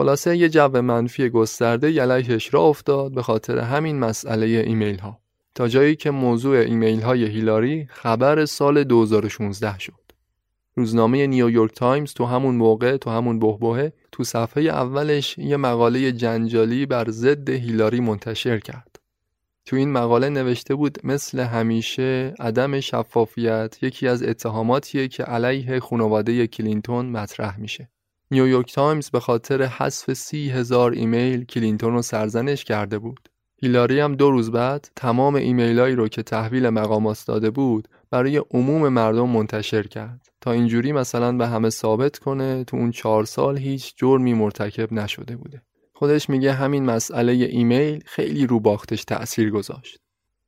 خلاصه 0.00 0.36
یه 0.36 0.48
جو 0.48 0.82
منفی 0.82 1.28
گسترده 1.28 1.92
علیهش 1.92 2.54
راه 2.54 2.60
افتاد 2.60 3.14
به 3.14 3.22
خاطر 3.22 3.58
همین 3.58 3.98
مسئله 3.98 4.46
ایمیل 4.46 4.98
ها 4.98 5.18
تا 5.54 5.68
جایی 5.68 5.96
که 5.96 6.10
موضوع 6.10 6.56
ایمیل 6.56 7.00
های 7.00 7.24
هیلاری 7.24 7.86
خبر 7.90 8.44
سال 8.44 8.84
2016 8.84 9.78
شد 9.78 10.12
روزنامه 10.74 11.26
نیویورک 11.26 11.74
تایمز 11.74 12.14
تو 12.14 12.24
همون 12.24 12.54
موقع 12.54 12.96
تو 12.96 13.10
همون 13.10 13.38
بحبوحه 13.38 13.92
تو 14.12 14.24
صفحه 14.24 14.62
اولش 14.62 15.38
یه 15.38 15.56
مقاله 15.56 16.12
جنجالی 16.12 16.86
بر 16.86 17.10
ضد 17.10 17.50
هیلاری 17.50 18.00
منتشر 18.00 18.58
کرد. 18.58 19.00
تو 19.64 19.76
این 19.76 19.92
مقاله 19.92 20.28
نوشته 20.28 20.74
بود 20.74 20.98
مثل 21.04 21.40
همیشه 21.40 22.34
عدم 22.38 22.80
شفافیت 22.80 23.76
یکی 23.82 24.08
از 24.08 24.22
اتهاماتیه 24.22 25.08
که 25.08 25.22
علیه 25.22 25.80
خانواده 25.80 26.46
کلینتون 26.46 27.06
مطرح 27.06 27.60
میشه. 27.60 27.88
نیویورک 28.32 28.74
تایمز 28.74 29.10
به 29.10 29.20
خاطر 29.20 29.62
حذف 29.62 30.12
سی 30.12 30.50
هزار 30.50 30.92
ایمیل 30.92 31.44
کلینتون 31.44 31.92
رو 31.92 32.02
سرزنش 32.02 32.64
کرده 32.64 32.98
بود. 32.98 33.28
هیلاری 33.62 34.00
هم 34.00 34.14
دو 34.14 34.30
روز 34.30 34.50
بعد 34.50 34.90
تمام 34.96 35.34
ایمیلایی 35.34 35.94
رو 35.94 36.08
که 36.08 36.22
تحویل 36.22 36.68
مقامات 36.68 37.24
داده 37.26 37.50
بود 37.50 37.88
برای 38.10 38.36
عموم 38.36 38.88
مردم 38.88 39.28
منتشر 39.28 39.82
کرد. 39.82 40.28
تا 40.40 40.52
اینجوری 40.52 40.92
مثلا 40.92 41.32
به 41.32 41.46
همه 41.46 41.70
ثابت 41.70 42.18
کنه 42.18 42.64
تو 42.64 42.76
اون 42.76 42.90
چهار 42.90 43.24
سال 43.24 43.58
هیچ 43.58 43.94
جرمی 43.96 44.34
مرتکب 44.34 44.92
نشده 44.92 45.36
بوده. 45.36 45.62
خودش 45.94 46.30
میگه 46.30 46.52
همین 46.52 46.84
مسئله 46.84 47.32
ایمیل 47.32 48.02
خیلی 48.06 48.46
رو 48.46 48.60
باختش 48.60 49.04
تأثیر 49.04 49.50
گذاشت 49.50 49.98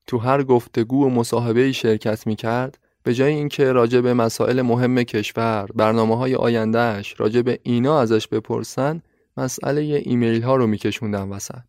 تو 0.07 0.19
هر 0.19 0.43
گفتگو 0.43 1.07
و 1.07 1.09
مصاحبه 1.09 1.73
شرکت 1.73 2.27
می‌کرد 2.27 2.79
به 3.03 3.15
جای 3.15 3.35
اینکه 3.35 3.73
راجع 3.73 4.01
به 4.01 4.15
مسائل 4.15 4.63
مهم 4.63 5.03
کشور 5.03 5.69
برنامه 5.75 6.17
های 6.17 6.35
آیندهش 6.35 7.15
راجع 7.19 7.43
به 7.43 7.59
اینا 7.63 8.01
ازش 8.01 8.29
بپرسن 8.29 9.03
مسئله 9.37 10.03
ایمیل 10.05 10.43
ها 10.43 10.57
رو 10.57 10.67
میکشوندن 10.67 11.29
وسط 11.29 11.65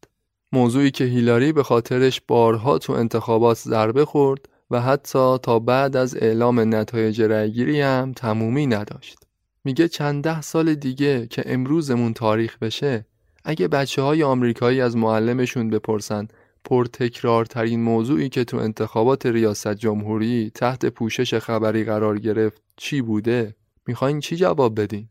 موضوعی 0.51 0.91
که 0.91 1.03
هیلاری 1.03 1.51
به 1.51 1.63
خاطرش 1.63 2.21
بارها 2.27 2.77
تو 2.77 2.93
انتخابات 2.93 3.57
ضربه 3.57 4.05
خورد 4.05 4.49
و 4.71 4.81
حتی 4.81 5.37
تا 5.37 5.59
بعد 5.59 5.95
از 5.95 6.15
اعلام 6.15 6.75
نتایج 6.75 7.21
رأیگیری 7.21 7.81
هم 7.81 8.11
تمومی 8.15 8.67
نداشت. 8.67 9.17
میگه 9.63 9.87
چند 9.87 10.23
ده 10.23 10.41
سال 10.41 10.75
دیگه 10.75 11.27
که 11.27 11.43
امروزمون 11.45 12.13
تاریخ 12.13 12.57
بشه 12.57 13.05
اگه 13.43 13.67
بچه 13.67 14.01
های 14.01 14.23
آمریکایی 14.23 14.81
از 14.81 14.97
معلمشون 14.97 15.69
بپرسن 15.69 16.27
پرتکرارترین 16.65 17.83
موضوعی 17.83 18.29
که 18.29 18.43
تو 18.43 18.57
انتخابات 18.57 19.25
ریاست 19.25 19.73
جمهوری 19.73 20.51
تحت 20.55 20.85
پوشش 20.85 21.33
خبری 21.33 21.83
قرار 21.83 22.19
گرفت 22.19 22.61
چی 22.75 23.01
بوده؟ 23.01 23.55
می‌خواین 23.87 24.19
چی 24.19 24.35
جواب 24.35 24.81
بدین؟ 24.81 25.09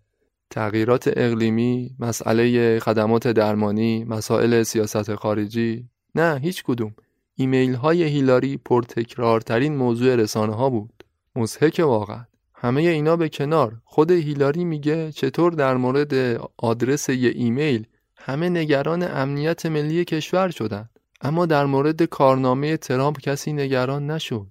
تغییرات 0.50 1.08
اقلیمی، 1.16 1.90
مسئله 1.98 2.78
خدمات 2.78 3.28
درمانی، 3.28 4.04
مسائل 4.04 4.62
سیاست 4.62 5.14
خارجی؟ 5.14 5.88
نه 6.14 6.40
هیچ 6.42 6.62
کدوم. 6.62 6.94
ایمیل 7.34 7.74
های 7.74 8.02
هیلاری 8.02 8.56
پرتکرارترین 8.56 9.76
موضوع 9.76 10.16
رسانه 10.16 10.54
ها 10.54 10.70
بود. 10.70 11.04
مزهک 11.36 11.80
واقعا. 11.84 12.24
همه 12.54 12.80
اینا 12.80 13.16
به 13.16 13.28
کنار 13.28 13.80
خود 13.84 14.10
هیلاری 14.10 14.64
میگه 14.64 15.12
چطور 15.12 15.52
در 15.52 15.76
مورد 15.76 16.14
آدرس 16.56 17.08
یه 17.08 17.32
ایمیل 17.34 17.86
همه 18.16 18.48
نگران 18.48 19.02
امنیت 19.02 19.66
ملی 19.66 20.04
کشور 20.04 20.50
شدن 20.50 20.88
اما 21.22 21.46
در 21.46 21.66
مورد 21.66 22.02
کارنامه 22.02 22.76
ترامپ 22.76 23.20
کسی 23.20 23.52
نگران 23.52 24.10
نشد 24.10 24.46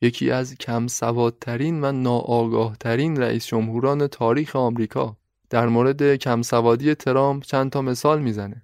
یکی 0.00 0.30
از 0.30 0.54
کم 0.54 0.86
سوادترین 0.86 1.84
و 1.84 1.92
ناآگاهترین 1.92 3.16
رئیس 3.16 3.46
جمهوران 3.46 4.06
تاریخ 4.06 4.56
آمریکا 4.56 5.16
در 5.50 5.66
مورد 5.66 6.16
کم 6.16 6.42
سوادی 6.42 6.94
ترامپ 6.94 7.44
چند 7.44 7.70
تا 7.70 7.82
مثال 7.82 8.22
می‌زنه 8.22 8.62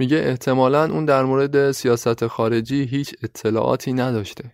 میگه 0.00 0.16
احتمالا 0.16 0.84
اون 0.84 1.04
در 1.04 1.24
مورد 1.24 1.72
سیاست 1.72 2.26
خارجی 2.26 2.84
هیچ 2.84 3.14
اطلاعاتی 3.22 3.92
نداشته. 3.92 4.52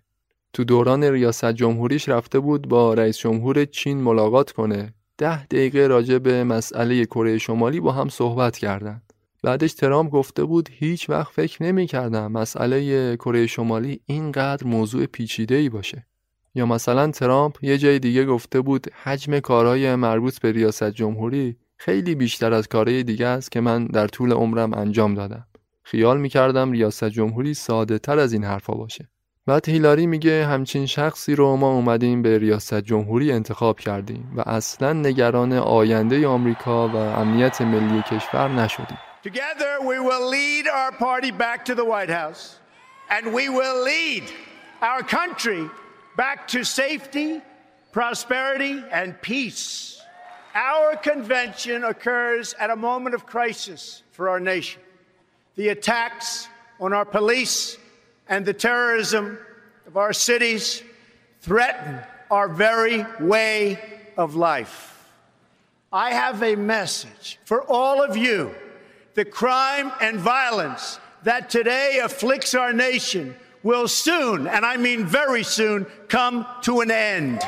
تو 0.52 0.64
دوران 0.64 1.04
ریاست 1.04 1.52
جمهوریش 1.52 2.08
رفته 2.08 2.38
بود 2.38 2.68
با 2.68 2.94
رئیس 2.94 3.18
جمهور 3.18 3.64
چین 3.64 4.00
ملاقات 4.00 4.52
کنه. 4.52 4.94
ده 5.18 5.46
دقیقه 5.46 5.86
راجع 5.86 6.18
به 6.18 6.44
مسئله 6.44 7.04
کره 7.04 7.38
شمالی 7.38 7.80
با 7.80 7.92
هم 7.92 8.08
صحبت 8.08 8.58
کردن. 8.58 9.02
بعدش 9.42 9.72
ترامپ 9.72 10.10
گفته 10.10 10.44
بود 10.44 10.68
هیچ 10.72 11.10
وقت 11.10 11.32
فکر 11.32 11.62
نمی 11.62 11.86
کردم 11.86 12.32
مسئله 12.32 13.16
کره 13.16 13.46
شمالی 13.46 14.00
اینقدر 14.06 14.66
موضوع 14.66 15.06
پیچیده 15.06 15.54
ای 15.54 15.68
باشه. 15.68 16.06
یا 16.54 16.66
مثلا 16.66 17.10
ترامپ 17.10 17.64
یه 17.64 17.78
جای 17.78 17.98
دیگه 17.98 18.24
گفته 18.24 18.60
بود 18.60 18.86
حجم 19.02 19.40
کارهای 19.40 19.94
مربوط 19.94 20.38
به 20.38 20.52
ریاست 20.52 20.90
جمهوری 20.90 21.56
خیلی 21.76 22.14
بیشتر 22.14 22.52
از 22.52 22.68
کارهای 22.68 23.02
دیگه 23.02 23.26
است 23.26 23.52
که 23.52 23.60
من 23.60 23.86
در 23.86 24.08
طول 24.08 24.32
عمرم 24.32 24.74
انجام 24.74 25.14
دادم. 25.14 25.46
خیال 25.82 26.20
می‌کردم 26.20 26.72
ریاست 26.72 27.04
جمهوری 27.04 27.54
ساده 27.54 27.98
تر 27.98 28.18
از 28.18 28.32
این 28.32 28.44
حرفا 28.44 28.74
باشه 28.74 29.08
بعد 29.46 29.68
هیلاری 29.68 30.06
میگه 30.06 30.46
همچین 30.46 30.86
شخصی 30.86 31.34
رو 31.34 31.56
ما 31.56 31.72
اومدیم 31.72 32.22
به 32.22 32.38
ریاست 32.38 32.80
جمهوری 32.80 33.32
انتخاب 33.32 33.80
کردیم 33.80 34.32
و 34.36 34.40
اصلا 34.46 34.92
نگران 34.92 35.52
آینده 35.52 36.26
آمریکا 36.26 36.88
و 36.88 36.96
امنیت 36.96 37.60
ملی 37.60 38.02
کشور 38.02 38.48
نشدیم 38.48 38.98
Together 39.26 39.78
we 39.82 39.98
will 39.98 40.28
lead 40.28 40.68
our 40.68 40.92
party 40.92 41.32
back 41.32 41.64
to 41.64 41.74
the 41.74 41.84
White 41.84 42.08
House 42.08 42.60
and 43.10 43.34
we 43.34 43.48
will 43.48 43.82
lead 43.82 44.22
our 44.80 45.02
country 45.02 45.68
back 46.16 46.46
to 46.46 46.62
safety, 46.62 47.42
prosperity, 47.90 48.84
and 48.92 49.20
peace. 49.20 50.00
Our 50.54 50.94
convention 50.94 51.82
occurs 51.82 52.54
at 52.60 52.70
a 52.70 52.76
moment 52.76 53.16
of 53.16 53.26
crisis 53.26 54.04
for 54.12 54.28
our 54.28 54.38
nation. 54.38 54.80
The 55.56 55.70
attacks 55.70 56.46
on 56.78 56.92
our 56.92 57.04
police 57.04 57.78
and 58.28 58.46
the 58.46 58.54
terrorism 58.54 59.40
of 59.88 59.96
our 59.96 60.12
cities 60.12 60.84
threaten 61.40 61.98
our 62.30 62.48
very 62.48 63.04
way 63.18 63.80
of 64.16 64.36
life. 64.36 65.10
I 65.92 66.12
have 66.12 66.44
a 66.44 66.54
message 66.54 67.40
for 67.44 67.64
all 67.64 68.00
of 68.00 68.16
you 68.16 68.54
the 69.16 69.24
crime 69.24 69.90
and 70.06 70.14
violence 70.20 71.00
that 71.28 71.48
today 71.48 72.00
afflicts 72.08 72.52
our 72.54 72.72
nation 72.88 73.34
will 73.62 73.88
soon, 73.88 74.46
and 74.46 74.62
I 74.72 74.76
mean 74.76 75.00
very 75.06 75.42
soon, 75.42 75.86
come 76.08 76.36
to 76.66 76.72
an 76.80 76.90
end. 76.90 77.40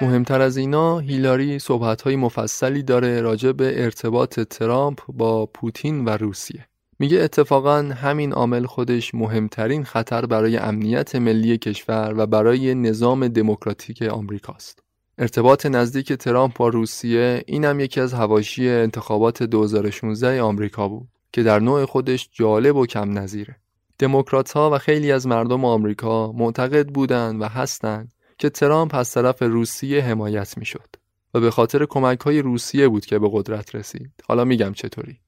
مهمتر 0.00 0.40
از 0.40 0.56
اینا 0.56 0.98
هیلاری 0.98 1.58
صحبت 1.58 2.02
های 2.02 2.16
مفصلی 2.16 2.82
داره 2.82 3.20
راجع 3.20 3.52
به 3.52 3.84
ارتباط 3.84 4.40
ترامپ 4.40 5.00
با 5.08 5.46
پوتین 5.46 6.04
و 6.04 6.08
روسیه 6.08 6.66
میگه 6.98 7.20
اتفاقا 7.20 7.82
همین 7.82 8.32
عامل 8.32 8.66
خودش 8.66 9.14
مهمترین 9.14 9.84
خطر 9.84 10.26
برای 10.26 10.56
امنیت 10.56 11.16
ملی 11.16 11.58
کشور 11.58 12.14
و 12.16 12.26
برای 12.26 12.74
نظام 12.74 13.28
دموکراتیک 13.28 14.02
آمریکاست 14.02 14.89
ارتباط 15.18 15.66
نزدیک 15.66 16.12
ترامپ 16.12 16.56
با 16.56 16.68
روسیه 16.68 17.44
اینم 17.46 17.80
یکی 17.80 18.00
از 18.00 18.14
هواشی 18.14 18.68
انتخابات 18.68 19.42
2016 19.42 20.42
آمریکا 20.42 20.88
بود 20.88 21.08
که 21.32 21.42
در 21.42 21.58
نوع 21.58 21.84
خودش 21.84 22.28
جالب 22.32 22.76
و 22.76 22.86
کم 22.86 23.18
نظیره. 23.18 23.56
دموکرات 23.98 24.52
ها 24.52 24.70
و 24.70 24.78
خیلی 24.78 25.12
از 25.12 25.26
مردم 25.26 25.64
آمریکا 25.64 26.32
معتقد 26.32 26.88
بودند 26.88 27.42
و 27.42 27.44
هستند 27.44 28.12
که 28.38 28.50
ترامپ 28.50 28.94
از 28.94 29.12
طرف 29.12 29.42
روسیه 29.42 30.04
حمایت 30.04 30.58
می‌شد 30.58 30.88
و 31.34 31.40
به 31.40 31.50
خاطر 31.50 31.84
کمک 31.84 32.20
های 32.20 32.42
روسیه 32.42 32.88
بود 32.88 33.06
که 33.06 33.18
به 33.18 33.28
قدرت 33.32 33.74
رسید. 33.74 34.12
حالا 34.28 34.44
میگم 34.44 34.72
چطوری. 34.72 35.18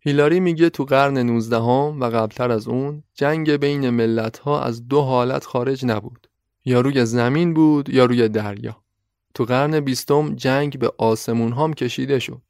هیلاری 0.00 0.40
میگه 0.40 0.70
تو 0.70 0.84
قرن 0.84 1.18
19 1.18 1.56
هم 1.56 2.00
و 2.00 2.04
قبلتر 2.04 2.50
از 2.50 2.68
اون 2.68 3.02
جنگ 3.14 3.50
بین 3.50 3.90
ملت 3.90 4.38
ها 4.38 4.62
از 4.62 4.88
دو 4.88 5.00
حالت 5.00 5.44
خارج 5.44 5.86
نبود. 5.86 6.26
یا 6.64 6.80
روی 6.80 7.06
زمین 7.06 7.54
بود 7.54 7.88
یا 7.88 8.04
روی 8.04 8.28
دریا. 8.28 8.82
تو 9.34 9.44
قرن 9.44 9.80
بیستم 9.80 10.34
جنگ 10.34 10.78
به 10.78 10.92
آسمون 10.98 11.52
هم 11.52 11.74
کشیده 11.74 12.18
شد. 12.18 12.42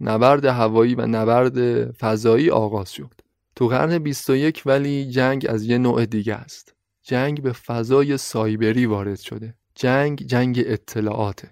نبرد 0.00 0.44
هوایی 0.44 0.94
و 0.94 1.06
نبرد 1.06 1.90
فضایی 1.90 2.50
آغاز 2.50 2.92
شد. 2.92 3.14
تو 3.56 3.68
قرن 3.68 3.98
21 3.98 4.62
ولی 4.66 5.10
جنگ 5.10 5.46
از 5.48 5.64
یه 5.64 5.78
نوع 5.78 6.06
دیگه 6.06 6.34
است. 6.34 6.74
جنگ 7.02 7.42
به 7.42 7.52
فضای 7.52 8.16
سایبری 8.16 8.86
وارد 8.86 9.18
شده. 9.18 9.54
جنگ 9.74 10.22
جنگ 10.26 10.62
اطلاعاته. 10.66 11.50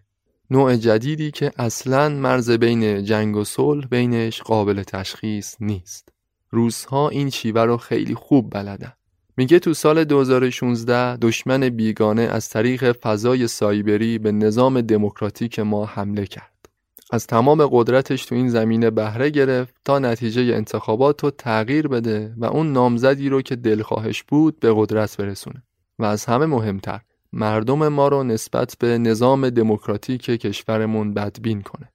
نوع 0.51 0.77
جدیدی 0.77 1.31
که 1.31 1.53
اصلا 1.59 2.09
مرز 2.09 2.51
بین 2.51 3.05
جنگ 3.05 3.37
و 3.37 3.45
صلح 3.45 3.87
بینش 3.87 4.43
قابل 4.43 4.83
تشخیص 4.83 5.55
نیست. 5.61 6.09
روزها 6.51 7.09
این 7.09 7.31
شیوه 7.31 7.63
رو 7.63 7.77
خیلی 7.77 8.15
خوب 8.15 8.55
بلدن. 8.55 8.93
میگه 9.39 9.59
تو 9.59 9.75
سال 9.75 10.05
2016 10.05 11.17
دشمن 11.17 11.69
بیگانه 11.69 12.23
از 12.23 12.49
طریق 12.49 12.93
فضای 12.93 13.47
سایبری 13.47 14.19
به 14.19 14.33
نظام 14.33 14.81
دموکراتیک 14.81 15.59
ما 15.59 15.87
حمله 15.87 16.27
کرد. 16.27 16.69
از 17.11 17.27
تمام 17.27 17.67
قدرتش 17.67 18.27
تو 18.27 18.35
این 18.35 18.49
زمینه 18.49 18.91
بهره 18.91 19.31
گرفت 19.31 19.75
تا 19.85 19.99
نتیجه 19.99 20.43
انتخابات 20.43 21.25
رو 21.25 21.31
تغییر 21.31 21.89
بده 21.89 22.35
و 22.37 22.45
اون 22.45 22.73
نامزدی 22.73 23.29
رو 23.29 23.43
که 23.43 23.57
دلخواهش 23.57 24.23
بود 24.23 24.61
به 24.61 24.73
قدرت 24.77 25.17
برسونه 25.17 25.63
و 25.99 26.05
از 26.05 26.25
همه 26.25 26.47
مهمتر 26.47 27.01
مردم 27.33 27.89
ما 27.89 28.09
رو 28.09 28.23
نسبت 28.23 28.77
به 28.79 28.99
نظام 28.99 29.51
دموکراتیک 29.51 30.23
کشورمون 30.23 31.15
بدبین 31.15 31.63
کنه. 31.63 31.89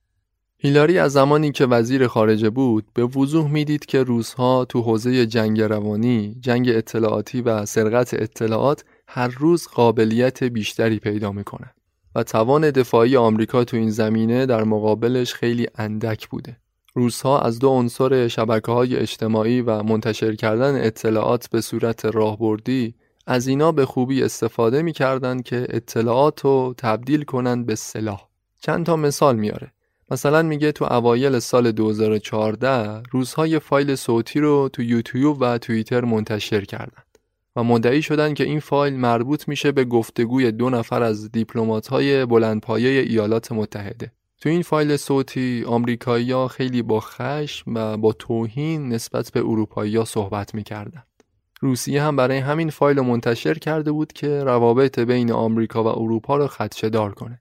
هیلاری 0.63 0.99
از 0.99 1.11
زمانی 1.11 1.51
که 1.51 1.65
وزیر 1.65 2.07
خارجه 2.07 2.49
بود 2.49 2.85
به 2.93 3.03
وضوح 3.03 3.51
می‌دید 3.51 3.85
که 3.85 4.03
روزها 4.03 4.65
تو 4.65 4.81
حوزه 4.81 5.25
جنگ 5.25 5.61
روانی، 5.61 6.35
جنگ 6.39 6.69
اطلاعاتی 6.69 7.41
و 7.41 7.65
سرقت 7.65 8.13
اطلاعات 8.13 8.83
هر 9.07 9.27
روز 9.27 9.67
قابلیت 9.67 10.43
بیشتری 10.43 10.99
پیدا 10.99 11.31
می‌کنه 11.31 11.73
و 12.15 12.23
توان 12.23 12.71
دفاعی 12.71 13.17
آمریکا 13.17 13.63
تو 13.63 13.77
این 13.77 13.89
زمینه 13.89 14.45
در 14.45 14.63
مقابلش 14.63 15.33
خیلی 15.33 15.67
اندک 15.75 16.29
بوده. 16.29 16.57
روزها 16.93 17.39
از 17.39 17.59
دو 17.59 17.69
عنصر 17.69 18.27
شبکه 18.27 18.71
های 18.71 18.95
اجتماعی 18.95 19.61
و 19.61 19.83
منتشر 19.83 20.35
کردن 20.35 20.85
اطلاعات 20.85 21.49
به 21.49 21.61
صورت 21.61 22.05
راهبردی 22.05 22.95
از 23.27 23.47
اینا 23.47 23.71
به 23.71 23.85
خوبی 23.85 24.23
استفاده 24.23 24.81
می‌کردند 24.81 25.43
که 25.43 25.67
اطلاعات 25.69 26.41
رو 26.41 26.73
تبدیل 26.77 27.23
کنند 27.23 27.65
به 27.65 27.75
سلاح. 27.75 28.21
چند 28.59 28.85
تا 28.85 28.95
مثال 28.95 29.35
میاره. 29.35 29.71
مثلا 30.11 30.41
میگه 30.41 30.71
تو 30.71 30.85
اوایل 30.85 31.39
سال 31.39 31.71
2014 31.71 33.03
روزهای 33.11 33.59
فایل 33.59 33.95
صوتی 33.95 34.39
رو 34.39 34.69
تو 34.73 34.81
یوتیوب 34.81 35.37
و 35.39 35.57
توییتر 35.57 36.05
منتشر 36.05 36.65
کردند 36.65 37.17
و 37.55 37.63
مدعی 37.63 38.01
شدن 38.01 38.33
که 38.33 38.43
این 38.43 38.59
فایل 38.59 38.93
مربوط 38.93 39.47
میشه 39.47 39.71
به 39.71 39.85
گفتگوی 39.85 40.51
دو 40.51 40.69
نفر 40.69 41.03
از 41.03 41.31
دیپلمات‌های 41.31 42.25
بلندپایه 42.25 43.01
ایالات 43.01 43.51
متحده. 43.51 44.11
تو 44.41 44.49
این 44.49 44.61
فایل 44.61 44.97
صوتی 44.97 45.63
آمریکایی‌ها 45.67 46.47
خیلی 46.47 46.81
با 46.81 46.99
خشم 46.99 47.73
و 47.75 47.97
با 47.97 48.13
توهین 48.13 48.89
نسبت 48.89 49.31
به 49.31 49.39
اروپایی‌ها 49.39 50.05
صحبت 50.05 50.55
می‌کردند. 50.55 51.07
روسیه 51.61 52.03
هم 52.03 52.15
برای 52.15 52.37
همین 52.37 52.69
فایل 52.69 53.01
منتشر 53.01 53.53
کرده 53.53 53.91
بود 53.91 54.13
که 54.13 54.43
روابط 54.43 54.99
بین 54.99 55.31
آمریکا 55.31 55.83
و 55.83 55.87
اروپا 55.87 56.37
رو 56.37 56.47
خدشه‌دار 56.47 57.13
کنه. 57.13 57.40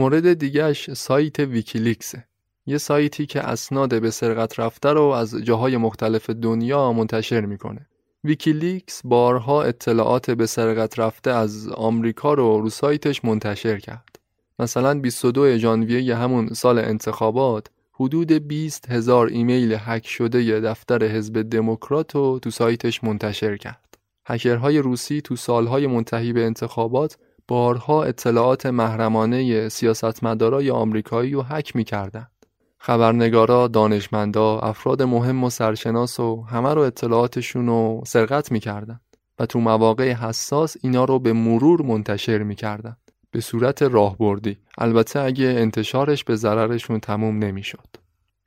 مورد 0.00 0.34
دیگهش 0.34 0.92
سایت 0.92 1.38
ویکیلیکسه 1.38 2.24
یه 2.66 2.78
سایتی 2.78 3.26
که 3.26 3.40
اسناد 3.40 4.00
به 4.02 4.10
سرقت 4.10 4.60
رفته 4.60 4.88
رو 4.88 5.02
از 5.02 5.34
جاهای 5.36 5.76
مختلف 5.76 6.30
دنیا 6.30 6.92
منتشر 6.92 7.40
می‌کنه. 7.40 7.86
ویکیلیکس 8.24 9.00
بارها 9.04 9.62
اطلاعات 9.62 10.30
به 10.30 10.46
سرقت 10.46 10.98
رفته 10.98 11.30
از 11.30 11.68
آمریکا 11.68 12.34
رو 12.34 12.60
رو 12.60 12.70
سایتش 12.70 13.24
منتشر 13.24 13.78
کرد. 13.78 14.18
مثلا 14.58 15.00
22 15.00 15.56
ژانویه 15.58 16.16
همون 16.16 16.48
سال 16.48 16.78
انتخابات 16.78 17.66
حدود 17.92 18.32
20 18.32 18.90
هزار 18.90 19.26
ایمیل 19.26 19.76
هک 19.80 20.06
شده 20.06 20.60
دفتر 20.60 21.04
حزب 21.04 21.42
دموکرات 21.42 22.14
رو 22.14 22.38
تو 22.38 22.50
سایتش 22.50 23.04
منتشر 23.04 23.56
کرد. 23.56 23.98
هکرهای 24.26 24.78
روسی 24.78 25.20
تو 25.20 25.36
سالهای 25.36 25.86
منتهی 25.86 26.32
به 26.32 26.44
انتخابات 26.44 27.18
بارها 27.50 28.04
اطلاعات 28.04 28.66
محرمانه 28.66 29.68
سیاستمدارای 29.68 30.70
آمریکایی 30.70 31.32
رو 31.32 31.42
حک 31.42 31.76
می‌کردند. 31.76 32.30
خبرنگارا، 32.78 33.68
دانشمندا، 33.68 34.58
افراد 34.58 35.02
مهم 35.02 35.44
و 35.44 35.50
سرشناس 35.50 36.20
و 36.20 36.42
همه 36.42 36.74
رو 36.74 36.80
اطلاعاتشون 36.80 37.66
رو 37.66 38.02
سرقت 38.06 38.52
می‌کردند 38.52 39.00
و 39.38 39.46
تو 39.46 39.60
مواقع 39.60 40.12
حساس 40.12 40.76
اینا 40.82 41.04
رو 41.04 41.18
به 41.18 41.32
مرور 41.32 41.82
منتشر 41.82 42.38
می‌کردند 42.38 43.10
به 43.30 43.40
صورت 43.40 43.82
راهبردی 43.82 44.58
البته 44.78 45.20
اگه 45.20 45.46
انتشارش 45.46 46.24
به 46.24 46.36
ضررشون 46.36 47.00
تموم 47.00 47.38
نمی‌شد. 47.38 47.88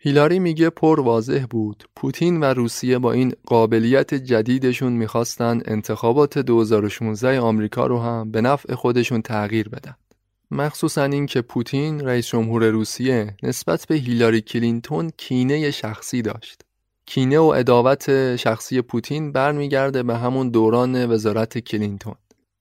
هیلاری 0.06 0.39
میگه 0.39 0.70
پر 0.70 0.99
واضح 0.99 1.45
بود. 1.49 1.84
پوتین 1.95 2.39
و 2.39 2.43
روسیه 2.43 2.99
با 2.99 3.12
این 3.12 3.34
قابلیت 3.45 4.14
جدیدشون 4.14 4.93
می‌خواستن 4.93 5.62
انتخابات 5.66 6.38
2016 6.38 7.39
آمریکا 7.39 7.88
رو 7.88 7.99
هم 7.99 8.32
به 8.32 8.41
نفع 8.41 8.76
خودشون 8.76 9.22
تغییر 9.22 9.70
بدن. 9.70 9.95
مخصوصا 10.51 11.04
این 11.04 11.26
که 11.26 11.41
پوتین 11.41 11.99
رئیس 11.99 12.28
جمهور 12.28 12.70
روسیه 12.70 13.36
نسبت 13.43 13.86
به 13.89 13.95
هیلاری 13.95 14.41
کلینتون 14.41 15.12
کینه 15.18 15.72
شخصی 15.72 16.22
داشت. 16.22 16.62
کینه 17.06 17.39
و 17.39 17.43
عداوت 17.43 18.36
شخصی 18.36 18.82
پوتین 18.82 19.32
برمیگرده 19.32 20.04
به 20.04 20.18
همون 20.18 20.49
دوران 20.49 21.12
وزارت 21.12 21.58
کلینتون. 21.58 22.16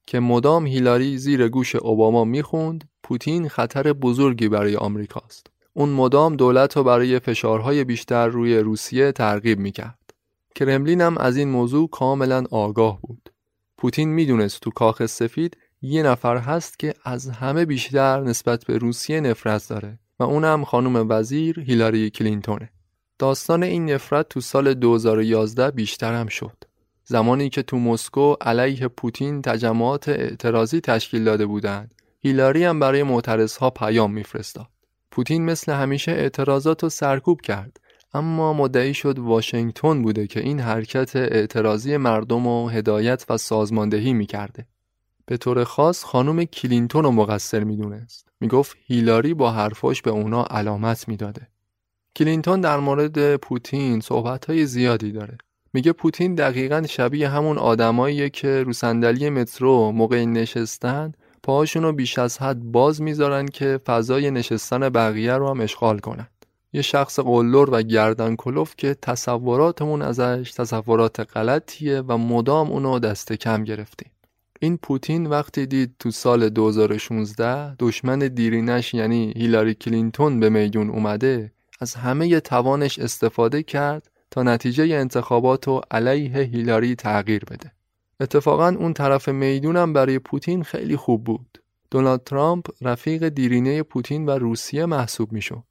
که 0.06 0.20
مدام 0.20 0.66
هیلاری 0.66 1.18
زیر 1.18 1.48
گوش 1.48 1.74
اوباما 1.74 2.24
می‌خوند 2.24 2.88
پوتین 3.02 3.48
خطر 3.48 3.92
بزرگی 3.92 4.48
برای 4.48 4.76
آمریکاست. 4.76 5.51
اون 5.74 5.88
مدام 5.88 6.36
دولت 6.36 6.76
رو 6.76 6.84
برای 6.84 7.18
فشارهای 7.18 7.84
بیشتر 7.84 8.26
روی 8.26 8.58
روسیه 8.58 9.12
ترغیب 9.12 9.58
می‌کرد. 9.58 10.14
کرملین 10.54 11.00
هم 11.00 11.18
از 11.18 11.36
این 11.36 11.48
موضوع 11.48 11.90
کاملا 11.90 12.44
آگاه 12.50 13.00
بود. 13.02 13.32
پوتین 13.78 14.08
می‌دونست 14.08 14.60
تو 14.60 14.70
کاخ 14.70 15.06
سفید 15.06 15.56
یه 15.82 16.02
نفر 16.02 16.36
هست 16.36 16.78
که 16.78 16.94
از 17.04 17.30
همه 17.30 17.64
بیشتر 17.64 18.20
نسبت 18.20 18.64
به 18.64 18.78
روسیه 18.78 19.20
نفرت 19.20 19.68
داره 19.68 19.98
و 20.18 20.22
اونم 20.22 20.64
خانم 20.64 21.06
وزیر 21.10 21.60
هیلاری 21.60 22.10
کلینتونه. 22.10 22.70
داستان 23.18 23.62
این 23.62 23.90
نفرت 23.90 24.28
تو 24.28 24.40
سال 24.40 24.74
2011 24.74 25.70
بیشتر 25.70 26.14
هم 26.14 26.26
شد. 26.26 26.56
زمانی 27.04 27.48
که 27.48 27.62
تو 27.62 27.78
مسکو 27.78 28.34
علیه 28.40 28.88
پوتین 28.88 29.42
تجمعات 29.42 30.08
اعتراضی 30.08 30.80
تشکیل 30.80 31.24
داده 31.24 31.46
بودند، 31.46 31.94
هیلاری 32.20 32.64
هم 32.64 32.80
برای 32.80 33.02
معترضها 33.02 33.70
پیام 33.70 34.12
میفرستاد. 34.12 34.71
پوتین 35.12 35.44
مثل 35.44 35.72
همیشه 35.72 36.12
اعتراضات 36.12 36.82
رو 36.82 36.88
سرکوب 36.88 37.40
کرد 37.40 37.80
اما 38.14 38.52
مدعی 38.52 38.94
شد 38.94 39.18
واشنگتن 39.18 40.02
بوده 40.02 40.26
که 40.26 40.40
این 40.40 40.60
حرکت 40.60 41.16
اعتراضی 41.16 41.96
مردم 41.96 42.46
و 42.46 42.68
هدایت 42.68 43.24
و 43.28 43.36
سازماندهی 43.36 44.12
می‌کرده. 44.12 44.66
به 45.26 45.36
طور 45.36 45.64
خاص 45.64 46.04
خانم 46.04 46.44
کلینتون 46.44 47.04
رو 47.04 47.10
مقصر 47.10 47.64
می‌دونست. 47.64 48.28
می‌گفت 48.40 48.76
هیلاری 48.86 49.34
با 49.34 49.50
حرفاش 49.50 50.02
به 50.02 50.10
اونا 50.10 50.44
علامت 50.44 51.08
می‌داده. 51.08 51.48
کلینتون 52.16 52.60
در 52.60 52.78
مورد 52.78 53.36
پوتین 53.36 54.00
صحبت 54.00 54.44
های 54.44 54.66
زیادی 54.66 55.12
داره. 55.12 55.38
میگه 55.72 55.92
پوتین 55.92 56.34
دقیقا 56.34 56.82
شبیه 56.88 57.28
همون 57.28 57.58
آدماییه 57.58 58.30
که 58.30 58.62
رو 58.62 58.72
صندلی 58.72 59.30
مترو 59.30 59.92
موقع 59.92 60.24
نشستن 60.24 61.12
پاهاشون 61.42 61.82
رو 61.82 61.92
بیش 61.92 62.18
از 62.18 62.38
حد 62.38 62.62
باز 62.62 63.02
می‌ذارن 63.02 63.46
که 63.46 63.80
فضای 63.86 64.30
نشستن 64.30 64.88
بقیه 64.88 65.32
رو 65.32 65.48
هم 65.48 65.60
اشغال 65.60 65.98
کنن. 65.98 66.28
یه 66.72 66.82
شخص 66.82 67.20
قلدر 67.20 67.70
و 67.70 67.82
گردن 67.82 68.36
کلفت 68.36 68.74
که 68.76 68.96
تصوراتمون 69.02 70.02
ازش 70.02 70.52
تصورات 70.56 71.20
غلطیه 71.20 72.00
و 72.00 72.18
مدام 72.18 72.70
اونو 72.70 72.98
دست 72.98 73.32
کم 73.32 73.64
گرفتیم. 73.64 74.10
این 74.60 74.76
پوتین 74.76 75.26
وقتی 75.26 75.66
دید 75.66 75.94
تو 75.98 76.10
سال 76.10 76.48
2016 76.48 77.74
دشمن 77.78 78.18
دیرینش 78.18 78.94
یعنی 78.94 79.32
هیلاری 79.36 79.74
کلینتون 79.74 80.40
به 80.40 80.48
میدون 80.48 80.90
اومده 80.90 81.52
از 81.80 81.94
همه 81.94 82.40
توانش 82.40 82.98
استفاده 82.98 83.62
کرد 83.62 84.10
تا 84.30 84.42
نتیجه 84.42 84.84
انتخابات 84.84 85.68
و 85.68 85.80
علیه 85.90 86.38
هیلاری 86.38 86.94
تغییر 86.94 87.44
بده. 87.44 87.72
اتفاقا 88.22 88.68
اون 88.68 88.92
طرف 88.92 89.28
می‌دونم 89.28 89.92
برای 89.92 90.18
پوتین 90.18 90.62
خیلی 90.62 90.96
خوب 90.96 91.24
بود. 91.24 91.58
دونالد 91.90 92.24
ترامپ 92.24 92.66
رفیق 92.82 93.28
دیرینه 93.28 93.82
پوتین 93.82 94.26
و 94.26 94.30
روسیه 94.30 94.86
محسوب 94.86 95.32
می‌شد. 95.32 95.64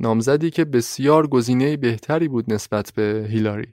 نامزدی 0.00 0.50
که 0.50 0.64
بسیار 0.64 1.26
گزینه 1.26 1.76
بهتری 1.76 2.28
بود 2.28 2.52
نسبت 2.52 2.92
به 2.92 3.26
هیلاری. 3.30 3.68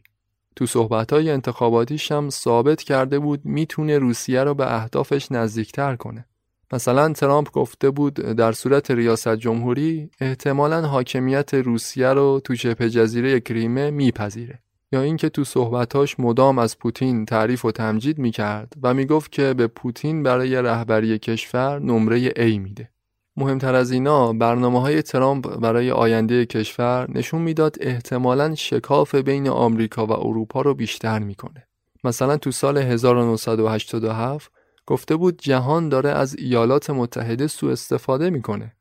تو 0.55 0.65
صحبتهای 0.65 1.31
انتخاباتیش 1.31 2.11
هم 2.11 2.29
ثابت 2.29 2.83
کرده 2.83 3.19
بود 3.19 3.45
می‌تونه 3.45 3.97
روسیه 3.97 4.43
رو 4.43 4.53
به 4.53 4.75
اهدافش 4.75 5.31
نزدیکتر 5.31 5.95
کنه. 5.95 6.25
مثلا 6.73 7.13
ترامپ 7.13 7.51
گفته 7.51 7.89
بود 7.89 8.13
در 8.13 8.51
صورت 8.51 8.91
ریاست 8.91 9.35
جمهوری 9.35 10.09
احتمالا 10.21 10.81
حاکمیت 10.81 11.53
روسیه 11.53 12.07
رو 12.07 12.41
تو 12.43 12.55
شبه 12.55 12.89
جزیره 12.89 13.39
کریمه 13.39 13.91
میپذیره. 13.91 14.59
یا 14.91 15.01
اینکه 15.01 15.29
تو 15.29 15.43
صحبتاش 15.43 16.19
مدام 16.19 16.59
از 16.59 16.79
پوتین 16.79 17.25
تعریف 17.25 17.65
و 17.65 17.71
تمجید 17.71 18.17
می‌کرد 18.17 18.73
و 18.83 18.93
می‌گفت 18.93 19.31
که 19.31 19.53
به 19.53 19.67
پوتین 19.67 20.23
برای 20.23 20.55
رهبری 20.55 21.19
کشور 21.19 21.79
نمره 21.79 22.29
A 22.29 22.59
میده. 22.59 22.89
مهمتر 23.37 23.75
از 23.75 23.91
اینا 23.91 24.33
برنامه 24.33 24.81
های 24.81 25.01
ترامپ 25.01 25.55
برای 25.59 25.91
آینده 25.91 26.45
کشور 26.45 27.11
نشون 27.11 27.41
می‌داد 27.41 27.75
احتمالا 27.81 28.55
شکاف 28.55 29.15
بین 29.15 29.47
آمریکا 29.47 30.05
و 30.05 30.11
اروپا 30.11 30.61
رو 30.61 30.73
بیشتر 30.73 31.19
می‌کنه. 31.19 31.67
مثلا 32.03 32.37
تو 32.37 32.51
سال 32.51 32.77
1987 32.77 34.51
گفته 34.85 35.15
بود 35.15 35.41
جهان 35.41 35.89
داره 35.89 36.09
از 36.09 36.35
ایالات 36.35 36.89
متحده 36.89 37.47
سوء 37.47 37.71
استفاده 37.71 38.29
می‌کنه. 38.29 38.75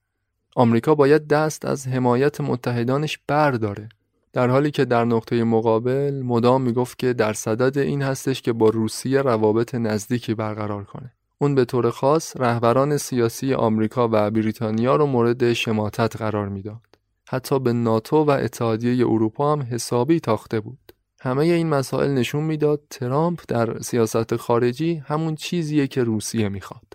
آمریکا 0.57 0.95
باید 0.95 1.29
دست 1.29 1.65
از 1.65 1.89
حمایت 1.89 2.41
متحدانش 2.41 3.19
برداره. 3.27 3.89
در 4.33 4.49
حالی 4.49 4.71
که 4.71 4.85
در 4.85 5.05
نقطه 5.05 5.45
مقابل 5.45 6.23
مدام 6.25 6.63
می‌گفت 6.63 6.99
که 6.99 7.13
در 7.13 7.33
صدد 7.33 7.79
این 7.79 8.03
هستش 8.03 8.43
که 8.43 8.53
با 8.53 8.69
روسیه 8.69 9.23
روابط 9.23 9.75
نزدیکی 9.75 10.35
برقرار 10.35 10.85
کنه. 10.85 11.13
اون 11.39 11.55
به 11.55 11.65
طور 11.65 11.91
خاص 11.91 12.37
رهبران 12.37 12.97
سیاسی 12.97 13.55
آمریکا 13.55 14.09
و 14.13 14.31
بریتانیا 14.31 14.97
رو 14.97 15.07
مورد 15.07 15.53
شماتت 15.53 16.17
قرار 16.17 16.49
می‌داد. 16.49 16.81
حتی 17.29 17.59
به 17.59 17.73
ناتو 17.73 18.17
و 18.17 18.31
اتحادیه 18.31 19.07
اروپا 19.07 19.53
هم 19.53 19.63
حسابی 19.71 20.21
تاخته 20.21 20.61
بود. 20.61 20.93
همه 21.21 21.45
این 21.45 21.69
مسائل 21.69 22.11
نشون 22.11 22.45
می‌داد 22.45 22.81
ترامپ 22.91 23.41
در 23.49 23.79
سیاست 23.79 24.37
خارجی 24.37 24.95
همون 24.95 25.35
چیزیه 25.35 25.87
که 25.87 26.05
روسیه 26.05 26.49
می‌خواد. 26.49 26.95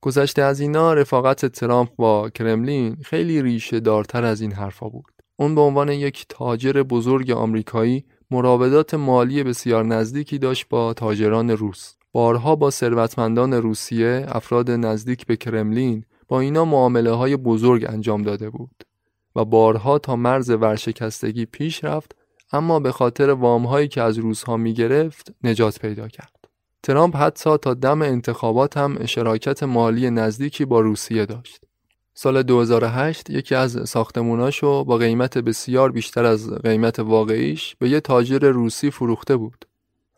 گذشته 0.00 0.42
از 0.42 0.60
اینا 0.60 0.94
رفاقت 0.94 1.46
ترامپ 1.46 1.90
با 1.96 2.30
کرملین 2.30 2.96
خیلی 3.02 3.42
ریشه 3.42 3.80
دارتر 3.80 4.24
از 4.24 4.40
این 4.40 4.52
حرفا 4.52 4.88
بود. 4.88 5.15
اون 5.36 5.54
به 5.54 5.60
عنوان 5.60 5.88
یک 5.88 6.26
تاجر 6.28 6.82
بزرگ 6.82 7.30
آمریکایی 7.30 8.04
مراودات 8.30 8.94
مالی 8.94 9.42
بسیار 9.42 9.84
نزدیکی 9.84 10.38
داشت 10.38 10.68
با 10.68 10.94
تاجران 10.94 11.50
روس. 11.50 11.96
بارها 12.12 12.56
با 12.56 12.70
ثروتمندان 12.70 13.54
روسیه 13.54 14.26
افراد 14.28 14.70
نزدیک 14.70 15.26
به 15.26 15.36
کرملین 15.36 16.04
با 16.28 16.40
اینا 16.40 16.64
معامله 16.64 17.10
های 17.10 17.36
بزرگ 17.36 17.84
انجام 17.88 18.22
داده 18.22 18.50
بود 18.50 18.84
و 19.36 19.44
بارها 19.44 19.98
تا 19.98 20.16
مرز 20.16 20.50
ورشکستگی 20.50 21.46
پیش 21.46 21.84
رفت 21.84 22.16
اما 22.52 22.80
به 22.80 22.92
خاطر 22.92 23.30
وامهایی 23.30 23.88
که 23.88 24.02
از 24.02 24.18
روس‌ها 24.18 24.56
می 24.56 24.74
گرفت 24.74 25.34
نجات 25.44 25.78
پیدا 25.78 26.08
کرد. 26.08 26.48
ترامپ 26.82 27.16
حتی 27.16 27.58
تا 27.58 27.74
دم 27.74 28.02
انتخابات 28.02 28.76
هم 28.76 29.06
شراکت 29.06 29.62
مالی 29.62 30.10
نزدیکی 30.10 30.64
با 30.64 30.80
روسیه 30.80 31.26
داشت. 31.26 31.65
سال 32.18 32.42
2008 32.42 33.30
یکی 33.30 33.54
از 33.54 33.88
ساختموناشو 33.88 34.84
با 34.84 34.96
قیمت 34.96 35.38
بسیار 35.38 35.92
بیشتر 35.92 36.24
از 36.24 36.50
قیمت 36.50 36.98
واقعیش 36.98 37.76
به 37.78 37.88
یه 37.90 38.00
تاجر 38.00 38.38
روسی 38.38 38.90
فروخته 38.90 39.36
بود. 39.36 39.66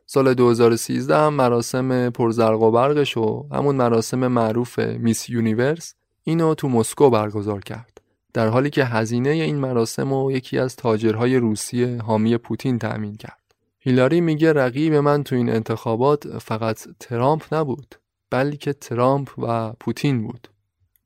سال 0.07 0.34
2013 0.34 1.16
هم 1.16 1.34
مراسم 1.34 2.11
پرزرق 2.11 2.62
و 2.62 2.70
برقش 2.70 3.16
و 3.16 3.46
همون 3.53 3.76
مراسم 3.76 4.26
معروف 4.26 4.78
Miss 4.78 5.28
Universe 5.28 5.94
اینو 6.22 6.55
تو 6.55 6.68
مسکو 6.68 7.11
برگزار 7.11 7.61
کرد. 7.61 8.01
در 8.32 8.49
حالی 8.49 8.70
که 8.70 8.84
هزینه 8.84 9.30
این 9.30 9.57
مراسم 9.57 10.12
و 10.12 10.32
یکی 10.32 10.59
از 10.59 10.76
تاجرهای 10.76 11.36
روسی 11.36 11.84
حامی 11.84 12.36
پوتین 12.36 12.78
تأمین 12.78 13.14
کرد. 13.14 13.55
هیلاری 13.78 14.20
میگه 14.20 14.53
رقیب 14.53 14.94
من 14.94 15.22
تو 15.22 15.36
این 15.36 15.51
انتخابات 15.51 16.38
فقط 16.38 16.88
ترامپ 17.01 17.55
نبود 17.55 17.94
بلکه 18.30 18.72
ترامپ 18.72 19.30
و 19.38 19.72
پوتین 19.72 20.22
بود. 20.22 20.49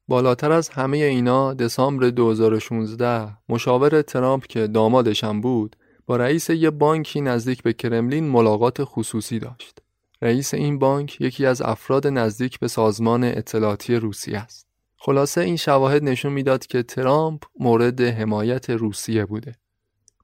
بالاتر 0.08 0.52
از 0.52 0.68
همه 0.68 0.96
اینا 0.96 1.54
دسامبر 1.54 2.10
2016 2.10 3.36
مشاور 3.48 4.02
ترامپ 4.02 4.46
که 4.46 4.66
دامادشم 4.66 5.40
بود 5.40 5.76
با 6.06 6.16
رئیس 6.16 6.50
یه 6.50 6.70
بانکی 6.70 7.20
نزدیک 7.20 7.62
به 7.62 7.72
کرملین 7.72 8.28
ملاقات 8.28 8.76
خصوصی 8.80 9.38
داشت. 9.38 9.78
رئیس 10.22 10.54
این 10.54 10.78
بانک 10.78 11.20
یکی 11.20 11.46
از 11.46 11.62
افراد 11.62 12.06
نزدیک 12.06 12.58
به 12.58 12.68
سازمان 12.68 13.24
اطلاعاتی 13.24 13.96
روسیه 13.96 14.38
است. 14.38 14.66
خلاصه 14.96 15.40
این 15.40 15.56
شواهد 15.56 16.04
نشون 16.04 16.32
می‌داد 16.32 16.66
که 16.66 16.82
ترامپ 16.82 17.42
مورد 17.60 18.00
حمایت 18.00 18.70
روسیه 18.70 19.26
بوده. 19.26 19.54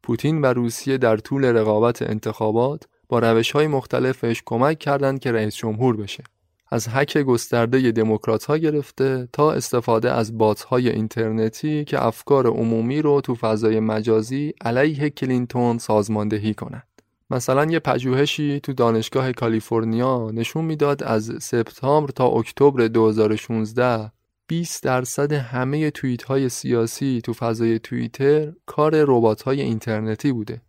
پوتین 0.02 0.40
و 0.40 0.46
روسیه 0.46 0.98
در 0.98 1.16
طول 1.16 1.44
رقابت 1.44 2.02
انتخابات 2.02 2.84
با 3.08 3.18
روش 3.18 3.50
های 3.50 3.66
مختلفش 3.66 4.42
کمک 4.46 4.78
کردند 4.78 5.20
که 5.20 5.32
رئیس 5.32 5.56
جمهور 5.56 5.96
بشه. 5.96 6.24
از 6.70 6.88
حک 6.88 7.18
گسترده 7.18 7.92
دموکرات 7.92 8.44
ها 8.44 8.56
گرفته 8.56 9.28
تا 9.32 9.52
استفاده 9.52 10.12
از 10.12 10.38
بات 10.38 10.62
های 10.62 10.88
اینترنتی 10.88 11.84
که 11.84 12.06
افکار 12.06 12.46
عمومی 12.46 13.02
رو 13.02 13.20
تو 13.20 13.34
فضای 13.34 13.80
مجازی 13.80 14.54
علیه 14.60 15.10
کلینتون 15.10 15.78
سازماندهی 15.78 16.54
کنند. 16.54 16.82
مثلا 17.30 17.64
یه 17.64 17.78
پژوهشی 17.78 18.60
تو 18.60 18.72
دانشگاه 18.72 19.32
کالیفرنیا 19.32 20.30
نشون 20.30 20.64
می‌داد 20.64 21.02
از 21.02 21.32
سپتامبر 21.40 22.10
تا 22.10 22.26
اکتبر 22.26 22.86
2016 22.86 24.12
20 24.46 24.82
درصد 24.82 25.32
همه 25.32 25.90
توییت 25.90 26.22
های 26.22 26.48
سیاسی 26.48 27.20
تو 27.24 27.32
فضای 27.32 27.78
توییتر 27.78 28.52
کار 28.66 29.04
ربات 29.04 29.42
های 29.42 29.60
اینترنتی 29.60 30.32
بوده. 30.32 30.62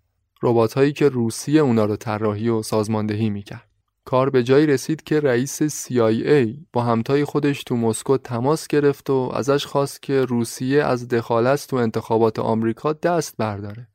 ربات 0.44 0.74
هایی 0.74 0.94
که 0.94 1.10
روسیه 1.10 1.62
اونا 1.62 1.86
رو 1.86 1.96
طراحی 1.96 2.50
و 2.50 2.64
سازماندهی 2.64 3.30
می‌کرد. 3.30 3.69
کار 4.10 4.30
به 4.30 4.44
جایی 4.44 4.66
رسید 4.66 5.04
که 5.04 5.20
رئیس 5.20 5.64
CIA 5.64 6.58
با 6.74 6.84
همتای 6.84 7.26
خودش 7.26 7.64
تو 7.64 7.76
مسکو 7.76 8.18
تماس 8.18 8.68
گرفت 8.68 9.10
و 9.10 9.32
ازش 9.34 9.66
خواست 9.66 10.02
که 10.02 10.26
روسیه 10.26 10.84
از 10.84 11.08
دخالت 11.08 11.68
تو 11.68 11.76
انتخابات 11.76 12.40
آمریکا 12.40 12.94
دست 12.94 13.38
برداره. 13.38 13.88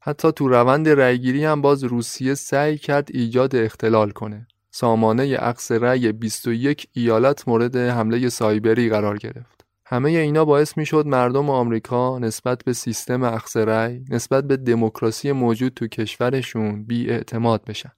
حتی 0.00 0.32
تو 0.32 0.48
روند 0.48 0.88
رأیگیری 0.88 1.44
هم 1.44 1.62
باز 1.62 1.84
روسیه 1.84 2.34
سعی 2.34 2.78
کرد 2.78 3.08
ایجاد 3.14 3.56
اختلال 3.56 4.10
کنه. 4.10 4.46
سامانه 4.70 5.36
عقص 5.36 5.72
رأی 5.72 6.12
21 6.12 6.88
ایالت 6.92 7.48
مورد 7.48 7.76
حمله 7.76 8.28
سایبری 8.28 8.88
قرار 8.88 9.18
گرفت. 9.18 9.64
همه 9.86 10.10
اینا 10.10 10.44
باعث 10.44 10.78
می 10.78 10.86
شد 10.86 11.06
مردم 11.06 11.50
آمریکا 11.50 12.18
نسبت 12.18 12.64
به 12.64 12.72
سیستم 12.72 13.24
عقص 13.24 13.56
رأی، 13.56 14.04
نسبت 14.10 14.44
به 14.44 14.56
دموکراسی 14.56 15.32
موجود 15.32 15.74
تو 15.74 15.86
کشورشون 15.86 16.84
بی 16.84 17.10
اعتماد 17.10 17.64
بشن. 17.64 17.92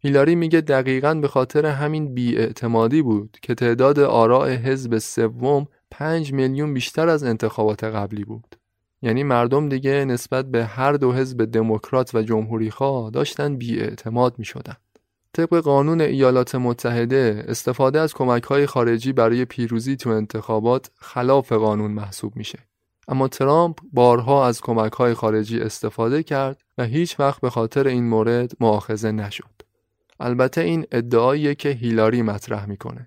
هیلاری 0.00 0.34
میگه 0.34 0.60
دقیقا 0.60 1.14
به 1.14 1.28
خاطر 1.28 1.66
همین 1.66 2.14
بیاعتمادی 2.14 3.02
بود 3.02 3.38
که 3.42 3.54
تعداد 3.54 3.98
آراء 3.98 4.48
حزب 4.48 4.98
سوم 4.98 5.66
5 5.90 6.32
میلیون 6.32 6.74
بیشتر 6.74 7.08
از 7.08 7.24
انتخابات 7.24 7.84
قبلی 7.84 8.24
بود. 8.24 8.56
یعنی 9.02 9.22
مردم 9.22 9.68
دیگه 9.68 10.04
نسبت 10.04 10.46
به 10.46 10.64
هر 10.64 10.92
دو 10.92 11.12
حزب 11.12 11.44
دموکرات 11.44 12.14
و 12.14 12.22
جمهوریخواه 12.22 13.10
داشتن 13.10 13.56
بیاعتماد 13.56 14.34
می 14.38 14.44
شدن. 14.44 14.76
طبق 15.32 15.54
قانون 15.54 16.00
ایالات 16.00 16.54
متحده 16.54 17.44
استفاده 17.48 18.00
از 18.00 18.14
کمک 18.14 18.42
های 18.42 18.66
خارجی 18.66 19.12
برای 19.12 19.44
پیروزی 19.44 19.96
تو 19.96 20.10
انتخابات 20.10 20.90
خلاف 20.96 21.52
قانون 21.52 21.90
محسوب 21.90 22.36
میشه. 22.36 22.58
اما 23.08 23.28
ترامپ 23.28 23.78
بارها 23.92 24.46
از 24.46 24.60
کمک 24.60 24.92
های 24.92 25.14
خارجی 25.14 25.60
استفاده 25.60 26.22
کرد 26.22 26.60
و 26.78 26.84
هیچ 26.84 27.20
وقت 27.20 27.40
به 27.40 27.50
خاطر 27.50 27.86
این 27.86 28.08
مورد 28.08 28.52
معاخذه 28.60 29.12
نشد. 29.12 29.67
البته 30.20 30.60
این 30.60 30.86
ادعاییه 30.92 31.54
که 31.54 31.68
هیلاری 31.68 32.22
مطرح 32.22 32.66
می‌کنه. 32.66 33.04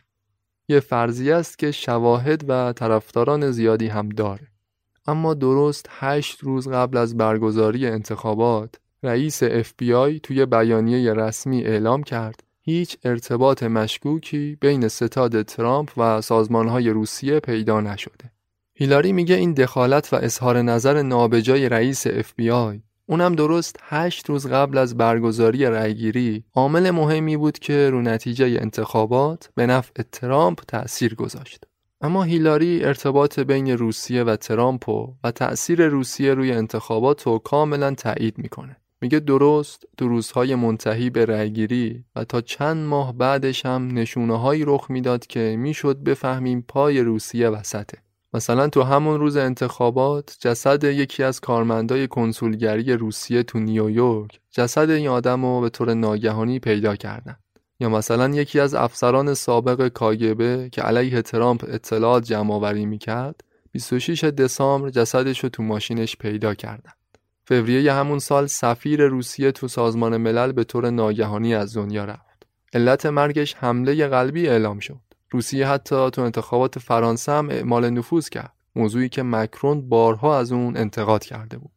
یه 0.67 0.79
فرضی 0.79 1.31
است 1.31 1.59
که 1.59 1.71
شواهد 1.71 2.45
و 2.47 2.73
طرفداران 2.73 3.51
زیادی 3.51 3.87
هم 3.87 4.09
داره. 4.09 4.47
اما 5.07 5.33
درست 5.33 5.85
هشت 5.89 6.39
روز 6.39 6.67
قبل 6.67 6.97
از 6.97 7.17
برگزاری 7.17 7.87
انتخابات 7.87 8.75
رئیس 9.03 9.43
FBI 9.43 10.19
توی 10.23 10.45
بیانیه 10.45 11.13
رسمی 11.13 11.63
اعلام 11.63 12.03
کرد 12.03 12.43
هیچ 12.61 12.97
ارتباط 13.03 13.63
مشکوکی 13.63 14.57
بین 14.61 14.87
ستاد 14.87 15.41
ترامپ 15.41 15.91
و 15.97 16.21
سازمانهای 16.21 16.89
روسیه 16.89 17.39
پیدا 17.39 17.81
نشده. 17.81 18.31
هیلاری 18.73 19.13
میگه 19.13 19.35
این 19.35 19.53
دخالت 19.53 20.13
و 20.13 20.15
اظهار 20.15 20.61
نظر 20.61 21.01
نابجای 21.01 21.69
رئیس 21.69 22.07
FBI 22.07 22.90
اونم 23.11 23.35
درست 23.35 23.75
هشت 23.83 24.29
روز 24.29 24.47
قبل 24.47 24.77
از 24.77 24.97
برگزاری 24.97 25.65
رأیگیری 25.65 26.43
عامل 26.53 26.91
مهمی 26.91 27.37
بود 27.37 27.59
که 27.59 27.89
رو 27.89 28.01
نتیجه 28.01 28.45
انتخابات 28.45 29.49
به 29.55 29.65
نفع 29.65 30.03
ترامپ 30.11 30.59
تأثیر 30.67 31.15
گذاشت. 31.15 31.63
اما 32.01 32.23
هیلاری 32.23 32.83
ارتباط 32.83 33.39
بین 33.39 33.77
روسیه 33.77 34.23
و 34.23 34.35
ترامپ 34.35 34.89
و 35.23 35.31
تأثیر 35.35 35.87
روسیه 35.87 36.33
روی 36.33 36.51
انتخابات 36.51 37.23
رو 37.23 37.37
کاملا 37.37 37.95
تایید 37.95 38.37
می‌کنه. 38.37 38.77
میگه 39.01 39.19
درست 39.19 39.83
تو 39.97 40.07
روزهای 40.07 40.55
منتهی 40.55 41.09
به 41.09 41.25
رأیگیری 41.25 42.05
و 42.15 42.23
تا 42.23 42.41
چند 42.41 42.87
ماه 42.87 43.13
بعدش 43.13 43.65
هم 43.65 43.87
نشونه 43.93 44.39
هایی 44.39 44.63
رخ 44.65 44.91
می‌داد 44.91 45.27
که 45.27 45.55
می‌شد 45.59 46.03
بفهمیم 46.03 46.65
پای 46.67 47.01
روسیه 47.01 47.49
وسطه. 47.49 47.97
مثلا 48.33 48.67
تو 48.67 48.83
همون 48.83 49.19
روز 49.19 49.37
انتخابات 49.37 50.37
جسد 50.39 50.83
یکی 50.83 51.23
از 51.23 51.39
کارمندای 51.39 52.07
کنسولگری 52.07 52.93
روسیه 52.93 53.43
تو 53.43 53.59
نیویورک 53.59 54.39
جسد 54.51 54.89
این 54.89 55.07
آدم 55.07 55.45
رو 55.45 55.61
به 55.61 55.69
طور 55.69 55.93
ناگهانی 55.93 56.59
پیدا 56.59 56.95
کردن. 56.95 57.35
یا 57.79 57.89
مثلا 57.89 58.29
یکی 58.29 58.59
از 58.59 58.75
افسران 58.75 59.33
سابق 59.33 59.87
کاگبه 59.87 60.69
که 60.71 60.81
علیه 60.81 61.21
ترامپ 61.21 61.65
اطلاعات 61.67 62.23
جمع 62.23 62.53
آوری 62.53 62.85
می‌کرد 62.85 63.43
26 63.71 64.23
دسامبر 64.23 64.89
جسدش 64.89 65.39
رو 65.39 65.49
تو 65.49 65.63
ماشینش 65.63 66.17
پیدا 66.17 66.53
کردن. 66.53 66.91
فوریه 67.45 67.93
همون 67.93 68.19
سال 68.19 68.47
سفیر 68.47 69.07
روسیه 69.07 69.51
تو 69.51 69.67
سازمان 69.67 70.17
ملل 70.17 70.51
به 70.51 70.63
طور 70.63 70.89
ناگهانی 70.89 71.55
از 71.55 71.77
دنیا 71.77 72.05
رفت. 72.05 72.47
علت 72.73 73.05
مرگش 73.05 73.55
حمله 73.55 74.07
قلبی 74.07 74.47
اعلام 74.47 74.79
شد. 74.79 75.10
روسیه 75.31 75.67
حتی 75.67 76.09
تو 76.09 76.21
انتخابات 76.21 76.79
فرانسه 76.79 77.31
هم 77.31 77.49
اعمال 77.49 77.89
نفوذ 77.89 78.29
کرد. 78.29 78.53
موضوعی 78.75 79.09
که 79.09 79.23
مکرون 79.23 79.89
بارها 79.89 80.39
از 80.39 80.51
اون 80.51 80.77
انتقاد 80.77 81.23
کرده 81.23 81.57
بود. 81.57 81.71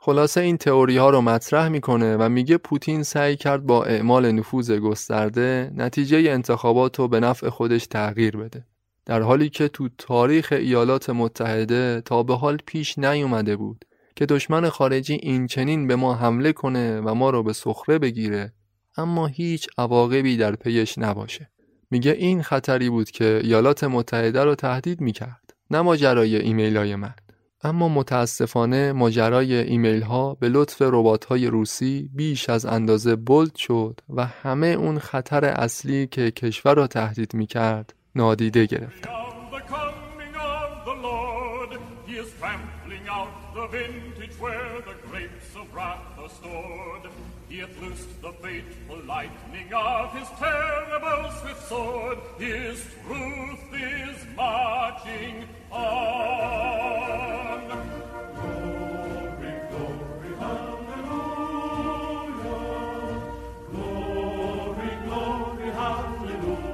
خلاصه 0.00 0.40
این 0.40 0.56
تئوری 0.56 0.96
ها 0.96 1.10
رو 1.10 1.20
مطرح 1.20 1.68
می‌کنه 1.68 2.16
و 2.16 2.28
میگه 2.28 2.56
پوتین 2.56 3.02
سعی 3.02 3.36
کرد 3.36 3.66
با 3.66 3.84
اعمال 3.84 4.32
نفوذ 4.32 4.70
گسترده 4.70 5.72
نتیجه 5.74 6.30
انتخابات 6.30 6.98
رو 6.98 7.08
به 7.08 7.20
نفع 7.20 7.48
خودش 7.48 7.86
تغییر 7.86 8.36
بده. 8.36 8.66
در 9.06 9.22
حالی 9.22 9.48
که 9.48 9.68
تو 9.68 9.88
تاریخ 9.98 10.52
ایالات 10.52 11.10
متحده 11.10 12.00
تا 12.00 12.22
به 12.22 12.36
حال 12.36 12.58
پیش 12.66 12.98
نیومده 12.98 13.56
بود 13.56 13.84
که 14.16 14.26
دشمن 14.26 14.68
خارجی 14.68 15.14
این 15.14 15.46
چنین 15.46 15.86
به 15.86 15.96
ما 15.96 16.14
حمله 16.14 16.52
کنه 16.52 17.00
و 17.00 17.14
ما 17.14 17.30
رو 17.30 17.42
به 17.42 17.52
سخره 17.52 17.98
بگیره 17.98 18.52
اما 18.96 19.26
هیچ 19.26 19.68
عواقبی 19.78 20.36
در 20.36 20.56
پیش 20.56 20.98
نباشه. 20.98 21.50
میگه 21.90 22.10
این 22.10 22.42
خطری 22.42 22.90
بود 22.90 23.10
که 23.10 23.40
ایالات 23.44 23.84
متحده 23.84 24.44
رو 24.44 24.54
تهدید 24.54 25.00
می‌کرد 25.00 25.54
نه 25.70 25.80
ماجرای 25.80 26.36
ایمیل 26.36 26.76
های 26.76 26.96
من. 26.96 27.14
اما 27.62 27.88
متاسفانه 27.88 28.92
ماجرای 28.92 29.54
ایمیل 29.54 30.02
ها 30.02 30.34
به 30.34 30.48
لطف 30.48 30.82
ربات 30.82 31.24
های 31.24 31.46
روسی 31.46 32.10
بیش 32.14 32.50
از 32.50 32.66
اندازه 32.66 33.16
بولد 33.16 33.54
شد 33.56 34.00
و 34.08 34.26
همه 34.26 34.66
اون 34.66 34.98
خطر 34.98 35.44
اصلی 35.44 36.06
که 36.06 36.30
کشور 36.30 36.74
را 36.74 36.86
تهدید 36.86 37.34
می‌کرد 37.34 37.94
نادیده 38.14 38.66
گرفت. 48.52 48.80
lightning 49.14 49.70
of 49.74 50.06
his 50.18 50.28
terrible 50.38 51.22
swift 51.40 51.62
sword, 51.68 52.18
his 52.38 52.76
truth 53.04 53.64
is 53.74 54.16
marching 54.36 55.36
on. 55.72 57.60
Glory, 63.72 64.94
glory, 65.06 65.70
hallelujah. 65.82 66.70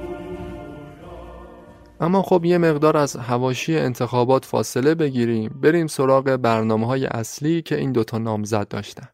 اما 1.99 2.21
خب 2.21 2.45
یه 2.45 2.57
مقدار 2.57 2.97
از 2.97 3.15
هواشی 3.15 3.77
انتخابات 3.77 4.45
فاصله 4.45 4.95
بگیریم 4.95 5.59
بریم 5.61 5.87
سراغ 5.87 6.23
برنامه 6.35 6.87
های 6.87 7.05
اصلی 7.05 7.61
که 7.61 7.77
این 7.77 7.91
دوتا 7.91 8.17
نامزد 8.17 8.67
داشتن 8.67 9.07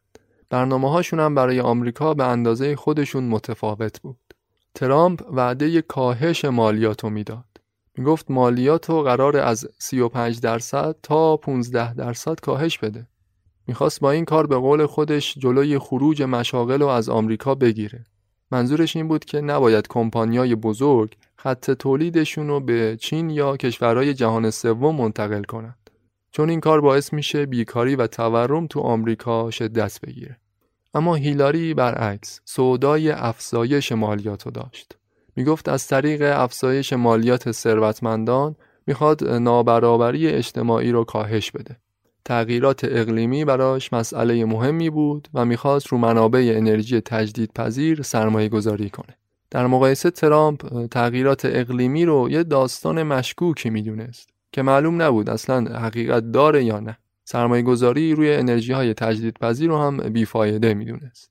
برنامه 0.54 0.90
هاشون 0.90 1.20
هم 1.20 1.34
برای 1.34 1.60
آمریکا 1.60 2.14
به 2.14 2.24
اندازه 2.24 2.76
خودشون 2.76 3.24
متفاوت 3.24 4.00
بود. 4.00 4.34
ترامپ 4.74 5.22
وعده 5.32 5.82
کاهش 5.82 6.44
مالیات 6.44 7.04
رو 7.04 7.10
می‌داد. 7.10 7.60
می‌گفت 7.98 8.30
مالیات 8.30 8.90
رو 8.90 9.02
قرار 9.02 9.36
از 9.36 9.66
35 9.78 10.40
درصد 10.40 10.96
تا 11.02 11.36
15 11.36 11.94
درصد 11.94 12.40
کاهش 12.40 12.78
بده. 12.78 13.06
می‌خواست 13.66 14.00
با 14.00 14.10
این 14.10 14.24
کار 14.24 14.46
به 14.46 14.56
قول 14.56 14.86
خودش 14.86 15.34
جلوی 15.38 15.78
خروج 15.78 16.22
مشاغل 16.22 16.80
رو 16.80 16.86
از 16.86 17.08
آمریکا 17.08 17.54
بگیره. 17.54 18.06
منظورش 18.50 18.96
این 18.96 19.08
بود 19.08 19.24
که 19.24 19.40
نباید 19.40 19.88
کمپانیای 19.88 20.54
بزرگ 20.54 21.16
خط 21.36 21.70
تولیدشون 21.70 22.48
رو 22.48 22.60
به 22.60 22.96
چین 23.00 23.30
یا 23.30 23.56
کشورهای 23.56 24.14
جهان 24.14 24.50
سوم 24.50 24.96
منتقل 24.96 25.42
کنند. 25.42 25.90
چون 26.30 26.50
این 26.50 26.60
کار 26.60 26.80
باعث 26.80 27.12
میشه 27.12 27.46
بیکاری 27.46 27.96
و 27.96 28.06
تورم 28.06 28.66
تو 28.66 28.80
آمریکا 28.80 29.50
شدت 29.50 30.00
بگیره. 30.00 30.36
اما 30.94 31.14
هیلاری 31.14 31.74
برعکس 31.74 32.40
سودای 32.44 33.10
افزایش 33.10 33.92
مالیات 33.92 34.42
رو 34.42 34.50
داشت. 34.50 34.96
می‌گفت 35.36 35.68
از 35.68 35.86
طریق 35.88 36.40
افزایش 36.40 36.92
مالیات 36.92 37.52
ثروتمندان 37.52 38.56
می‌خواد 38.86 39.28
نابرابری 39.28 40.28
اجتماعی 40.28 40.92
رو 40.92 41.04
کاهش 41.04 41.50
بده. 41.50 41.76
تغییرات 42.24 42.84
اقلیمی 42.84 43.44
براش 43.44 43.92
مسئله 43.92 44.44
مهمی 44.44 44.90
بود 44.90 45.28
و 45.34 45.44
می‌خواست 45.44 45.86
رو 45.86 45.98
منابع 45.98 46.52
انرژی 46.56 47.00
تجدیدپذیر 47.00 48.02
سرمایه 48.02 48.48
گذاری 48.48 48.90
کنه. 48.90 49.16
در 49.50 49.66
مقایسه 49.66 50.10
ترامپ 50.10 50.86
تغییرات 50.86 51.44
اقلیمی 51.44 52.04
رو 52.04 52.30
یه 52.30 52.42
داستان 52.42 53.02
مشکوکی 53.02 53.70
می‌دونست 53.70 54.28
که 54.52 54.62
معلوم 54.62 55.02
نبود 55.02 55.30
اصلا 55.30 55.78
حقیقت 55.78 56.32
داره 56.32 56.64
یا 56.64 56.80
نه. 56.80 56.98
سرمایه 57.24 57.62
گذاری 57.62 58.14
روی 58.14 58.34
انرژی 58.34 58.72
های 58.72 58.94
تجدید 58.94 59.38
پذیر 59.38 59.68
رو 59.68 59.78
هم 59.78 59.96
بیفایده 59.96 60.74
می‌دونست. 60.74 61.30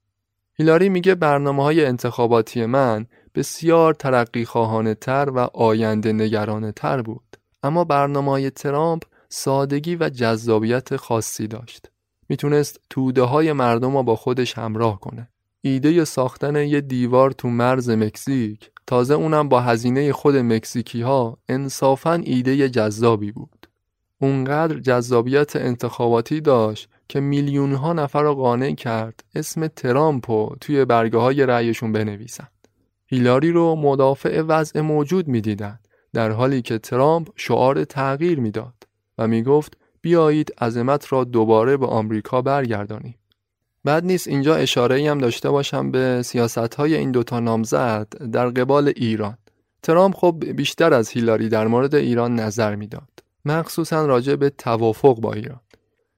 هیلاری 0.54 0.89
میگه 0.89 1.16
برنامه 1.16 1.64
های 1.64 1.86
انتخاباتی 1.86 2.66
من 2.66 3.06
بسیار 3.36 3.94
ترقی 3.94 4.46
خواهانه 4.46 4.94
تر 4.94 5.30
و 5.36 5.39
آینده 5.39 6.14
نگرانه 6.14 6.72
تر 6.72 7.02
بود. 7.02 7.38
اما 7.64 7.84
برنامه 7.84 8.32
های 8.32 8.50
ترامپ 8.50 9.04
سادگی 9.30 9.96
و 9.96 10.10
جذابیت 10.10 10.96
خاصی 10.96 11.48
داشت. 11.48 11.91
می‌تونست 12.30 12.80
توده 12.89 13.22
های 13.22 13.54
مردم 13.54 13.98
رو 13.98 14.04
با 14.04 14.16
خودش 14.16 14.58
همراه 14.58 15.00
کنه. 15.00 15.30
ایده 15.62 16.06
ساختن 16.06 16.56
یه 16.56 16.82
دیوار 16.82 17.32
تو 17.32 17.48
مرز 17.48 17.89
مکزیک 17.89 18.72
تازه 18.88 19.14
اونم 19.14 19.50
با 19.50 19.62
هزینه 19.62 20.12
خود 20.12 20.36
مکزیکی 20.36 21.02
ها 21.02 21.38
انصافا 21.50 22.14
ایده 22.14 22.70
جذابی 22.70 23.32
بود. 23.32 23.53
اونقدر 24.24 24.80
جذابیت 24.80 25.55
انتخاباتی 25.55 26.41
داشت 26.41 26.89
که 27.07 27.19
میلیون 27.19 27.74
ها 27.74 27.93
نفر 27.93 28.21
را 28.21 28.34
قانع 28.34 28.74
کرد 28.74 29.24
اسم 29.36 29.67
ترامپو 29.67 30.55
توی 30.61 30.86
برگه 30.86 31.17
های 31.17 31.45
رأیشون 31.45 31.91
بنویسند. 31.91 32.67
هیلاری 33.05 33.51
رو 33.51 33.76
مدافع 33.76 34.41
وضع 34.41 34.82
موجود 34.82 35.28
می‌دیدند 35.28 35.88
در 36.13 36.32
حالی 36.32 36.61
که 36.61 36.78
ترامپ 36.78 37.30
شعار 37.36 37.84
تغییر 37.84 38.39
می‌داد 38.39 38.74
و 39.17 39.28
می‌گفت 39.28 39.78
بیایید 40.01 40.53
عظمت 40.61 41.13
را 41.13 41.24
دوباره 41.24 41.78
به 41.78 41.86
آمریکا 41.86 42.41
برگردانیم. 42.41 43.15
بعد 43.84 44.05
نیست 44.05 44.28
اینجا 44.28 44.55
اشاره 44.55 45.11
هم 45.11 45.17
داشته 45.17 45.49
باشم 45.49 45.91
به 45.91 46.21
سیاست 46.21 46.76
های 46.76 46.95
این 46.95 47.11
دوتا 47.11 47.39
نامزد 47.39 48.07
در 48.32 48.49
قبال 48.49 48.93
ایران. 48.95 49.38
ترامپ 49.82 50.15
خب 50.15 50.45
بیشتر 50.45 50.93
از 50.93 51.09
هیلاری 51.09 51.49
در 51.49 51.67
مورد 51.67 51.95
ایران 51.95 52.36
نظر 52.36 52.76
می‌داد. 52.76 53.22
مخصوصا 53.46 54.06
راجع 54.06 54.36
به 54.36 54.50
توافق 54.50 55.20
با 55.20 55.34
ایران 55.34 55.60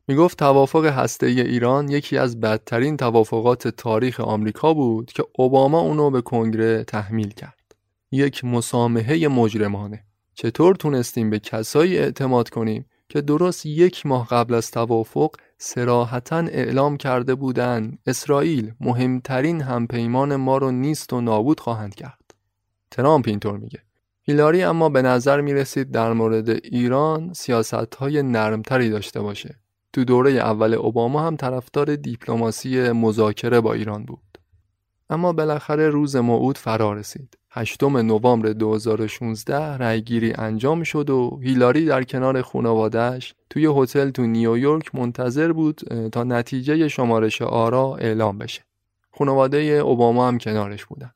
می‌گفت 0.08 0.40
توافق 0.40 0.86
هسته 0.86 1.26
ایران 1.26 1.90
یکی 1.90 2.18
از 2.18 2.40
بدترین 2.40 2.98
توافقات 2.98 3.68
تاریخ 3.68 4.20
آمریکا 4.20 4.74
بود 4.74 5.12
که 5.12 5.24
اوباما 5.38 5.80
اونو 5.80 6.10
به 6.10 6.22
کنگره 6.22 6.84
تحمیل 6.84 7.30
کرد. 7.30 7.76
یک 8.12 8.46
مسامحه 8.46 9.28
مجرمانه. 9.28 10.04
چطور 10.34 10.76
تونستیم 10.76 11.30
به 11.30 11.40
کسایی 11.40 11.98
اعتماد 11.98 12.50
کنیم 12.50 12.86
که 13.10 13.22
درست 13.22 13.66
یک 13.66 14.06
ماه 14.06 14.28
قبل 14.28 14.54
از 14.54 14.72
توافق 14.72 15.36
سراحتا 15.58 16.38
اعلام 16.38 16.98
کرده 16.98 17.36
بودند 17.36 18.00
اسرائیل 18.08 18.74
مهمترین 18.80 19.62
همپیمان 19.62 20.36
ما 20.36 20.58
رو 20.58 20.72
نیست 20.72 21.14
و 21.14 21.22
نابود 21.22 21.60
خواهند 21.60 21.96
کرد. 21.96 22.34
ترامپ 22.92 23.28
اینطور 23.28 23.58
میگه. 23.58 23.85
هیلاری 24.28 24.64
اما 24.64 24.90
به 24.90 25.02
نظر 25.02 25.42
می 25.42 25.54
رسید 25.54 25.92
در 25.92 26.14
مورد 26.14 26.50
ایران 26.50 27.34
سیاست 27.34 27.96
های 27.96 28.24
نرمتری 28.24 28.90
داشته 28.90 29.22
باشه. 29.22 29.56
تو 29.94 30.04
دوره 30.04 30.32
اول 30.32 30.74
اوباما 30.74 31.22
هم 31.22 31.36
طرفدار 31.36 31.96
دیپلماسی 31.96 32.92
مذاکره 32.92 33.60
با 33.60 33.74
ایران 33.74 34.06
بود. 34.06 34.20
اما 35.10 35.34
بالاخره 35.34 35.90
روز 35.90 36.16
موعود 36.16 36.58
فرا 36.58 36.94
رسید. 36.94 37.38
8 37.52 37.84
نوامبر 37.84 38.50
2016 38.50 39.78
رأیگیری 39.78 40.34
انجام 40.34 40.84
شد 40.84 41.10
و 41.10 41.40
هیلاری 41.44 41.86
در 41.86 42.04
کنار 42.04 42.42
خانوادهش 42.42 43.34
توی 43.50 43.70
هتل 43.76 44.10
تو 44.10 44.26
نیویورک 44.26 44.96
منتظر 44.96 45.52
بود 45.52 45.82
تا 46.12 46.24
نتیجه 46.24 46.88
شمارش 46.88 47.42
آرا 47.42 47.96
اعلام 47.96 48.38
بشه. 48.38 48.62
خانواده 49.12 49.58
اوباما 49.58 50.28
هم 50.28 50.38
کنارش 50.38 50.86
بودن. 50.86 51.12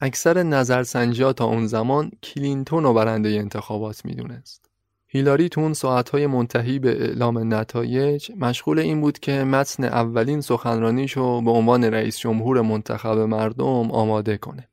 اکثر 0.00 0.42
نظرسنجی 0.42 1.32
تا 1.32 1.44
اون 1.44 1.66
زمان 1.66 2.10
کلینتون 2.22 2.84
رو 2.84 2.94
برنده 2.94 3.28
انتخابات 3.28 4.04
می‌دونست. 4.04 4.64
هیلاری 5.06 5.48
تو 5.48 5.60
اون 5.60 5.72
ساعتهای 5.74 6.26
منتهی 6.26 6.78
به 6.78 7.02
اعلام 7.02 7.54
نتایج 7.54 8.30
مشغول 8.38 8.78
این 8.78 9.00
بود 9.00 9.18
که 9.18 9.44
متن 9.44 9.84
اولین 9.84 10.40
سخنرانیشو 10.40 11.40
به 11.40 11.50
عنوان 11.50 11.84
رئیس 11.84 12.18
جمهور 12.18 12.60
منتخب 12.60 13.18
مردم 13.18 13.90
آماده 13.90 14.36
کنه. 14.36 14.68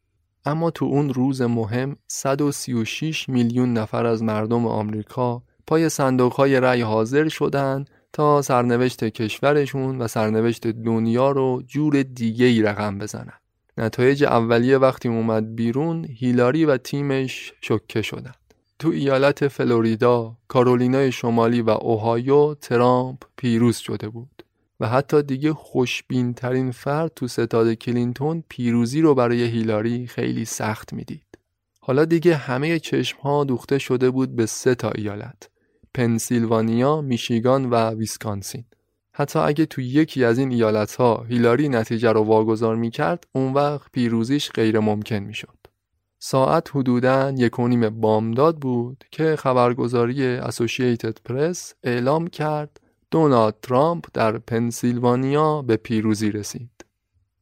اما 0.45 0.72
تو 0.72 0.86
اون 0.86 1.13
روز 1.13 1.41
مهم 1.41 1.95
136 2.07 3.30
میلیون 3.30 3.74
نفر 3.74 4.05
از 4.05 4.24
مردم 4.24 4.67
آمریکا 4.67 5.43
پای 5.67 5.89
صندوقهای 5.89 6.59
رأی 6.59 6.82
حاضر 6.82 7.28
شدند 7.28 7.89
تا 8.13 8.41
سرنوشت 8.41 9.03
کشورشون 9.03 10.01
و 10.01 10.07
سرنوشت 10.07 10.67
دنیا 10.67 11.32
رو 11.32 11.61
جور 11.67 12.03
دیگه 12.03 12.45
ای 12.45 12.61
رقم 12.61 12.97
بزنن. 12.97 13.41
نتایج 13.82 14.24
اولیه 14.24 14.78
وقتی 14.78 15.10
اومد 15.10 15.56
بیرون 15.56 16.06
هیلاری 16.06 16.66
و 16.66 16.78
تیمش 16.78 17.54
شوکه 17.62 18.02
شدن. 18.02 18.34
تو 18.80 18.90
ایالت 18.90 19.48
فلوریدا، 19.48 20.38
کارولینای 20.48 21.12
شمالی 21.12 21.62
و 21.62 21.70
اوهایو 21.70 22.54
ترامپ 22.54 23.24
پیروز 23.38 23.78
شده 23.78 24.10
بود 24.10 24.44
و 24.80 24.88
حتی 24.88 25.22
دیگه 25.24 25.54
خوشبین 25.54 26.34
ترین 26.34 26.72
فرد 26.72 27.12
تو 27.16 27.28
ستاد 27.28 27.74
کلینتون 27.74 28.44
پیروزی 28.50 29.02
رو 29.02 29.16
برای 29.16 29.44
هیلاری 29.44 30.08
خیلی 30.08 30.46
سخت 30.46 30.94
می‌دید. 30.94 31.38
حالا 31.80 32.06
دیگه 32.06 32.36
همه 32.36 32.80
چشم 32.80 33.20
ها 33.20 33.44
دوخته 33.44 33.78
شده 33.78 34.10
بود 34.10 34.36
به 34.36 34.46
سه 34.46 34.76
تا 34.76 34.92
ایالت 34.92 35.50
پنسیلوانیا، 35.94 37.02
میشیگان 37.02 37.70
و 37.70 37.90
ویسکانسین. 37.90 38.66
حتی 39.14 39.39
اگه 39.39 39.66
تو 39.66 39.82
یکی 39.82 40.24
از 40.26 40.38
این 40.38 40.51
ایالت 40.51 40.95
ها 40.95 41.26
هیلاری 41.30 41.70
نتیجه 41.70 42.12
رو 42.12 42.22
واگذار 42.22 42.76
می 42.76 42.91
کرد 42.91 43.28
اون 43.32 43.53
وقت 43.53 43.91
پیروزیش 43.91 44.51
غیر 44.51 44.80
ممکن 44.80 45.20
می 45.20 45.34
شد. 45.34 45.57
ساعت 46.20 46.76
حدوداً 46.76 47.32
یک 47.32 47.59
و 47.59 47.68
نیم 47.68 47.89
بامداد 47.89 48.57
بود 48.57 49.03
که 49.12 49.36
خبرگزاری 49.36 50.26
اسوسییتد 50.26 51.18
پرس 51.26 51.74
اعلام 51.84 52.28
کرد 52.28 52.80
دونالد 53.12 53.55
ترامپ 53.62 54.05
در 54.14 54.38
پنسیلوانیا 54.38 55.62
به 55.62 55.78
پیروزی 55.78 56.32
رسید. 56.32 56.86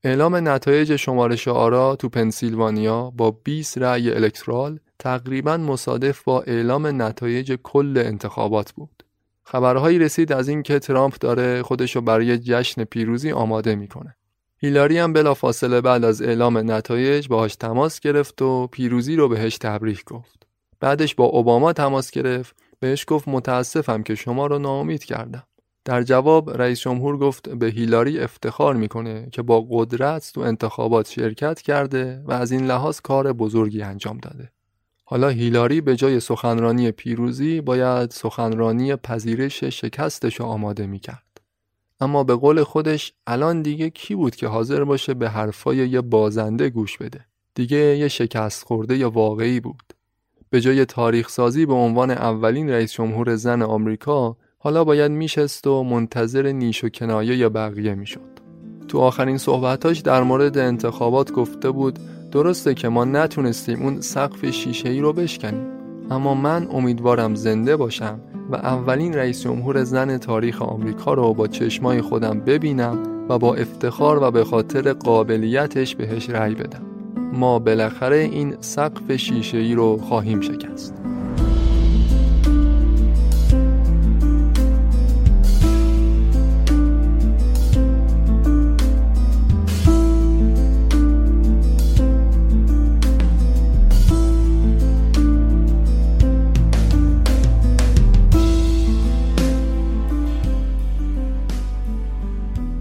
اعلام 0.04 0.36
نتایج 0.36 0.96
شمارش 0.96 1.48
آرا 1.48 1.96
تو 1.96 2.10
پنسیلوانیا 2.10 3.10
با 3.10 3.32
20 3.32 3.78
رأی 3.78 4.12
الکترال 4.12 4.80
تقریبا 5.00 5.58
مصادف 5.58 6.24
با 6.24 6.42
اعلام 6.42 7.02
نتایج 7.02 7.58
کل 7.64 8.04
انتخابات 8.06 8.72
بود. 8.72 9.04
خبرهایی 9.52 10.00
رسید 10.00 10.34
از 10.34 10.50
اینکه 10.50 10.80
ترامپ 10.80 11.16
داره 11.16 11.64
خودشو 11.64 12.02
برای 12.02 12.38
جشن 12.38 12.84
پیروزی 12.84 13.32
آماده 13.32 13.76
می‌کنه. 13.76 14.16
هیلاری 14.58 14.98
هم 14.98 15.14
بلا 15.14 15.34
فاصله 15.34 15.82
بعد 15.82 16.04
از 16.04 16.22
اعلام 16.22 16.72
نتایج 16.72 17.28
باهاش 17.28 17.56
تماس 17.56 18.00
گرفت 18.00 18.42
و 18.42 18.68
پیروزی 18.68 19.16
رو 19.16 19.28
بهش 19.28 19.58
تبریک 19.58 20.06
گفت. 20.06 20.48
بعدش 20.80 21.16
با 21.16 21.26
اوباما 21.26 21.74
تماس 21.74 22.12
گرفت 22.12 22.56
بهش 22.80 23.06
گفت 23.08 23.28
متاسفم 23.28 24.04
که 24.04 24.16
شما 24.16 24.48
رو 24.48 24.60
ناامید 24.60 25.04
کردم. 25.04 25.44
در 25.86 26.04
جواب 26.04 26.62
رئیس 26.62 26.80
جمهور 26.80 27.18
گفت 27.18 27.50
به 27.50 27.68
هیلاری 27.68 28.20
افتخار 28.20 28.76
می‌کنه 28.76 29.30
که 29.32 29.42
با 29.42 29.68
قدرت 29.70 30.32
تو 30.34 30.42
انتخابات 30.42 31.10
شرکت 31.10 31.62
کرده 31.62 32.24
و 32.26 32.32
از 32.32 32.52
این 32.52 32.68
لحاظ 32.68 33.00
کار 33.00 33.34
بزرگی 33.34 33.82
انجام 33.82 34.18
داده. 34.18 34.52
حالا 35.12 35.30
هیلاری 35.30 35.82
به 35.82 35.96
جای 35.96 36.20
سخنرانی 36.20 36.92
پیروزی 36.92 37.62
باید 37.62 38.12
سخنرانی 38.12 38.96
پذیرش 38.96 39.64
شکستش 39.64 40.42
آماده 40.42 40.88
می‌کرد. 40.88 41.42
اما 42.00 42.24
به 42.24 42.36
قول 42.36 42.64
خودش 42.64 43.14
الان 43.28 43.62
دیگه 43.62 43.90
کی 43.90 44.16
بود 44.16 44.36
که 44.36 44.48
حاضر 44.48 44.84
باشه 44.84 45.14
به 45.14 45.30
حرفای 45.30 45.78
یه 45.78 46.02
بازنده 46.02 46.70
گوش 46.70 46.98
بده؟ 46.98 47.26
دیگه 47.56 47.78
یه 47.78 48.08
شکست 48.08 48.66
خورده 48.66 48.98
یا 48.98 49.10
واقعی 49.10 49.60
بود. 49.60 49.94
به 50.50 50.62
جای 50.62 50.86
تاریخ 50.86 51.30
سازی 51.30 51.66
به 51.66 51.74
عنوان 51.74 52.12
اولین 52.12 52.70
رئیس 52.70 52.94
جمهور 52.94 53.36
زن 53.36 53.62
آمریکا 53.62 54.38
حالا 54.58 54.84
باید 54.84 55.12
میشست 55.12 55.68
و 55.68 55.84
منتظر 55.84 56.52
نیش 56.52 56.84
و 56.84 56.90
کنایه 56.90 57.38
یا 57.38 57.50
بقیه 57.50 57.96
می‌شد. 57.96 58.40
تو 58.88 59.00
آخرین 59.00 59.38
صحبتاش 59.38 60.00
در 60.00 60.24
مورد 60.24 60.58
انتخابات 60.58 61.32
گفته 61.32 61.72
بود 61.72 62.00
درسته 62.32 62.74
که 62.74 62.90
ما 62.90 63.06
نتونستیم 63.06 63.82
اون 63.82 64.02
سقف 64.02 64.46
شیشه 64.46 64.90
ای 64.90 65.00
رو 65.00 65.14
بشکنیم. 65.14 65.66
اما 66.12 66.36
من 66.36 66.68
امیدوارم 66.72 67.36
زنده 67.36 67.76
باشم 67.76 68.20
و 68.52 68.56
اولین 68.56 69.14
رئیس 69.14 69.42
جمهور 69.42 69.84
زن 69.84 70.18
تاریخ 70.18 70.62
آمریکا 70.62 71.14
رو 71.14 71.34
با 71.34 71.48
چشمای 71.48 72.02
خودم 72.02 72.40
ببینم 72.40 72.98
و 73.30 73.40
با 73.40 73.56
افتخار 73.56 74.24
و 74.24 74.32
به 74.32 74.44
خاطر 74.44 74.94
قابلیتش 74.94 75.96
بهش 75.96 76.30
رأی 76.30 76.56
بدم. 76.56 76.82
ما 77.34 77.60
بالاخره 77.60 78.18
این 78.18 78.56
سقف 78.60 79.16
شیشه 79.16 79.58
ای 79.58 79.74
رو 79.74 79.98
خواهیم 79.98 80.42
شکست. 80.42 80.94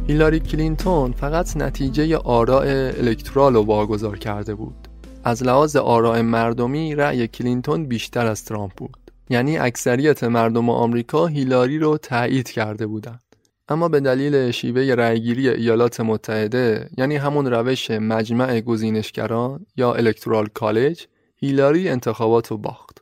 هیلاری 0.08 0.40
کلینتون 0.40 1.12
فقط 1.12 1.56
نتیجه 1.56 2.16
آراء 2.16 2.64
الکترال 2.98 3.54
رو 3.54 3.62
واگذار 3.62 4.18
کرده 4.18 4.54
بود. 4.54 4.88
از 5.24 5.42
لحاظ 5.42 5.76
آراء 5.76 6.22
مردمی 6.22 6.94
رأی 6.94 7.28
کلینتون 7.28 7.86
بیشتر 7.86 8.26
از 8.26 8.44
ترامپ 8.44 8.72
بود. 8.76 9.10
یعنی 9.30 9.58
اکثریت 9.58 10.24
مردم 10.24 10.70
آمریکا 10.70 11.26
هیلاری 11.26 11.78
رو 11.78 11.98
تایید 11.98 12.50
کرده 12.50 12.86
بودند. 12.86 13.22
اما 13.68 13.88
به 13.88 14.00
دلیل 14.00 14.50
شیوه 14.50 14.94
رأیگیری 14.94 15.48
ایالات 15.48 16.00
متحده 16.00 16.88
یعنی 16.98 17.16
همون 17.16 17.46
روش 17.46 17.90
مجمع 17.90 18.60
گزینشگران 18.60 19.66
یا 19.76 19.94
Electoral 19.94 20.46
College 20.54 21.06
هیلاری 21.36 21.88
انتخابات 21.88 22.48
رو 22.48 22.56
باخت. 22.56 22.98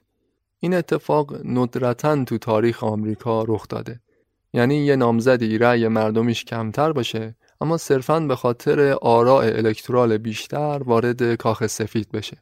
این 0.61 0.75
اتفاق 0.75 1.37
ندرتا 1.45 2.25
تو 2.25 2.39
تاریخ 2.39 2.85
آمریکا 2.85 3.43
رخ 3.43 3.69
داده. 3.69 4.01
یعنی 4.57 4.77
یه 4.77 4.97
نامزدی 4.97 5.59
رأی 5.59 5.89
مردمیش 5.89 6.45
کمتر 6.45 6.93
باشه 6.93 7.35
اما 7.61 7.77
صرفا 7.77 8.21
به 8.21 8.37
خاطر 8.37 8.93
آراء 9.03 9.45
الکترال 9.45 10.19
بیشتر 10.19 10.83
وارد 10.85 11.35
کاخ 11.35 11.67
سفید 11.67 12.11
بشه. 12.13 12.37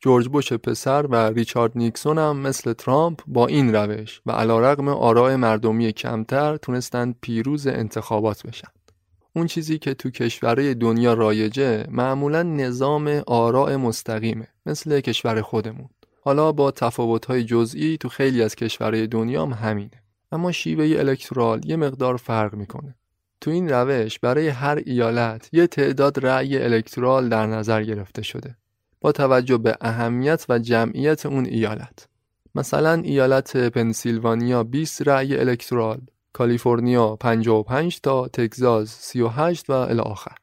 جورج 0.00 0.28
بوش 0.28 0.52
پسر 0.52 1.06
و 1.06 1.16
ریچارد 1.16 1.72
نیکسون 1.74 2.18
هم 2.18 2.36
مثل 2.36 2.72
ترامپ 2.72 3.20
با 3.26 3.46
این 3.46 3.74
روش 3.74 4.20
و 4.26 4.32
علا 4.32 4.60
رقم 4.60 4.88
آراء 4.88 5.36
مردمی 5.36 5.92
کمتر 5.92 6.56
تونستند 6.56 7.16
پیروز 7.20 7.66
انتخابات 7.66 8.46
بشن. 8.46 8.68
اون 9.36 9.46
چیزی 9.46 9.78
که 9.78 9.94
تو 9.94 10.10
کشورهای 10.10 10.74
دنیا 10.74 11.14
رایجه 11.14 11.86
معمولا 11.90 12.42
نظام 12.42 13.22
آراء 13.26 13.76
مستقیمه 13.76 14.48
مثل 14.66 15.00
کشور 15.00 15.42
خودمون. 15.42 15.88
حالا 16.20 16.52
با 16.52 16.70
تفاوت‌های 16.70 17.44
جزئی 17.44 17.98
تو 17.98 18.08
خیلی 18.08 18.42
از 18.42 18.54
کشورهای 18.54 19.06
دنیا 19.06 19.42
هم 19.42 19.52
همینه. 19.52 20.07
اما 20.32 20.52
شیوه 20.52 20.98
الکترال 20.98 21.60
یه 21.64 21.76
مقدار 21.76 22.16
فرق 22.16 22.54
می‌کنه. 22.54 22.94
تو 23.40 23.50
این 23.50 23.68
روش 23.68 24.18
برای 24.18 24.48
هر 24.48 24.82
ایالت 24.86 25.48
یه 25.52 25.66
تعداد 25.66 26.26
رأی 26.26 26.58
الکترال 26.58 27.28
در 27.28 27.46
نظر 27.46 27.82
گرفته 27.82 28.22
شده 28.22 28.56
با 29.00 29.12
توجه 29.12 29.58
به 29.58 29.76
اهمیت 29.80 30.46
و 30.48 30.58
جمعیت 30.58 31.26
اون 31.26 31.46
ایالت. 31.46 32.08
مثلا 32.54 32.94
ایالت 32.94 33.56
پنسیلوانیا 33.56 34.64
20 34.64 35.08
رأی 35.08 35.36
الکترال، 35.36 36.00
کالیفرنیا 36.32 37.16
55 37.16 38.00
تا، 38.00 38.28
تگزاس 38.28 38.98
38 39.00 39.70
و 39.70 39.72
الی 39.72 40.00
آخر. 40.00 40.34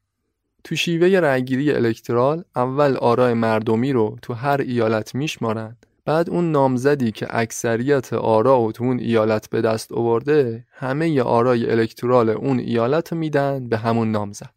تو 0.63 0.75
شیوه 0.75 1.19
رأیگیری 1.19 1.71
الکترال 1.71 2.43
اول 2.55 2.97
آرای 2.97 3.33
مردمی 3.33 3.93
رو 3.93 4.17
تو 4.21 4.33
هر 4.33 4.61
ایالت 4.61 5.15
میشمارن 5.15 5.77
بعد 6.05 6.29
اون 6.29 6.51
نامزدی 6.51 7.11
که 7.11 7.27
اکثریت 7.29 8.13
آرا 8.13 8.71
تو 8.71 8.83
اون 8.83 8.99
ایالت 8.99 9.49
به 9.49 9.61
دست 9.61 9.91
آورده 9.91 10.65
همه 10.71 11.21
آرای 11.21 11.71
الکترال 11.71 12.29
اون 12.29 12.59
ایالت 12.59 13.13
میدن 13.13 13.69
به 13.69 13.77
همون 13.77 14.11
نامزد. 14.11 14.55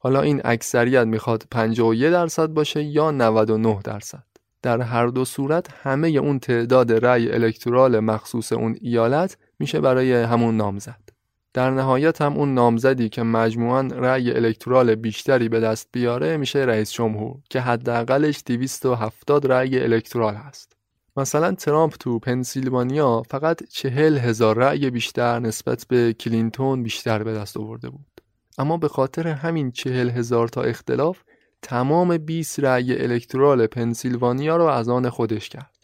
حالا 0.00 0.20
این 0.20 0.40
اکثریت 0.44 1.06
می‌خواد 1.06 1.44
51 1.50 2.02
درصد 2.02 2.46
باشه 2.46 2.82
یا 2.82 3.10
99 3.10 3.78
درصد. 3.84 4.24
در 4.62 4.80
هر 4.80 5.06
دو 5.06 5.24
صورت 5.24 5.66
همه 5.82 6.08
اون 6.08 6.38
تعداد 6.38 6.92
رأی 6.92 7.32
الکترال 7.32 8.00
مخصوص 8.00 8.52
اون 8.52 8.76
ایالت 8.80 9.36
میشه 9.58 9.80
برای 9.80 10.12
همون 10.12 10.56
نامزد. 10.56 11.00
در 11.54 11.70
نهایت 11.70 12.22
هم 12.22 12.36
اون 12.36 12.54
نامزدی 12.54 13.08
که 13.08 13.22
مجموعاً 13.22 13.80
رأی 13.80 14.32
الکترال 14.32 14.94
بیشتری 14.94 15.48
به 15.48 15.60
دست 15.60 15.88
بیاره 15.92 16.36
میشه 16.36 16.58
رئیس 16.58 16.92
جمهور 16.92 17.36
که 17.50 17.60
حداقلش 17.60 18.42
270 18.46 19.46
رأی 19.46 19.80
الکترال 19.82 20.34
هست. 20.34 20.75
مثلا 21.16 21.52
ترامپ 21.52 21.94
تو 22.00 22.18
پنسیلوانیا 22.18 23.22
فقط 23.30 23.62
چهل 23.68 24.18
هزار 24.18 24.56
رأی 24.56 24.90
بیشتر 24.90 25.38
نسبت 25.38 25.86
به 25.88 26.12
کلینتون 26.12 26.82
بیشتر 26.82 27.22
به 27.22 27.34
دست 27.34 27.56
آورده 27.56 27.90
بود. 27.90 28.20
اما 28.58 28.76
به 28.76 28.88
خاطر 28.88 29.28
همین 29.28 29.70
چهل 29.70 30.10
هزار 30.10 30.48
تا 30.48 30.62
اختلاف 30.62 31.18
تمام 31.62 32.18
20 32.18 32.60
رأی 32.60 33.02
الکترال 33.02 33.66
پنسیلوانیا 33.66 34.56
رو 34.56 34.64
از 34.64 34.88
آن 34.88 35.10
خودش 35.10 35.48
کرد. 35.48 35.76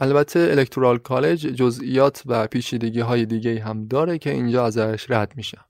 البته 0.00 0.40
Electoral 0.40 0.98
College 0.98 1.46
جزئیات 1.46 2.22
و 2.26 2.46
پیچیدگی 2.46 3.00
های 3.00 3.26
دیگه 3.26 3.60
هم 3.60 3.86
داره 3.86 4.18
که 4.18 4.30
اینجا 4.30 4.64
ازش 4.64 5.06
رد 5.10 5.32
میشم 5.36 5.64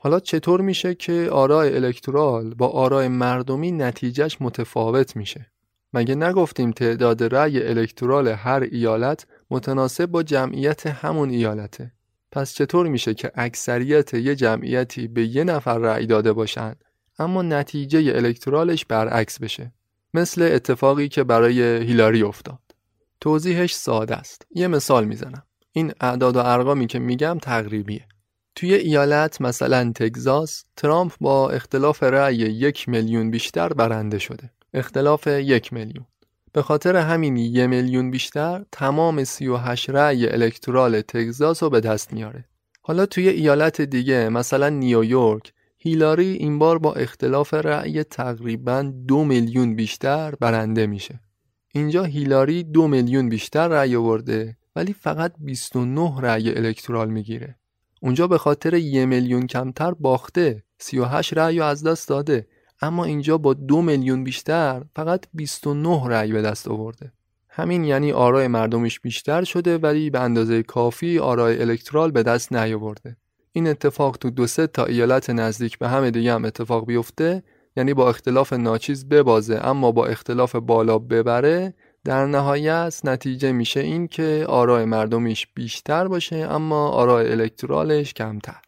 حالا 0.00 0.20
چطور 0.20 0.60
میشه 0.60 0.94
که 0.94 1.28
آرای 1.32 1.76
الکترال 1.76 2.54
با 2.54 2.68
آرای 2.68 3.08
مردمی 3.08 3.72
نتیجهش 3.72 4.36
متفاوت 4.40 5.16
میشه؟ 5.16 5.46
مگه 5.92 6.14
نگفتیم 6.14 6.70
تعداد 6.70 7.34
رأی 7.34 7.62
الکترال 7.62 8.28
هر 8.28 8.68
ایالت 8.72 9.26
متناسب 9.50 10.06
با 10.06 10.22
جمعیت 10.22 10.86
همون 10.86 11.30
ایالته؟ 11.30 11.92
پس 12.32 12.54
چطور 12.54 12.88
میشه 12.88 13.14
که 13.14 13.32
اکثریت 13.34 14.14
یه 14.14 14.34
جمعیتی 14.34 15.08
به 15.08 15.26
یه 15.26 15.44
نفر 15.44 15.78
رأی 15.78 16.06
داده 16.06 16.32
باشن 16.32 16.74
اما 17.18 17.42
نتیجه 17.42 17.98
الکترالش 18.16 18.84
برعکس 18.84 19.38
بشه؟ 19.38 19.72
مثل 20.14 20.42
اتفاقی 20.42 21.08
که 21.08 21.24
برای 21.24 21.62
هیلاری 21.62 22.22
افتاد. 22.22 22.58
توضیحش 23.20 23.74
ساده 23.74 24.16
است. 24.16 24.46
یه 24.54 24.68
مثال 24.68 25.04
می‌زنم. 25.04 25.42
این 25.72 25.92
اعداد 26.00 26.36
و 26.36 26.38
ارقامی 26.38 26.86
که 26.86 26.98
میگم 26.98 27.38
تقریبیه. 27.42 28.06
توی 28.54 28.74
ایالت 28.74 29.40
مثلا 29.40 29.92
تگزاس 29.94 30.64
ترامپ 30.76 31.12
با 31.20 31.50
اختلاف 31.50 32.02
رأی 32.02 32.36
یک 32.36 32.88
میلیون 32.88 33.30
بیشتر 33.30 33.68
برنده 33.68 34.18
شده. 34.18 34.50
اختلاف 34.74 35.26
یک 35.26 35.72
میلیون. 35.72 36.06
به 36.52 36.62
خاطر 36.62 36.96
همین 36.96 37.36
یه 37.36 37.66
میلیون 37.66 38.10
بیشتر 38.10 38.64
تمام 38.72 39.24
38 39.24 39.90
رأی 39.90 40.26
الکترال 40.26 41.00
تگزاس 41.00 41.62
رو 41.62 41.70
به 41.70 41.80
دست 41.80 42.12
میاره. 42.12 42.44
حالا 42.82 43.06
توی 43.06 43.28
ایالت 43.28 43.80
دیگه 43.80 44.28
مثلا 44.28 44.68
نیویورک 44.68 45.52
هیلاری 45.78 46.32
این 46.32 46.58
بار 46.58 46.78
با 46.78 46.92
اختلاف 46.92 47.54
رأی 47.54 48.04
تقریبا 48.04 48.92
دو 49.08 49.24
میلیون 49.24 49.76
بیشتر 49.76 50.34
برنده 50.40 50.86
میشه. 50.86 51.20
اینجا 51.74 52.04
هیلاری 52.04 52.64
دو 52.64 52.88
میلیون 52.88 53.28
بیشتر 53.28 53.68
رأی 53.68 53.96
آورده 53.96 54.56
ولی 54.76 54.92
فقط 54.92 55.32
29 55.38 56.20
رأی 56.20 56.54
الکترال 56.54 57.10
می‌گیره. 57.10 57.56
اونجا 58.02 58.26
به 58.26 58.38
خاطر 58.38 58.74
یه 58.74 59.06
میلیون 59.06 59.46
کمتر 59.46 59.94
باخته 59.94 60.62
38 60.78 61.38
رأی 61.38 61.60
از 61.60 61.82
دست 61.82 62.08
داده. 62.08 62.46
اما 62.82 63.04
اینجا 63.04 63.38
با 63.38 63.54
دو 63.54 63.82
میلیون 63.82 64.24
بیشتر 64.24 64.82
فقط 64.96 65.26
29 65.34 66.08
رأی 66.08 66.32
به 66.32 66.42
دست 66.42 66.68
آورده. 66.68 67.12
همین 67.48 67.84
یعنی 67.84 68.12
آرای 68.12 68.48
مردمش 68.48 69.00
بیشتر 69.00 69.44
شده 69.44 69.78
ولی 69.78 70.10
به 70.10 70.20
اندازه 70.20 70.62
کافی 70.62 71.18
آرای 71.18 71.60
الکترال 71.60 72.10
به 72.10 72.22
دست 72.22 72.52
نیاورده. 72.52 73.16
این 73.52 73.68
اتفاق 73.68 74.16
تو 74.16 74.30
دو 74.30 74.46
سه 74.46 74.66
تا 74.66 74.84
ایالت 74.84 75.30
نزدیک 75.30 75.78
به 75.78 75.88
همه 75.88 76.10
دیگه 76.10 76.34
هم 76.34 76.44
اتفاق 76.44 76.86
بیفته 76.86 77.42
یعنی 77.76 77.94
با 77.94 78.08
اختلاف 78.08 78.52
ناچیز 78.52 79.08
ببازه 79.08 79.60
اما 79.62 79.92
با 79.92 80.06
اختلاف 80.06 80.56
بالا 80.56 80.98
ببره 80.98 81.74
در 82.04 82.26
نهایت 82.26 83.00
نتیجه 83.04 83.52
میشه 83.52 83.80
این 83.80 84.08
که 84.08 84.44
آرای 84.48 84.84
مردمیش 84.84 85.46
بیشتر 85.54 86.08
باشه 86.08 86.36
اما 86.36 86.88
آرای 86.88 87.32
الکترالش 87.32 88.14
کمتر. 88.14 88.60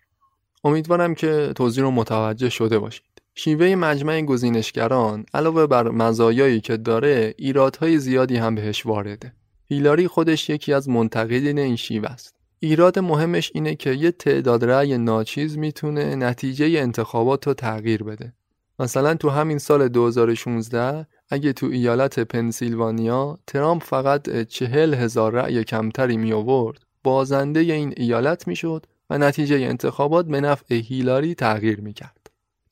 امیدوارم 0.65 1.15
که 1.15 1.53
توضیح 1.57 1.85
رو 1.85 1.91
متوجه 1.91 2.49
شده 2.49 2.79
باشید. 2.79 3.12
شیوه 3.35 3.75
مجمع 3.75 4.23
گزینشگران 4.23 5.27
علاوه 5.35 5.67
بر 5.67 5.89
مزایایی 5.89 6.61
که 6.61 6.77
داره 6.77 7.35
ایرادهای 7.39 7.99
زیادی 7.99 8.37
هم 8.37 8.55
بهش 8.55 8.87
وارده. 8.87 9.33
هیلاری 9.69 10.09
خودش 10.09 10.51
یکی 10.51 10.73
از 10.73 10.89
منتقدین 10.89 11.59
این 11.59 11.77
شیوه 11.77 12.09
است. 12.09 12.35
ایراد 12.59 12.99
مهمش 12.99 13.51
اینه 13.55 13.75
که 13.75 13.93
یه 13.93 14.11
تعداد 14.11 14.65
رأی 14.65 14.99
ناچیز 14.99 15.59
می‌تونه 15.59 16.15
نتیجه 16.15 16.67
انتخابات 16.81 17.47
رو 17.47 17.55
تغییر 17.55 18.03
بده. 18.03 18.33
مثلا 18.79 19.15
تو 19.15 19.29
همین 19.29 19.59
سال 19.59 19.89
2016 19.89 21.07
اگه 21.29 21.53
تو 21.53 21.67
ایالت 21.67 22.21
پنسیلوانیا 22.21 23.39
ترامپ 23.47 23.83
فقط 23.83 24.43
چهل 24.43 24.95
هزار 24.95 25.33
رأی 25.33 25.65
کمتری 25.65 26.17
می 26.17 26.33
آورد 26.33 26.79
بازنده 27.05 27.61
این 27.61 27.95
ایالت 27.97 28.49
می‌شد 28.49 28.87
و 29.11 29.19
نتیجه 29.19 29.57
انتخابات 29.57 30.27
به 30.27 30.41
نفع 30.41 30.75
هیلاری 30.75 31.35
تغییر 31.35 31.81
می‌کرد. 31.81 32.22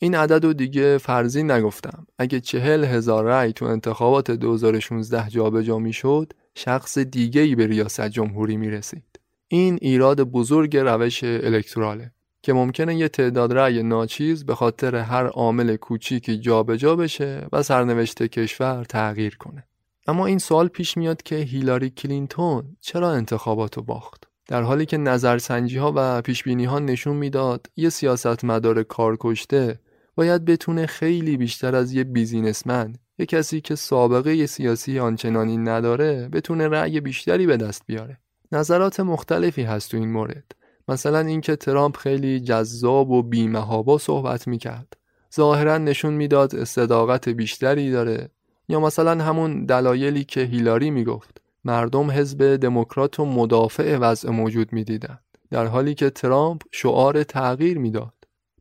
این 0.03 0.15
عدد 0.15 0.45
رو 0.45 0.53
دیگه 0.53 0.99
فرضی 0.99 1.43
نگفتم. 1.43 2.07
اگه 2.19 2.41
چهل 2.41 2.85
هزار 2.85 3.25
رأی 3.25 3.53
تو 3.53 3.65
انتخابات 3.65 4.31
2016 4.31 5.29
جابجا 5.29 5.79
می‌شد 5.79 6.33
شخص 6.55 6.99
دیگه 6.99 7.41
ای 7.41 7.55
به 7.55 7.67
ریاست 7.67 8.09
جمهوری 8.09 8.57
می 8.57 8.71
رسید. 8.71 9.21
این 9.49 9.79
ایراد 9.83 10.21
بزرگ 10.21 10.77
روش 10.77 11.25
الکتراله. 11.25 12.13
که 12.43 12.53
ممکنه 12.53 12.97
یه 12.97 13.09
تعداد 13.09 13.53
رأی 13.53 13.83
ناچیز 13.83 14.45
به 14.47 14.55
خاطر 14.55 14.97
هر 14.97 15.27
عامل 15.27 15.77
کوچیکی 15.77 16.39
جابجا 16.39 16.97
بشه 16.97 17.47
و 17.53 17.63
سرنوشت 17.63 18.23
کشور 18.23 18.85
تغییر 18.85 19.37
کنه. 19.37 19.65
اما 20.07 20.27
این 20.27 20.39
سوال 20.39 20.69
پیش 20.69 20.97
میاد 20.97 21.23
که 21.23 21.37
هیلاری 21.37 21.91
کلینتون 21.91 22.77
چرا 22.81 23.11
انتخابات 23.11 23.77
رو 23.77 23.83
باخت؟ 23.83 24.25
در 24.47 24.63
حالی 24.63 24.87
که 24.87 24.97
نظرسنجی 24.97 25.79
ها 25.79 25.93
و 25.97 26.23
پیش 26.23 26.47
ها 26.47 26.79
نشون 26.79 27.17
می‌داد 27.17 27.67
یه 27.77 27.89
سیاستمدار 27.89 28.83
کارکشته 28.83 29.79
باید 30.15 30.45
بتونه 30.45 30.87
خیلی 30.87 31.37
بیشتر 31.37 31.77
از 31.77 31.93
یه 31.93 32.05
بیزینسمن 32.05 32.95
یه 33.19 33.27
کسی 33.27 33.61
که 33.61 33.75
سابقه 33.75 34.47
سیاسی 34.47 34.99
آنچنانی 34.99 35.57
نداره 35.57 36.29
بتونه 36.33 36.69
رأی 36.69 37.01
بیشتری 37.01 37.47
به 37.47 37.57
دست 37.57 37.83
بیاره. 37.87 38.19
نظرات 38.53 39.01
مختلفی 39.01 39.63
هست 39.63 39.91
تو 39.91 39.97
این 39.97 40.13
مورد. 40.13 40.53
مثلا 40.89 41.19
اینکه 41.19 41.57
ترامپ 41.57 41.97
خیلی 41.97 42.41
جذاب 42.41 43.11
و 43.11 43.23
بیمهابا 43.23 43.99
صحبت 43.99 44.49
می‌کرد 44.49 44.97
ظاهرا 45.35 45.79
نشون 45.79 46.15
می‌داد 46.15 46.65
صداقت 46.65 47.29
بیشتری 47.29 47.91
داره 47.91 48.31
یا 48.69 48.81
مثلا 48.81 49.25
همون 49.25 49.67
دلایلی 49.67 50.25
که 50.25 50.41
هیلاری 50.41 50.91
می‌گفت 50.91 51.41
مردم 51.65 52.11
حزب 52.11 52.57
دموکرات 52.57 53.21
و 53.21 53.25
مدافع 53.25 53.97
وضع 53.97 54.31
موجود 54.31 54.73
می‌دیدند 54.73 55.21
در 55.51 55.67
حالی 55.67 55.95
که 55.95 56.11
ترامپ 56.11 56.63
شعار 56.73 57.23
تغییر 57.23 57.79
می‌داد 57.79 58.15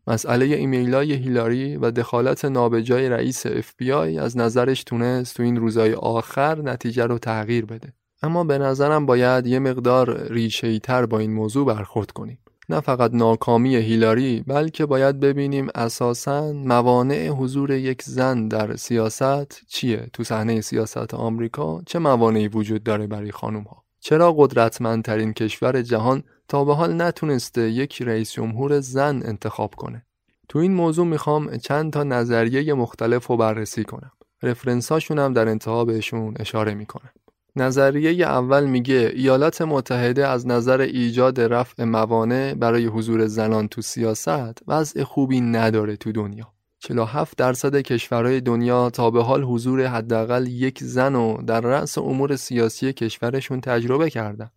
مسئله 0.10 0.46
ایمیلای 0.46 1.14
هیلاری 1.14 1.78
و 1.78 1.92
دخالت 1.92 2.46
نابجای 2.46 3.10
رئیس 3.10 3.46
اف 3.46 3.74
بی 3.78 3.92
آی 3.92 4.20
از 4.20 4.38
نظرش 4.38 4.84
تونست 4.84 5.38
تو 5.38 5.44
این 5.44 5.56
روزهای 5.56 5.94
آخر 5.94 6.62
نتیجه 6.62 7.06
رو 7.06 7.18
تغییر 7.18 7.66
بده. 7.66 7.94
اما 8.24 8.44
به 8.44 8.58
نظرم 8.58 9.06
باید 9.06 9.48
یه 9.48 9.60
مقدار 9.60 10.28
ریشه‌ای 10.30 10.80
تر 10.80 11.06
با 11.06 11.20
این 11.20 11.34
موضوع 11.34 11.66
برخورد 11.66 12.12
کنیم. 12.12 12.40
نه 12.70 12.80
فقط 12.80 13.12
ناکامی 13.14 13.76
هیلاری 13.76 14.44
بلکه 14.48 14.86
باید 14.86 15.20
ببینیم 15.20 15.68
اساسا 15.76 16.54
موانع 16.54 17.28
حضور 17.28 17.72
یک 17.72 18.02
زن 18.02 18.48
در 18.48 18.76
سیاست 18.76 19.62
چیه؟ 19.68 20.10
تو 20.14 20.24
صحنه 20.24 20.62
سیاست 20.62 21.14
آمریکا 21.14 21.82
چه 21.86 22.00
موانعی 22.00 22.48
وجود 22.48 22.84
داره 22.84 23.08
برای 23.08 23.32
خانم 23.32 23.64
ها 23.64 23.84
چرا 24.00 24.34
قدرتمندترین 24.38 25.34
کشور 25.34 25.82
جهان 25.82 26.24
تا 26.50 26.66
به 26.66 26.76
حال 26.76 27.02
نتونسته 27.02 27.62
یک 27.70 28.02
رئیس 28.02 28.32
جمهور 28.32 28.80
زن 28.80 29.22
انتخاب 29.26 29.76
کنه 29.76 30.06
تو 30.50 30.60
این 30.60 30.74
موضوع 30.74 31.06
می‌خوام 31.06 31.58
چند 31.58 31.94
تا 31.94 32.04
نظریه 32.04 32.74
مختلف 32.74 33.28
رو 33.28 33.38
بررسی 33.38 33.84
کنم 33.84 34.12
رفرنس 34.44 34.92
هاشون 34.92 35.34
در 35.34 35.48
انتها 35.48 35.86
بهشون 35.86 36.34
اشاره 36.40 36.74
می‌کنم 36.74 37.10
نظریه 37.56 38.26
اول 38.26 38.66
میگه 38.66 39.12
ایالات 39.16 39.62
متحده 39.62 40.28
از 40.28 40.48
نظر 40.48 40.82
ایجاد 40.82 41.42
رفع 41.42 41.84
موانع 41.84 42.54
برای 42.54 42.86
حضور 42.86 43.28
زنان 43.28 43.68
تو 43.68 43.82
سیاست 43.82 44.60
وضع 44.68 45.04
خوبی 45.04 45.42
نداره 45.42 45.96
تو 45.96 46.12
دنیا. 46.12 46.54
47 46.80 47.38
درصد 47.38 47.76
کشورهای 47.76 48.42
دنیا 48.42 48.90
تا 48.90 49.12
به 49.12 49.24
حال 49.24 49.44
حضور 49.44 49.86
حداقل 49.86 50.48
یک 50.48 50.80
زن 50.84 51.16
و 51.16 51.42
در 51.42 51.62
رأس 51.62 51.98
امور 51.98 52.36
سیاسی 52.36 52.94
کشورشون 52.94 53.62
تجربه 53.62 54.10
کردند. 54.10 54.52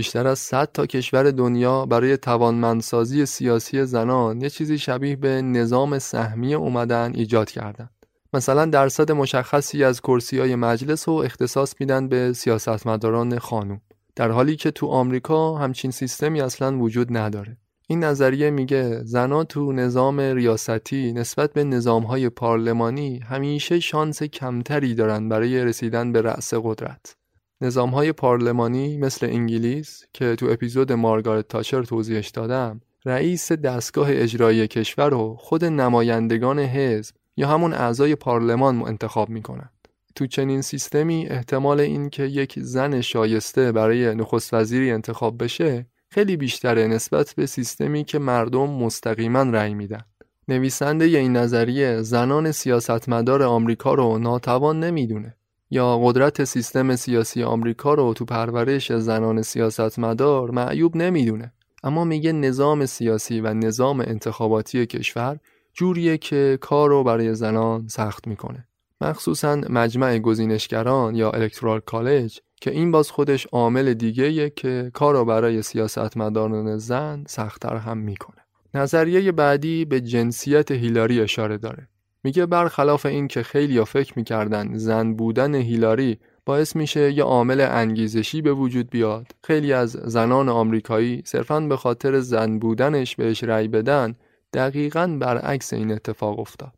بیشتر 0.00 0.26
از 0.26 0.38
100 0.38 0.72
تا 0.72 0.86
کشور 0.86 1.30
دنیا 1.30 1.86
برای 1.86 2.16
توانمندسازی 2.16 3.26
سیاسی 3.26 3.84
زنان 3.84 4.40
یه 4.40 4.50
چیزی 4.50 4.78
شبیه 4.78 5.16
به 5.16 5.42
نظام 5.42 5.98
سهمی 5.98 6.54
اومدن 6.54 7.12
ایجاد 7.14 7.50
کردن. 7.50 7.90
مثلا 8.32 8.66
درصد 8.66 9.12
مشخصی 9.12 9.84
از 9.84 10.00
کرسی 10.00 10.38
های 10.38 10.54
مجلس 10.56 11.08
رو 11.08 11.14
اختصاص 11.14 11.74
میدن 11.80 12.08
به 12.08 12.32
سیاستمداران 12.32 13.38
خانوم 13.38 13.80
در 14.16 14.30
حالی 14.30 14.56
که 14.56 14.70
تو 14.70 14.86
آمریکا 14.86 15.54
همچین 15.54 15.90
سیستمی 15.90 16.40
اصلا 16.40 16.78
وجود 16.78 17.16
نداره 17.16 17.56
این 17.88 18.04
نظریه 18.04 18.50
میگه 18.50 19.00
زنان 19.04 19.44
تو 19.44 19.72
نظام 19.72 20.20
ریاستی 20.20 21.12
نسبت 21.12 21.52
به 21.52 21.64
نظامهای 21.64 22.28
پارلمانی 22.28 23.18
همیشه 23.18 23.80
شانس 23.80 24.22
کمتری 24.22 24.94
دارن 24.94 25.28
برای 25.28 25.64
رسیدن 25.64 26.12
به 26.12 26.22
رأس 26.22 26.54
قدرت 26.54 27.19
نظامهای 27.62 28.12
پارلمانی 28.12 28.96
مثل 28.98 29.26
انگلیس 29.26 30.04
که 30.12 30.36
تو 30.36 30.46
اپیزود 30.46 30.92
مارگارت 30.92 31.48
تاچر 31.48 31.82
توضیحش 31.82 32.28
دادم 32.28 32.80
رئیس 33.04 33.52
دستگاه 33.52 34.08
اجرایی 34.10 34.68
کشور 34.68 35.10
رو 35.10 35.36
خود 35.38 35.64
نمایندگان 35.64 36.58
حزب 36.58 37.14
یا 37.36 37.48
همون 37.48 37.72
اعضای 37.72 38.14
پارلمان 38.14 38.82
انتخاب 38.82 39.28
می‌کنن 39.28 39.70
تو 40.14 40.26
چنین 40.26 40.62
سیستمی 40.62 41.26
احتمال 41.26 41.80
این 41.80 42.10
که 42.10 42.22
یک 42.22 42.54
زن 42.58 43.00
شایسته 43.00 43.72
برای 43.72 44.14
نخست 44.14 44.54
وزیری 44.54 44.90
انتخاب 44.90 45.44
بشه 45.44 45.86
خیلی 46.08 46.36
بیشتره 46.36 46.86
نسبت 46.86 47.34
به 47.36 47.46
سیستمی 47.46 48.04
که 48.04 48.18
مردم 48.18 48.70
مستقیما 48.70 49.42
رأی 49.42 49.74
میدن. 49.74 50.04
نویسنده 50.48 51.04
این 51.04 51.36
نظریه 51.36 52.02
زنان 52.02 52.52
سیاستمدار 52.52 53.42
آمریکا 53.42 53.94
رو 53.94 54.18
ناتوان 54.18 54.80
نمی‌دونه 54.80 55.36
یا 55.70 55.98
قدرت 55.98 56.44
سیستم 56.44 56.96
سیاسی 56.96 57.42
آمریکا 57.42 57.94
رو 57.94 58.14
تو 58.14 58.24
پرورش 58.24 58.92
زنان 58.92 59.42
سیاستمدار 59.42 60.50
معیوب 60.50 60.96
نمی‌دونه. 60.96 61.52
اما 61.82 62.04
میگه 62.04 62.32
نظام 62.32 62.86
سیاسی 62.86 63.40
و 63.40 63.54
نظام 63.54 64.00
انتخاباتی 64.00 64.86
کشور 64.86 65.38
جوریه 65.74 66.18
که 66.18 66.58
کار 66.60 66.88
رو 66.88 67.04
برای 67.04 67.34
زنان 67.34 67.88
سخت 67.88 68.26
می‌کنه. 68.28 68.66
مخصوصا 69.00 69.56
مجمع 69.56 70.18
گزینشگران 70.18 71.14
یا 71.14 71.30
الکترال 71.30 71.80
کالج 71.80 72.40
که 72.60 72.70
این 72.70 72.90
باز 72.90 73.10
خودش 73.10 73.46
عامل 73.46 73.94
دیگه 73.94 74.50
که 74.50 74.90
کار 74.94 75.14
رو 75.14 75.24
برای 75.24 75.62
سیاستمداران 75.62 76.76
زن 76.76 77.24
سختتر 77.28 77.76
هم 77.76 77.98
می‌کنه. 77.98 78.36
نظریه 78.74 79.32
بعدی 79.32 79.84
به 79.84 80.00
جنسیت 80.00 80.70
هیلاری 80.70 81.20
اشاره 81.20 81.58
داره. 81.58 81.88
میگه 82.24 82.46
برخلاف 82.46 83.06
این 83.06 83.28
که 83.28 83.42
خیلی 83.42 83.78
ها 83.78 83.84
فکر 83.84 84.12
می‌کردن 84.16 84.76
زن 84.76 85.14
بودن 85.14 85.54
هیلاری 85.54 86.18
باعث 86.46 86.76
میشه 86.76 87.12
یه 87.12 87.22
عامل 87.22 87.60
انگیزشی 87.60 88.42
به 88.42 88.52
وجود 88.52 88.90
بیاد 88.90 89.26
خیلی 89.44 89.72
از 89.72 89.90
زنان 89.90 90.48
آمریکایی 90.48 91.22
صرفا 91.24 91.60
به 91.60 91.76
خاطر 91.76 92.20
زن 92.20 92.58
بودنش 92.58 93.16
بهش 93.16 93.44
رأی 93.44 93.68
بدن 93.68 94.14
دقیقا 94.52 95.16
برعکس 95.20 95.72
این 95.72 95.92
اتفاق 95.92 96.38
افتاد. 96.38 96.74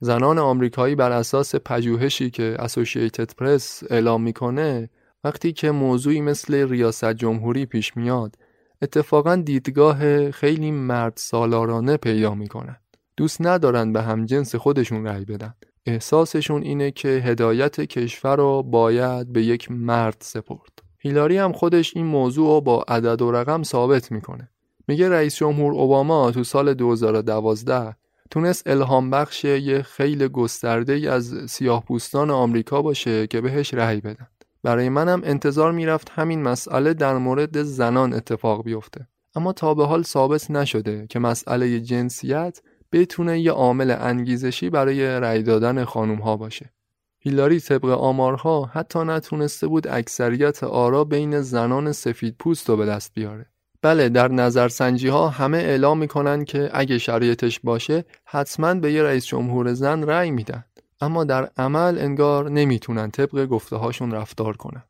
زنان 0.00 0.38
آمریکایی 0.38 0.94
بر 0.94 1.12
اساس 1.12 1.54
پژوهشی 1.54 2.30
که 2.30 2.56
اسوسییتد 2.58 3.34
پرس 3.34 3.82
اعلام 3.90 4.22
می‌کنه 4.22 4.90
وقتی 5.24 5.52
که 5.52 5.70
موضوعی 5.70 6.20
مثل 6.20 6.68
ریاست 6.68 7.12
جمهوری 7.12 7.66
پیش 7.66 7.96
میاد 7.96 8.36
اتفاقا 8.82 9.36
دیدگاه 9.36 10.30
خیلی 10.30 10.70
مرد 10.70 11.12
سالارانه 11.16 11.96
پیدا 11.96 12.34
می‌کنن. 12.34 12.76
دوست 13.16 13.36
ندارن 13.40 13.92
به 13.92 14.02
هم 14.02 14.24
جنس 14.24 14.54
خودشون 14.54 15.06
رأی 15.06 15.24
بدن 15.24 15.54
احساسشون 15.86 16.62
اینه 16.62 16.90
که 16.90 17.08
هدایت 17.08 17.80
کشور 17.80 18.36
رو 18.36 18.62
باید 18.62 19.32
به 19.32 19.42
یک 19.42 19.70
مرد 19.70 20.16
سپرد 20.20 20.82
هیلاری 20.98 21.38
هم 21.38 21.52
خودش 21.52 21.96
این 21.96 22.06
موضوع 22.06 22.48
رو 22.48 22.60
با 22.60 22.84
عدد 22.88 23.22
و 23.22 23.32
رقم 23.32 23.62
ثابت 23.62 24.12
می‌کنه 24.12 24.48
میگه 24.88 25.08
رئیس 25.08 25.36
جمهور 25.36 25.72
اوباما 25.72 26.30
تو 26.30 26.44
سال 26.44 26.74
2012 26.74 27.96
تونست 28.30 28.66
الهام 28.66 29.10
بخش 29.10 29.44
یه 29.44 29.82
خیلی 29.82 30.28
گسترده 30.28 31.12
از 31.12 31.34
سیاه 31.50 31.84
پوستان 31.84 32.30
آمریکا 32.30 32.82
باشه 32.82 33.26
که 33.26 33.40
بهش 33.40 33.74
رأی 33.74 34.00
بدن. 34.00 34.26
برای 34.62 34.88
منم 34.88 35.20
انتظار 35.24 35.72
می‌رفت 35.72 36.10
همین 36.10 36.42
مسئله 36.42 36.94
در 36.94 37.18
مورد 37.18 37.62
زنان 37.62 38.12
اتفاق 38.12 38.64
بیفته. 38.64 39.06
اما 39.34 39.52
تا 39.52 39.74
به 39.74 39.86
حال 39.86 40.02
ثابت 40.02 40.50
نشده 40.50 41.06
که 41.06 41.18
مسئله 41.18 41.80
جنسیت 41.80 42.60
بتونه 42.94 43.40
یه 43.40 43.52
عامل 43.52 43.96
انگیزشی 44.00 44.70
برای 44.70 45.06
رأی 45.06 45.42
دادن 45.42 45.84
خانوم 45.84 46.18
ها 46.18 46.36
باشه. 46.36 46.72
هیلاری 47.18 47.60
طبق 47.60 47.84
آمارها 47.84 48.70
حتی 48.72 48.98
نتونسته 48.98 49.66
بود 49.66 49.88
اکثریت 49.88 50.64
آرا 50.64 51.04
بین 51.04 51.40
زنان 51.40 51.92
سفید 51.92 52.36
پوست 52.38 52.68
رو 52.68 52.76
به 52.76 52.86
دست 52.86 53.14
بیاره. 53.14 53.46
بله 53.82 54.08
در 54.08 54.28
نظرسنجی 54.28 55.08
ها 55.08 55.28
همه 55.28 55.58
اعلام 55.58 55.98
می‌کنن 55.98 56.44
که 56.44 56.70
اگه 56.72 56.98
شرایطش 56.98 57.60
باشه 57.60 58.04
حتما 58.24 58.74
به 58.74 58.92
یه 58.92 59.02
رئیس 59.02 59.26
جمهور 59.26 59.72
زن 59.72 60.02
رأی 60.02 60.30
میدن 60.30 60.64
اما 61.00 61.24
در 61.24 61.50
عمل 61.56 61.98
انگار 61.98 62.50
نمی‌تونن 62.50 63.10
طبق 63.10 63.46
گفته 63.46 63.76
هاشون 63.76 64.10
رفتار 64.10 64.56
کنن 64.56 64.82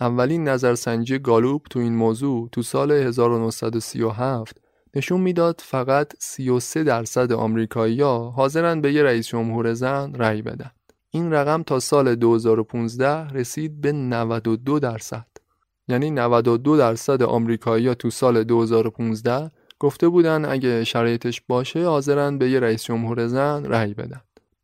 اولین 0.00 0.48
نظرسنجی 0.48 1.18
گالوب 1.18 1.62
تو 1.70 1.78
این 1.78 1.94
موضوع 1.94 2.48
تو 2.52 2.62
سال 2.62 2.90
1937 2.90 4.69
نشون 4.94 5.20
می‌داد 5.20 5.60
فقط 5.64 6.12
33 6.18 6.84
درصد 6.84 7.32
آمریکایی‌ها 7.32 8.30
حاضرن 8.30 8.80
به 8.80 8.92
یه 8.92 9.02
رئیس 9.02 9.28
جمهور 9.28 9.74
زن 9.74 10.14
رأی 10.14 10.42
بدن. 10.42 10.70
این 11.10 11.32
رقم 11.32 11.62
تا 11.62 11.80
سال 11.80 12.14
2015 12.14 13.28
رسید 13.28 13.80
به 13.80 13.92
92 13.92 14.78
درصد. 14.78 15.26
یعنی 15.88 16.10
92 16.10 16.76
درصد 16.76 17.22
آمریکایی‌ها 17.22 17.94
تو 17.94 18.10
سال 18.10 18.44
2015 18.44 19.50
گفته 19.78 20.08
بودن 20.08 20.44
اگه 20.44 20.84
شرایطش 20.84 21.42
باشه 21.48 21.86
حاضرن 21.86 22.38
به 22.38 22.50
یه 22.50 22.60
رئیس 22.60 22.84
جمهور 22.84 23.26
زن 23.26 23.64
رأی 23.64 23.94
بدن. 23.94 24.20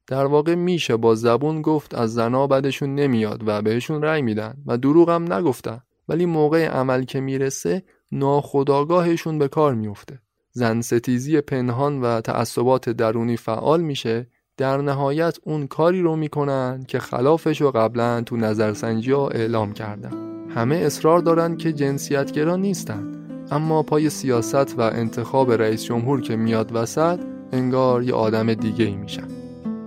در 0.07 0.24
واقع 0.24 0.55
میشه 0.55 0.97
با 0.97 1.15
زبون 1.15 1.62
گفت 1.62 1.94
از 1.94 2.15
زنا 2.15 2.47
بدشون 2.47 2.94
نمیاد 2.94 3.43
و 3.47 3.62
بهشون 3.62 4.03
رأی 4.03 4.23
میدن 4.23 4.57
و 4.66 4.78
هم 5.09 5.32
نگفتن 5.32 5.81
ولی 6.09 6.27
موقع 6.27 6.66
عمل 6.66 7.05
که 7.05 7.20
می‌رسه 7.20 7.82
ناخداگاهشون 8.12 9.39
به 9.39 9.49
کار 9.49 9.74
میفته. 9.74 10.19
زن 10.53 10.81
ستیزی 10.81 11.41
پنهان 11.41 12.01
و 12.01 12.20
تعصبات 12.20 12.89
درونی 12.89 13.37
فعال 13.37 13.81
میشه 13.81 14.27
در 14.57 14.77
نهایت 14.77 15.39
اون 15.43 15.66
کاری 15.66 16.03
رو 16.03 16.16
می‌کنن 16.16 16.85
که 16.89 16.99
خلافش 16.99 17.61
رو 17.61 17.70
قبلا 17.70 18.20
تو 18.20 18.37
نظرسنجی 18.37 19.12
ها 19.12 19.28
اعلام 19.28 19.73
کردن. 19.73 20.27
همه 20.57 20.77
اصرار 20.77 21.19
دارن 21.19 21.57
که 21.57 21.73
جنسیتگرا 21.73 22.57
نیستن 22.57 23.12
اما 23.51 23.83
پای 23.83 24.11
سیاست 24.11 24.78
و 24.78 24.81
انتخاب 24.81 25.53
رئیس 25.53 25.85
جمهور 25.85 26.20
که 26.20 26.37
میاد 26.37 26.70
وسط 26.74 27.20
انگار 27.53 28.03
یه 28.03 28.15
آدم 28.15 28.55
دیگه 28.55 28.85
ای 28.85 28.95
میشن 28.95 29.36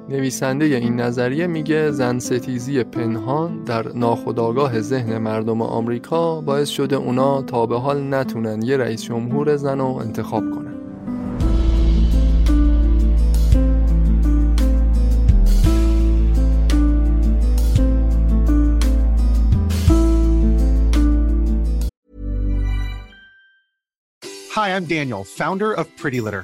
نویسنده 0.09 0.65
این 0.65 0.95
نظریه 0.95 1.47
میگه 1.47 1.91
زن 1.91 2.19
ستیزی 2.19 2.83
پنهان 2.83 3.63
در 3.63 3.93
ناخودآگاه 3.93 4.81
ذهن 4.81 5.17
مردم 5.17 5.61
آمریکا 5.61 6.41
باعث 6.41 6.69
شده 6.69 6.95
اونا 6.95 7.41
تا 7.41 7.65
به 7.65 7.79
حال 7.79 8.13
نتونن 8.13 8.61
یه 8.61 8.77
رئیس 8.77 9.03
جمهور 9.03 9.55
زن 9.55 9.79
رو 9.79 9.85
انتخاب 9.85 10.43
کنن 10.51 10.75
Hi, 24.55 24.75
I'm 24.75 24.85
Daniel, 24.85 25.23
founder 25.23 25.71
of 25.81 25.85
Pretty 25.95 26.19
Litter. 26.25 26.43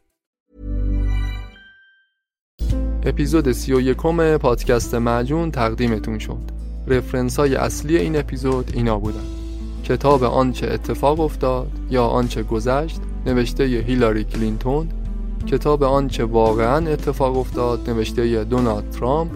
اپیزود 3.05 3.51
سی 3.51 3.73
و 3.73 3.81
یکم 3.81 4.37
پادکست 4.37 4.95
معجون 4.95 5.51
تقدیمتون 5.51 6.19
شد. 6.19 6.37
رفرنس 6.87 7.39
های 7.39 7.55
اصلی 7.55 7.97
این 7.97 8.15
اپیزود 8.15 8.71
اینا 8.73 8.99
بودن. 8.99 9.25
کتاب 9.83 10.23
آنچه 10.23 10.67
اتفاق 10.67 11.19
افتاد 11.19 11.71
یا 11.89 12.05
آنچه 12.05 12.43
گذشت 12.43 13.01
نوشته 13.25 13.69
ی 13.69 13.77
هیلاری 13.77 14.23
کلینتون. 14.23 14.89
کتاب 15.47 15.83
آنچه 15.83 16.23
واقعا 16.23 16.89
اتفاق 16.89 17.37
افتاد 17.37 17.89
نوشته 17.89 18.27
ی 18.27 18.43
دونالد 18.43 18.89
ترامپ. 18.89 19.31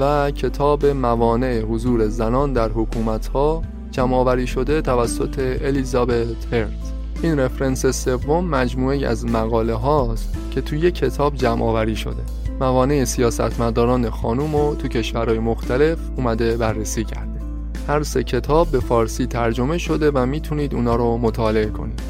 و 0.00 0.30
کتاب 0.30 0.86
موانع 0.86 1.60
حضور 1.60 2.08
زنان 2.08 2.52
در 2.52 2.68
حکومت 2.68 3.26
ها 3.26 3.62
جمعآوری 3.90 4.46
شده 4.46 4.82
توسط 4.82 5.38
الیزابت 5.38 6.52
هرت. 6.52 6.92
این 7.22 7.38
رفرنس 7.38 7.86
سوم 7.86 8.44
مجموعه 8.44 9.06
از 9.06 9.26
مقاله 9.26 9.74
هاست 9.74 10.36
که 10.50 10.60
توی 10.60 10.90
کتاب 10.90 11.34
جمع 11.34 11.64
آوری 11.64 11.96
شده. 11.96 12.41
موانع 12.62 13.04
سیاستمداران 13.04 14.10
خانوم 14.10 14.56
رو 14.56 14.74
تو 14.74 14.88
کشورهای 14.88 15.38
مختلف 15.38 15.98
اومده 16.16 16.56
بررسی 16.56 17.04
کرده. 17.04 17.40
هر 17.88 18.02
سه 18.02 18.22
کتاب 18.22 18.68
به 18.68 18.80
فارسی 18.80 19.26
ترجمه 19.26 19.78
شده 19.78 20.10
و 20.10 20.26
می‌تونید 20.26 20.74
اونا 20.74 20.96
رو 20.96 21.18
مطالعه 21.18 21.66
کنید. 21.66 22.00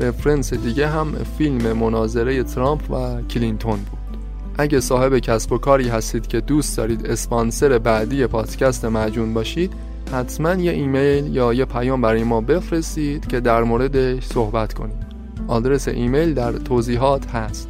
رفرنس 0.00 0.54
دیگه 0.54 0.88
هم 0.88 1.14
فیلم 1.38 1.72
مناظره 1.72 2.42
ترامپ 2.42 2.90
و 2.90 3.22
کلینتون 3.22 3.76
بود. 3.76 4.18
اگه 4.58 4.80
صاحب 4.80 5.18
کسب 5.18 5.52
و 5.52 5.58
کاری 5.58 5.88
هستید 5.88 6.26
که 6.26 6.40
دوست 6.40 6.76
دارید 6.76 7.06
اسپانسر 7.06 7.78
بعدی 7.78 8.26
پادکست 8.26 8.84
معجون 8.84 9.34
باشید 9.34 9.72
حتما 10.12 10.54
یه 10.54 10.72
ایمیل 10.72 11.36
یا 11.36 11.52
یه 11.52 11.64
پیام 11.64 12.00
برای 12.00 12.24
ما 12.24 12.40
بفرستید 12.40 13.26
که 13.26 13.40
در 13.40 13.62
موردش 13.62 14.24
صحبت 14.24 14.72
کنیم. 14.72 15.00
آدرس 15.48 15.88
ایمیل 15.88 16.34
در 16.34 16.52
توضیحات 16.52 17.26
هست. 17.26 17.68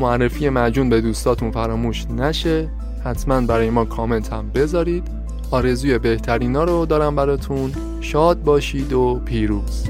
معرفی 0.00 0.48
معجون 0.48 0.88
به 0.88 1.00
دوستاتون 1.00 1.50
فراموش 1.50 2.06
نشه. 2.10 2.68
حتما 3.04 3.40
برای 3.40 3.70
ما 3.70 3.84
کامنت 3.84 4.32
هم 4.32 4.50
بذارید. 4.50 5.08
آرزوی 5.50 5.98
بهترینا 5.98 6.64
رو 6.64 6.86
دارم 6.86 7.16
براتون. 7.16 7.72
شاد 8.00 8.42
باشید 8.42 8.92
و 8.92 9.20
پیروز. 9.24 9.84